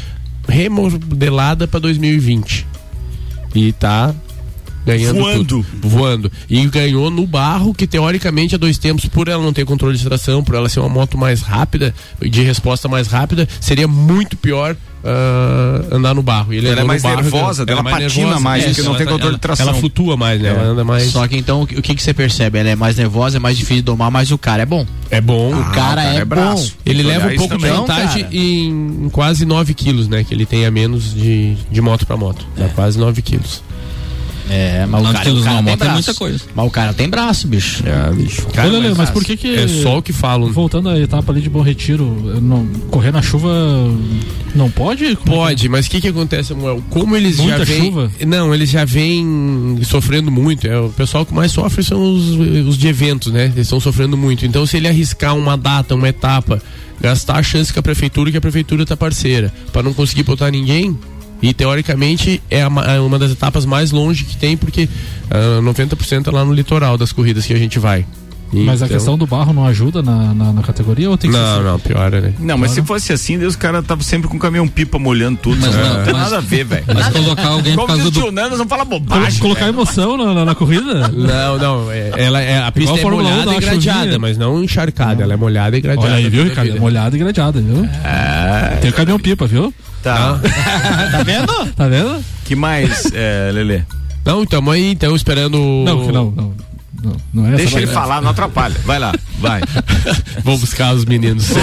remodelada 0.48 1.68
para 1.68 1.80
2020. 1.80 2.66
E 3.54 3.72
tá 3.72 4.14
ganhando 4.86 5.18
Voando. 5.18 5.44
tudo. 5.44 5.66
voando 5.82 6.32
e 6.48 6.64
ganhou 6.66 7.10
no 7.10 7.26
barro 7.26 7.74
que 7.74 7.86
teoricamente 7.86 8.54
a 8.54 8.58
dois 8.58 8.78
tempos 8.78 9.04
por 9.06 9.26
ela 9.28 9.42
não 9.42 9.52
ter 9.52 9.64
controle 9.66 9.98
de 9.98 10.04
tração 10.04 10.42
por 10.44 10.54
ela 10.54 10.68
ser 10.68 10.80
uma 10.80 10.88
moto 10.88 11.18
mais 11.18 11.42
rápida 11.42 11.92
de 12.22 12.42
resposta 12.42 12.88
mais 12.88 13.08
rápida 13.08 13.48
seria 13.60 13.88
muito 13.88 14.36
pior 14.36 14.76
ah, 15.04 15.84
andar 15.92 16.14
no 16.14 16.22
barro 16.22 16.52
E 16.52 16.56
ele 16.58 16.68
Ela 16.68 16.80
é 16.80 16.84
mais 16.84 17.02
barro, 17.02 17.16
nervosa, 17.22 17.62
ela 17.62 17.72
ela 17.80 17.82
patina 17.84 18.40
mais, 18.40 18.64
porque 18.64 18.82
não 18.82 18.88
ela- 18.90 18.98
tem 18.98 19.06
controle 19.06 19.24
ela- 19.30 19.34
de 19.34 19.40
tração. 19.40 19.68
ela 19.68 19.76
flutua 19.78 20.16
mais 20.16 20.40
né 20.40 20.48
ela 20.48 20.62
anda 20.62 20.84
mais 20.84 21.04
Só 21.10 21.26
que 21.28 21.36
então 21.36 21.62
o 21.62 21.66
que, 21.66 21.78
o 21.78 21.82
que 21.82 21.94
que 21.94 22.02
você 22.02 22.12
percebe? 22.14 22.58
Ela 22.58 22.70
é 22.70 22.76
mais 22.76 22.96
nervosa, 22.96 23.36
é 23.36 23.40
mais 23.40 23.56
difícil 23.56 23.76
de 23.76 23.82
domar, 23.82 24.10
mas 24.10 24.30
o 24.30 24.38
cara 24.38 24.62
é 24.62 24.66
bom. 24.66 24.86
é 25.10 25.20
bom 25.20 25.52
O 25.54 25.64
cara, 25.72 26.02
é, 26.02 26.24
bom. 26.24 26.54
ele 26.54 26.68
Tem 26.84 26.96
que 26.96 27.02
leva 27.02 27.26
um 27.28 27.30
isso 27.30 27.38
pouco 27.48 27.58
de 27.58 27.68
vantagem 27.68 28.22
cara. 28.24 28.34
em, 28.36 28.68
em 29.04 29.08
quase 29.10 29.44
9 29.44 29.74
quilos, 29.74 30.08
né? 30.08 30.24
Que 30.24 30.34
ele 30.34 30.44
tem 30.46 30.66
a 30.66 30.70
menos 30.70 31.14
de, 31.14 31.54
de 31.70 31.80
moto 31.80 32.04
para 32.06 32.16
moto. 32.16 32.46
Dá 32.56 32.68
quase 32.68 32.98
9 32.98 33.22
quilos. 33.22 33.62
É, 34.48 34.86
mas 34.86 35.00
o 35.00 35.12
cara, 35.12 35.24
quilos 35.24 35.42
o 35.42 35.44
cara 35.44 35.62
moto 35.62 35.84
é 35.84 35.88
muita 35.88 36.14
coisa. 36.14 36.40
Mas 36.54 36.66
o 36.66 36.70
cara 36.70 36.94
tem 36.94 37.08
braço, 37.08 37.48
bicho. 37.48 37.82
É, 37.86 38.12
bicho. 38.14 38.46
Ô, 38.46 38.68
Lelê, 38.68 38.94
mas 38.94 39.10
por 39.10 39.24
que 39.24 39.36
que... 39.36 39.54
É 39.54 39.68
só 39.68 39.98
o 39.98 40.02
que 40.02 40.12
falam. 40.12 40.52
Voltando 40.52 40.88
à 40.88 40.98
etapa 40.98 41.32
ali 41.32 41.40
de 41.40 41.50
Bom 41.50 41.62
Retiro, 41.62 42.04
não, 42.40 42.66
correr 42.90 43.12
na 43.12 43.22
chuva 43.22 43.48
não 44.54 44.70
pode? 44.70 45.16
Como 45.16 45.34
é 45.34 45.36
Pode, 45.36 45.68
mas 45.68 45.86
o 45.86 45.90
que 45.90 46.00
que 46.00 46.08
acontece, 46.08 46.48
Samuel? 46.48 46.82
Como 46.90 47.16
eles 47.16 47.38
Muita 47.38 47.58
já 47.58 47.64
vêm... 47.64 47.84
chuva? 47.84 48.10
Não, 48.26 48.54
eles 48.54 48.70
já 48.70 48.84
vêm 48.84 49.78
sofrendo 49.84 50.30
muito. 50.30 50.66
É, 50.66 50.78
o 50.78 50.88
pessoal 50.90 51.26
que 51.26 51.34
mais 51.34 51.52
sofre 51.52 51.82
são 51.82 52.00
os, 52.00 52.30
os 52.68 52.78
de 52.78 52.88
eventos, 52.88 53.32
né? 53.32 53.44
Eles 53.46 53.58
estão 53.58 53.80
sofrendo 53.80 54.16
muito. 54.16 54.46
Então, 54.46 54.66
se 54.66 54.76
ele 54.76 54.88
arriscar 54.88 55.36
uma 55.36 55.56
data, 55.56 55.94
uma 55.94 56.08
etapa, 56.08 56.62
gastar 57.00 57.36
a 57.36 57.42
chance 57.42 57.72
com 57.72 57.80
a 57.80 57.82
prefeitura, 57.82 58.30
que 58.30 58.36
a 58.36 58.40
prefeitura 58.40 58.86
tá 58.86 58.96
parceira, 58.96 59.52
para 59.72 59.82
não 59.82 59.92
conseguir 59.92 60.22
botar 60.22 60.50
ninguém... 60.50 60.96
E 61.42 61.52
teoricamente 61.52 62.42
é 62.50 62.62
a 62.62 62.70
é 62.86 63.00
uma 63.00 63.18
das 63.18 63.30
etapas 63.30 63.64
mais 63.64 63.90
longe 63.90 64.24
que 64.24 64.36
tem, 64.36 64.56
porque 64.56 64.88
ah, 65.30 65.60
90% 65.62 66.28
é 66.28 66.30
lá 66.30 66.44
no 66.44 66.52
litoral 66.52 66.96
das 66.96 67.12
corridas 67.12 67.46
que 67.46 67.52
a 67.52 67.58
gente 67.58 67.78
vai. 67.78 68.06
Mas 68.52 68.80
a 68.80 68.86
Então- 68.86 68.88
questão 68.96 69.18
do 69.18 69.26
barro 69.26 69.52
não 69.52 69.66
ajuda 69.66 70.02
na, 70.02 70.32
na, 70.32 70.52
na 70.52 70.62
categoria 70.62 71.10
ou 71.10 71.18
tem 71.18 71.30
que 71.30 71.36
Não, 71.36 71.56
ser 71.58 71.64
não, 71.64 71.78
piora, 71.80 72.20
né? 72.20 72.32
Não, 72.38 72.56
mas 72.56 72.70
se 72.70 72.80
fosse 72.82 73.12
assim, 73.12 73.38
Deus, 73.38 73.54
os 73.54 73.56
caras 73.56 73.82
estavam 73.82 74.02
sempre 74.04 74.28
com 74.28 74.36
o 74.36 74.40
caminhão 74.40 74.66
pipa 74.68 74.98
molhando 74.98 75.38
tudo. 75.42 75.60
Mas 75.60 75.74
não, 75.74 75.82
não, 75.98 76.04
tem 76.04 76.12
mas- 76.14 76.22
nada 76.22 76.38
a 76.38 76.40
ver, 76.40 76.64
velho. 76.64 76.84
Mas 76.94 77.08
colocar 77.08 77.46
alguém 77.48 77.74
por 77.74 77.80
Como 77.82 77.86
causa 77.88 78.02
diz 78.02 78.08
o 78.08 78.10
do. 78.12 78.20
tio 78.22 78.30
Nando, 78.32 78.56
não 78.56 78.66
fala 78.68 78.86
Colo- 78.86 79.00
bobagem. 79.00 79.40
colocar 79.40 79.64
velho. 79.66 79.74
emoção 79.76 80.16
na, 80.16 80.32
na, 80.34 80.44
na 80.44 80.54
corrida? 80.54 81.08
Não, 81.08 81.58
não. 81.58 81.90
é- 81.90 82.12
ela 82.16 82.40
é, 82.40 82.58
a 82.62 82.70
pista 82.72 82.90
Igual 82.94 82.98
é 82.98 83.02
Fórmula 83.02 83.22
1 83.24 83.32
molhada 83.32 83.50
e 83.50 83.54
uma 83.54 83.60
gradeada, 83.60 83.98
chuvinha. 84.00 84.18
mas 84.18 84.38
não 84.38 84.62
encharcada. 84.62 85.22
Ela 85.22 85.34
é 85.34 85.36
molhada 85.36 85.76
e 85.76 85.80
gradeada. 85.80 86.08
Olha 86.08 86.16
aí, 86.24 86.30
viu, 86.30 86.44
Ricardo? 86.44 86.68
vida. 86.68 86.80
Molhada 86.80 87.16
e 87.16 87.18
gradeada, 87.18 87.60
viu? 87.60 87.84
É, 88.04 88.76
Tem 88.80 88.90
o 88.90 88.94
caminhão 88.94 89.18
pipa, 89.18 89.46
viu? 89.46 89.74
tá. 90.02 90.38
Tá 91.10 91.22
vendo? 91.24 91.72
Tá 91.74 91.88
vendo? 91.88 92.24
que 92.44 92.54
mais, 92.54 93.10
é, 93.12 93.50
Lelê? 93.52 93.82
Não, 94.24 94.42
então 94.42 94.70
aí, 94.70 94.92
então 94.92 95.14
esperando. 95.16 95.58
Não, 95.84 96.06
que 96.06 96.12
não, 96.12 96.30
não. 96.30 96.52
Não, 97.02 97.16
não 97.32 97.46
é 97.52 97.56
Deixa 97.56 97.78
ele 97.78 97.86
falar, 97.86 98.20
não 98.20 98.30
atrapalha. 98.30 98.74
Vai 98.84 98.98
lá, 98.98 99.12
vai. 99.38 99.60
Vou 100.42 100.56
buscar 100.58 100.94
os 100.94 101.04
meninos. 101.04 101.46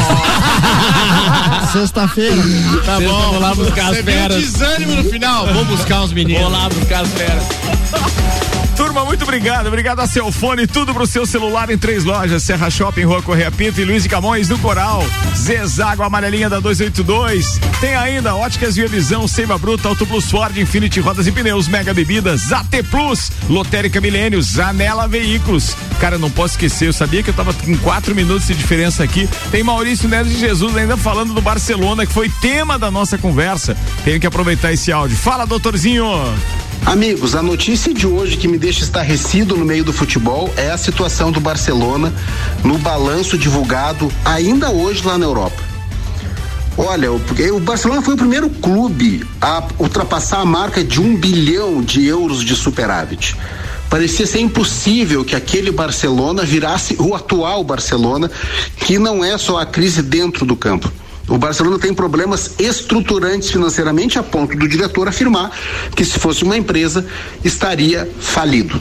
Sexta-feira. 1.72 2.36
Tá 2.86 3.00
bom. 3.00 3.32
Vou 3.32 3.40
lá 3.40 3.56
buscar 3.56 3.90
as 3.92 3.98
Você 3.98 4.04
feras. 4.04 4.42
desânimo 4.42 4.96
no 4.96 5.04
final. 5.10 5.48
Vou 5.54 5.66
buscar 5.66 6.02
uns 6.04 6.14
meninos. 6.14 6.42
Vou 6.42 6.52
lá 6.52 6.70
buscar 6.70 7.02
as 7.02 7.10
feras. 7.10 7.44
Turma, 8.94 9.06
muito 9.06 9.24
obrigado. 9.24 9.66
Obrigado 9.66 10.02
a 10.02 10.08
Celfone, 10.08 10.68
tudo 10.68 10.94
pro 10.94 11.08
seu 11.08 11.26
celular 11.26 11.68
em 11.72 11.78
três 11.80 12.04
lojas: 12.04 12.44
Serra 12.44 12.70
Shopping, 12.70 13.06
Rua 13.06 13.24
Correia 13.24 13.50
Pinto 13.50 13.82
e 13.82 13.86
Luiz 13.86 14.04
de 14.04 14.10
Camões 14.10 14.48
do 14.48 14.58
Coral. 14.60 15.04
Zezago 15.36 16.04
amarelinha 16.04 16.48
da 16.48 16.60
282. 16.60 17.60
Tem 17.82 17.96
ainda 17.96 18.36
Óticas 18.36 18.76
Via 18.76 18.88
Visão, 18.88 19.28
Seiva 19.28 19.58
Bruta, 19.58 19.88
Auto 19.88 20.06
Plus 20.06 20.30
Ford, 20.30 20.56
Infinity 20.56 21.00
Rodas 21.00 21.26
e 21.26 21.32
Pneus, 21.32 21.68
Mega 21.68 21.91
Bebidas, 21.91 22.54
AT 22.54 22.84
Plus, 22.91 23.32
Lotérica 23.50 24.00
Milênio, 24.00 24.39
Zanela 24.44 25.08
Veículos. 25.08 25.76
Cara, 26.00 26.20
não 26.20 26.30
posso 26.30 26.54
esquecer, 26.54 26.89
eu 26.89 26.94
sabia 26.94 27.24
que 27.24 27.32
eu 27.32 27.34
tava 27.34 27.52
com 27.52 27.76
quatro 27.80 28.14
minutos 28.14 28.46
de 28.46 28.54
diferença 28.54 29.04
aqui. 29.04 29.28
Tem 29.50 29.64
Maurício 29.64 30.08
Neves 30.08 30.34
de 30.34 30.39
Jesus 30.39 30.78
ainda 30.78 30.96
falando 30.98 31.34
do 31.34 31.41
Barcelona, 31.41 32.06
que 32.06 32.14
foi 32.14 32.30
tema 32.30 32.78
da 32.78 32.91
nossa 32.91 33.18
conversa. 33.18 33.76
Tenho 34.06 34.20
que 34.20 34.28
aproveitar 34.28 34.72
esse 34.72 34.91
áudio. 34.91 35.18
Fala, 35.18 35.48
doutorzinho. 35.48 36.06
Amigos, 36.86 37.34
a 37.34 37.41
notícia 37.41 37.94
de 37.94 38.06
hoje 38.06 38.36
que 38.36 38.48
me 38.48 38.58
deixa 38.58 38.83
estarrecido 38.84 39.56
no 39.56 39.66
meio 39.66 39.84
do 39.84 39.94
futebol 39.94 40.54
é 40.58 40.70
a 40.70 40.78
situação 40.78 41.32
do 41.32 41.40
Barcelona 41.40 42.14
no 42.64 42.78
balanço 42.78 43.38
divulgado 43.38 44.12
ainda 44.24 44.70
hoje 44.70 45.04
lá 45.06 45.18
na 45.18 45.26
Europa. 45.26 45.62
Olha, 46.78 47.12
o, 47.12 47.60
Barcelona 47.60 48.02
foi 48.02 48.16
o 48.16 48.18
primeiro 48.18 48.50
clube 48.50 49.26
a 49.42 49.64
ultrapassar 49.80 50.40
a 50.40 50.46
marca 50.46 50.84
de 50.84 51.00
um 51.00 51.16
bilhão 51.16 51.82
de 51.82 52.06
euros 52.06 52.44
de 52.44 52.56
superávit. 52.56 53.36
Parecia 53.90 54.26
ser 54.26 54.40
impossível 54.40 55.24
que 55.24 55.36
aquele 55.36 55.72
Barcelona 55.72 56.44
virasse 56.44 56.96
o 57.00 57.14
atual 57.14 57.64
Barcelona, 57.64 58.30
que 58.78 58.98
não 58.98 59.24
é 59.24 59.38
só 59.38 59.60
a 59.60 59.66
crise 59.66 60.02
dentro 60.02 60.46
do 60.46 60.56
campo. 60.56 60.92
O 61.28 61.38
Barcelona 61.38 61.80
tem 61.80 61.93
problemas 61.93 62.55
estruturantes 62.59 63.49
financeiramente 63.49 64.19
a 64.19 64.24
ponto 64.24 64.57
do 64.57 64.67
diretor 64.67 65.07
afirmar 65.07 65.51
que 65.95 66.03
se 66.03 66.19
fosse 66.19 66.43
uma 66.43 66.57
empresa 66.57 67.05
estaria 67.43 68.09
falido. 68.19 68.80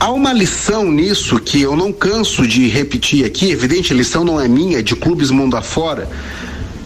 Há 0.00 0.10
uma 0.10 0.32
lição 0.32 0.90
nisso 0.90 1.38
que 1.38 1.60
eu 1.60 1.76
não 1.76 1.92
canso 1.92 2.46
de 2.46 2.66
repetir 2.66 3.24
aqui, 3.24 3.50
evidente, 3.50 3.92
a 3.92 3.96
lição 3.96 4.24
não 4.24 4.40
é 4.40 4.48
minha, 4.48 4.78
é 4.78 4.82
de 4.82 4.96
clubes 4.96 5.30
mundo 5.30 5.56
afora, 5.56 6.08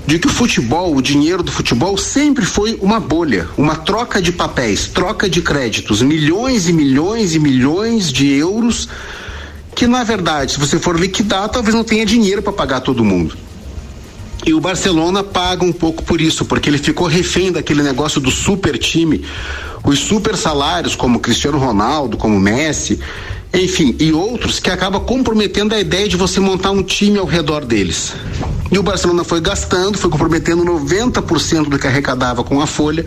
de 0.06 0.18
que 0.18 0.26
o 0.26 0.30
futebol, 0.30 0.94
o 0.94 1.00
dinheiro 1.00 1.42
do 1.42 1.50
futebol 1.50 1.96
sempre 1.96 2.44
foi 2.44 2.76
uma 2.82 3.00
bolha, 3.00 3.48
uma 3.56 3.76
troca 3.76 4.20
de 4.20 4.32
papéis, 4.32 4.88
troca 4.88 5.30
de 5.30 5.40
créditos, 5.40 6.02
milhões 6.02 6.68
e 6.68 6.72
milhões 6.72 7.34
e 7.34 7.38
milhões 7.38 8.12
de 8.12 8.30
euros 8.32 8.88
que 9.74 9.86
na 9.86 10.04
verdade, 10.04 10.52
se 10.52 10.60
você 10.60 10.78
for 10.78 10.98
liquidar, 10.98 11.48
talvez 11.48 11.74
não 11.74 11.82
tenha 11.82 12.06
dinheiro 12.06 12.42
para 12.42 12.52
pagar 12.52 12.80
todo 12.80 13.04
mundo. 13.04 13.43
E 14.46 14.52
o 14.52 14.60
Barcelona 14.60 15.22
paga 15.22 15.64
um 15.64 15.72
pouco 15.72 16.02
por 16.02 16.20
isso, 16.20 16.44
porque 16.44 16.68
ele 16.68 16.76
ficou 16.76 17.06
refém 17.06 17.50
daquele 17.50 17.82
negócio 17.82 18.20
do 18.20 18.30
super 18.30 18.76
time, 18.76 19.24
os 19.82 19.98
super 19.98 20.36
salários, 20.36 20.94
como 20.94 21.18
Cristiano 21.18 21.58
Ronaldo, 21.58 22.18
como 22.18 22.38
Messi, 22.38 23.00
enfim, 23.54 23.96
e 23.98 24.12
outros 24.12 24.60
que 24.60 24.68
acaba 24.68 25.00
comprometendo 25.00 25.74
a 25.74 25.80
ideia 25.80 26.08
de 26.08 26.16
você 26.16 26.40
montar 26.40 26.72
um 26.72 26.82
time 26.82 27.18
ao 27.18 27.24
redor 27.24 27.64
deles. 27.64 28.12
E 28.70 28.78
o 28.78 28.82
Barcelona 28.82 29.24
foi 29.24 29.40
gastando, 29.40 29.96
foi 29.96 30.10
comprometendo 30.10 30.64
90% 30.64 31.68
do 31.68 31.78
que 31.78 31.86
arrecadava 31.86 32.42
com 32.42 32.60
a 32.60 32.66
folha 32.66 33.06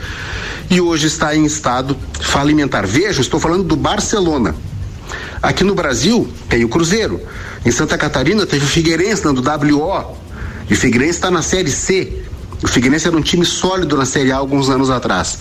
e 0.70 0.80
hoje 0.80 1.08
está 1.08 1.36
em 1.36 1.46
estado 1.46 1.98
falimentar. 2.20 2.88
Veja, 2.88 3.22
estou 3.22 3.40
falando 3.40 3.64
do 3.64 3.76
Barcelona. 3.76 4.56
Aqui 5.42 5.64
no 5.64 5.76
Brasil 5.76 6.28
tem 6.50 6.64
o 6.64 6.70
Cruzeiro. 6.70 7.22
Em 7.66 7.72
Santa 7.72 7.98
Catarina 7.98 8.46
teve 8.46 8.66
o 8.66 8.68
Figueirense 8.68 9.24
dando 9.24 9.42
WO. 9.42 10.27
E 10.70 10.74
o 10.74 10.78
Figueirense 10.78 11.18
está 11.18 11.32
na 11.32 11.42
Série 11.42 11.72
C. 11.72 12.22
O 12.64 12.68
Figueirense 12.68 13.08
era 13.08 13.16
um 13.16 13.22
time 13.22 13.46
sólido 13.46 13.96
na 13.96 14.06
Série 14.06 14.32
A 14.32 14.38
alguns 14.38 14.70
anos 14.70 14.90
atrás. 14.90 15.40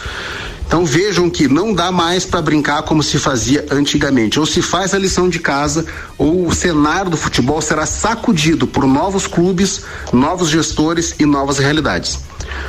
Então 0.67 0.85
vejam 0.85 1.31
que 1.31 1.47
não 1.47 1.73
dá 1.73 1.93
mais 1.93 2.25
para 2.25 2.43
brincar 2.43 2.83
como 2.83 3.03
se 3.03 3.19
fazia 3.19 3.65
antigamente. 3.71 4.39
Ou 4.39 4.45
se 4.45 4.61
faz 4.61 4.95
a 4.95 4.99
lição 4.99 5.29
de 5.29 5.39
casa, 5.39 5.87
ou 6.19 6.47
o 6.47 6.55
cenário 6.55 7.11
do 7.11 7.17
futebol 7.17 7.63
será 7.63 7.87
sacudido 7.87 8.67
por 8.67 8.85
novos 8.85 9.27
clubes, 9.27 9.83
novos 10.13 10.49
gestores 10.49 11.15
e 11.19 11.25
novas 11.25 11.59
realidades. 11.59 12.19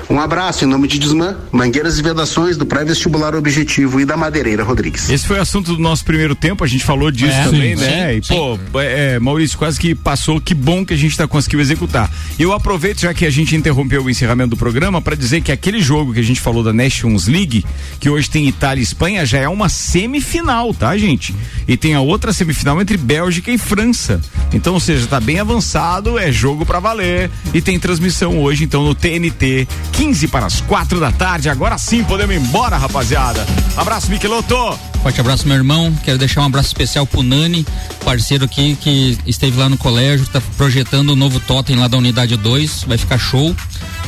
Um 0.10 0.20
abraço 0.20 0.64
em 0.64 0.68
nome 0.68 0.88
de 0.88 1.00
Desmã, 1.00 1.36
Mangueiras 1.52 2.00
e 2.00 2.02
Vedações 2.02 2.56
do 2.58 2.66
Pré-Vestibular 2.66 3.36
Objetivo 3.36 4.00
e 4.00 4.06
da 4.06 4.16
Madeireira 4.16 4.64
Rodrigues. 4.64 5.10
Esse 5.10 5.26
foi 5.28 5.38
o 5.38 5.42
assunto 5.42 5.74
do 5.74 5.80
nosso 5.82 6.06
primeiro 6.06 6.34
tempo, 6.36 6.64
a 6.64 6.68
gente 6.68 6.84
falou 6.84 7.12
disso 7.12 7.34
É, 7.38 7.44
também, 7.44 7.76
sim, 7.76 7.84
né? 7.84 8.20
sim, 8.24 8.34
e, 8.34 8.38
pô, 8.72 8.80
é, 8.80 9.20
Maurício, 9.20 9.58
quase 9.58 9.80
que 9.80 9.94
passou, 9.94 10.40
que 10.40 10.54
bom 10.54 10.86
que 10.86 10.94
a 10.94 10.98
gente 10.98 11.18
tá 11.18 11.28
conseguindo 11.28 11.62
executar. 11.62 12.10
Eu 12.40 12.54
aproveito, 12.54 13.02
já 13.02 13.14
que 13.14 13.26
a 13.26 13.30
gente 13.30 13.56
interrompeu 13.56 14.04
o 14.04 14.10
encerramento 14.10 14.52
do 14.52 14.58
programa, 14.58 15.02
para 15.02 15.16
dizer 15.16 15.42
que 15.42 15.52
aquele 15.52 15.82
jogo 15.82 16.14
que 16.14 16.20
a 16.20 16.24
gente 16.24 16.40
falou 16.40 16.64
da 16.64 16.72
Nations 16.72 17.28
League, 17.28 17.66
que 18.00 18.10
hoje 18.10 18.30
tem 18.30 18.48
Itália 18.48 18.80
e 18.82 18.84
Espanha, 18.84 19.26
já 19.26 19.40
é 19.40 19.50
uma 19.50 19.68
semifinal, 19.70 20.74
tá, 20.74 20.98
gente? 20.98 21.36
E 21.68 21.76
tem 21.76 21.94
a 21.96 22.02
outra 22.02 22.32
semifinal 22.32 22.82
entre 22.82 22.96
Bélgica 22.98 23.52
e 23.52 23.58
França. 23.58 24.22
Então, 24.54 24.74
ou 24.74 24.80
seja, 24.80 25.06
tá 25.08 25.20
bem 25.20 25.40
avançado, 25.40 26.18
é 26.18 26.32
jogo 26.32 26.66
para 26.66 26.80
valer 26.80 27.30
e 27.54 27.62
tem 27.62 27.78
transmissão 27.80 28.40
hoje, 28.42 28.64
então, 28.64 28.84
no 28.84 28.96
TNT, 28.96 29.68
15 29.94 30.28
para 30.28 30.46
as 30.46 30.62
4 30.62 31.00
da 31.00 31.12
tarde. 31.12 31.50
Agora 31.50 31.78
sim 31.78 32.04
podemos 32.04 32.36
ir 32.36 32.40
embora, 32.40 32.78
rapaziada. 32.78 33.46
Abraço, 33.76 34.10
Michelotto. 34.10 34.78
Forte 35.02 35.22
abraço, 35.22 35.48
meu 35.48 35.58
irmão. 35.58 35.94
Quero 36.04 36.18
deixar 36.18 36.42
um 36.42 36.46
abraço 36.46 36.68
especial 36.68 37.06
pro 37.06 37.24
Nani, 37.24 37.66
parceiro 38.04 38.46
aqui 38.46 38.76
que 38.76 39.18
esteve 39.26 39.58
lá 39.58 39.70
no 39.70 39.78
colégio, 39.78 40.28
tá 40.28 40.42
projetando 40.58 41.12
o 41.12 41.16
novo 41.16 41.40
totem 41.40 41.76
lá 41.76 41.88
da 41.88 41.98
unidade 41.98 42.36
2. 42.36 42.84
Vai 42.84 42.98
ficar 42.98 43.18
show. 43.18 43.56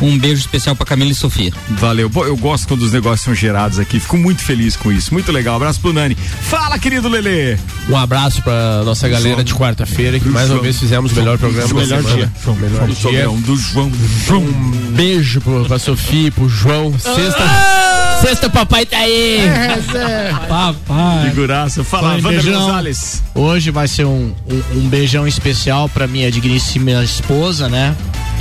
Um 0.02 0.18
beijo 0.18 0.40
especial 0.42 0.76
pra 0.76 0.86
Camila 0.86 1.12
e 1.12 1.16
Sofia. 1.16 1.52
Valeu. 1.72 2.10
Pô, 2.10 2.26
eu 2.26 2.38
gosto 2.38 2.68
quando 2.68 2.82
os 2.84 2.92
negócios 2.94 3.22
são 3.22 3.36
gerados 3.36 3.80
aqui. 3.80 4.00
Fico 4.00 4.18
muito 4.18 4.42
feliz 4.42 4.76
com 4.76 4.92
isso. 4.92 5.14
Muito 5.14 5.32
legal. 5.32 5.56
Abraço 5.58 5.80
pro 5.82 5.92
Nani. 5.92 6.16
Fala, 6.16 6.80
querido 6.80 7.10
Lelê. 7.10 7.58
Um 7.90 7.98
abraço 7.98 8.42
pra 8.42 8.82
nossa 8.86 9.10
galera 9.10 9.30
João. 9.36 9.44
de 9.44 9.54
quarta-feira, 9.56 10.20
que 10.20 10.30
mais 10.30 10.48
João. 10.48 10.58
uma 10.60 10.64
vez 10.64 10.80
fizemos 10.80 11.12
o 11.12 11.16
melhor 11.16 11.38
programa 11.38 11.68
João. 11.68 11.82
da 11.82 11.88
Melhor 11.98 12.02
semana. 12.04 12.16
dia. 12.28 12.32
João. 12.44 12.56
Melhor 12.58 12.88
Do 12.88 12.94
dia. 12.94 13.28
Do 13.28 13.56
João. 13.58 13.92
Um 14.40 14.92
beijo 14.92 15.42
pro, 15.42 15.66
pra 15.66 15.78
Sofia 15.80 16.28
e 16.28 16.32
pro 16.32 16.48
João. 16.48 16.94
Sexta. 16.98 17.44
Sexta, 18.22 18.50
papai 18.50 18.86
tá 18.86 18.98
aí. 18.98 19.40
Papai. 20.48 21.30
Figuraça. 21.30 21.84
Fala, 21.84 22.16
Wander. 22.22 22.44
Gonzalez. 22.44 23.24
Hoje 23.34 23.72
vai 23.72 23.88
ser 23.88 24.06
um, 24.06 24.34
um, 24.50 24.78
um 24.80 24.88
beijão 24.90 25.28
especial 25.28 25.88
pra 25.90 26.08
minha 26.08 26.32
digníssima 26.32 27.04
esposa, 27.04 27.68
né? 27.70 27.96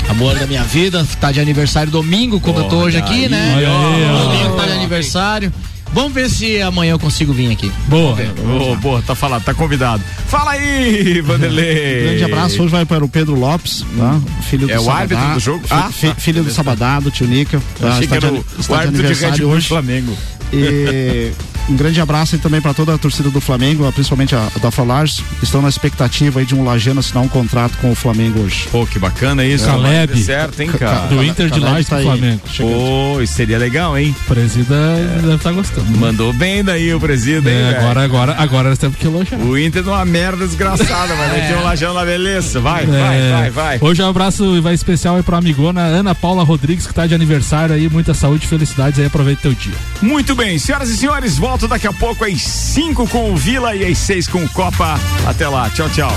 Amor 0.08 0.38
da 0.38 0.46
minha 0.46 0.64
vida, 0.64 1.06
tá 1.20 1.30
de 1.30 1.40
aniversário 1.40 1.92
domingo, 1.92 2.40
como 2.40 2.58
eu 2.60 2.64
tô 2.64 2.76
hoje 2.78 2.96
aqui, 2.98 3.24
aí, 3.24 3.28
né? 3.28 3.54
aí, 3.56 4.24
domingo 4.24 4.56
tá 4.56 4.66
de 4.66 4.72
aniversário. 4.72 5.52
Vamos 5.92 6.12
ver 6.12 6.28
se 6.28 6.60
amanhã 6.60 6.92
eu 6.92 6.98
consigo 6.98 7.32
vir 7.32 7.50
aqui. 7.50 7.72
Boa. 7.86 8.14
Ô, 8.60 8.76
boa, 8.76 9.00
tá 9.02 9.14
falado, 9.14 9.42
tá 9.44 9.54
convidado. 9.54 10.02
Fala 10.26 10.50
aí, 10.52 11.20
Vanderlei. 11.24 12.02
Grande 12.02 12.24
abraço 12.24 12.62
hoje 12.62 12.70
vai 12.70 12.84
para 12.84 13.02
o 13.04 13.08
Pedro 13.08 13.34
Lopes, 13.38 13.84
tá? 13.96 14.20
Filho 14.42 14.66
do 14.66 14.72
É 14.72 14.78
o 14.78 14.84
Sabadá. 14.84 15.00
árbitro 15.18 15.34
do 15.34 15.40
jogo? 15.40 15.64
Ah, 15.70 15.90
fi- 15.90 16.08
tá. 16.08 16.14
filho 16.16 16.44
do 16.44 16.50
Sabadá, 16.50 17.00
do 17.00 17.10
tio 17.10 17.26
Nica. 17.26 17.60
Tá? 17.80 18.00
Está 18.00 18.18
de, 18.18 18.26
o, 18.26 18.30
o 18.38 18.62
de 18.62 18.74
árbitro 18.74 19.32
de 19.32 19.40
do 19.40 19.48
hoje. 19.48 19.68
Flamengo. 19.68 20.14
E 20.52 21.32
um 21.68 21.76
grande 21.76 22.00
abraço 22.00 22.34
aí 22.34 22.40
também 22.40 22.60
para 22.60 22.72
toda 22.74 22.94
a 22.94 22.98
torcida 22.98 23.30
do 23.30 23.40
Flamengo, 23.40 23.90
principalmente 23.92 24.34
a 24.34 24.48
da 24.60 24.70
Falars. 24.70 25.22
Estão 25.42 25.60
na 25.62 25.68
expectativa 25.68 26.40
aí 26.40 26.46
de 26.46 26.54
um 26.54 26.64
Lajano 26.64 27.00
assinar 27.00 27.22
um 27.22 27.28
contrato 27.28 27.76
com 27.78 27.90
o 27.90 27.94
Flamengo 27.94 28.40
hoje. 28.40 28.68
Pô, 28.70 28.86
que 28.86 28.98
bacana 28.98 29.44
isso. 29.44 29.66
Caleb. 29.66 30.12
Vai 30.14 30.22
certo, 30.22 30.60
hein, 30.60 30.70
cara? 30.70 31.06
Do 31.08 31.22
Inter 31.22 31.50
de 31.50 31.60
Lages 31.60 31.86
tá 31.88 31.96
pro 31.96 32.10
aí. 32.10 32.18
Flamengo. 32.18 32.40
Pô, 32.58 33.20
isso 33.20 33.34
seria 33.34 33.58
legal, 33.58 33.96
hein? 33.98 34.14
O 34.22 34.24
presida 34.28 34.74
deve 35.20 35.34
estar 35.34 35.52
gostando. 35.52 35.86
Mandou 35.98 36.32
bem 36.32 36.62
daí 36.64 36.92
o 36.94 37.00
presida, 37.00 37.50
hein, 37.50 37.56
É, 37.56 37.62
velho? 37.72 37.78
agora, 37.80 38.04
agora, 38.04 38.34
agora 38.38 38.68
nós 38.70 38.78
temos 38.78 38.96
que 38.96 39.06
elogiar. 39.06 39.38
O 39.40 39.58
Inter 39.58 39.82
é 39.86 39.90
uma 39.90 40.04
merda 40.04 40.46
desgraçada, 40.46 41.14
vai 41.14 41.32
meter 41.40 41.56
um 41.56 41.62
lajão 41.62 41.92
na 41.94 42.04
beleza. 42.04 42.60
Vai, 42.60 42.86
vai, 42.86 43.18
É. 43.20 43.30
vai, 43.32 43.50
vai. 43.50 43.78
Hoje 43.80 44.02
um 44.02 44.08
abraço 44.08 44.60
vai 44.62 44.74
especial 44.74 45.16
aí 45.16 45.22
pra 45.22 45.38
amigona 45.38 45.80
Ana 45.82 46.14
Paula 46.14 46.42
Rodrigues, 46.44 46.86
que 46.86 46.94
tá 46.94 47.06
de 47.06 47.14
aniversário 47.14 47.74
aí. 47.74 47.88
Muita 47.88 48.14
saúde 48.14 48.44
e 48.44 48.48
felicidades 48.48 48.98
aí. 48.98 49.06
Aproveita 49.06 49.42
teu 49.42 49.54
dia. 49.54 49.74
Muito 50.02 50.34
bem, 50.34 50.58
senhoras 50.58 50.88
e 50.90 50.96
senhores, 50.96 51.36
volto 51.58 51.66
daqui 51.66 51.88
a 51.88 51.92
pouco 51.92 52.24
às 52.24 52.40
5 52.40 53.08
com 53.08 53.32
o 53.32 53.36
Vila 53.36 53.74
e 53.74 53.84
às 53.84 53.98
6 53.98 54.28
com 54.28 54.44
o 54.44 54.48
Copa. 54.50 54.94
Até 55.26 55.48
lá, 55.48 55.68
tchau, 55.70 55.88
tchau. 55.90 56.12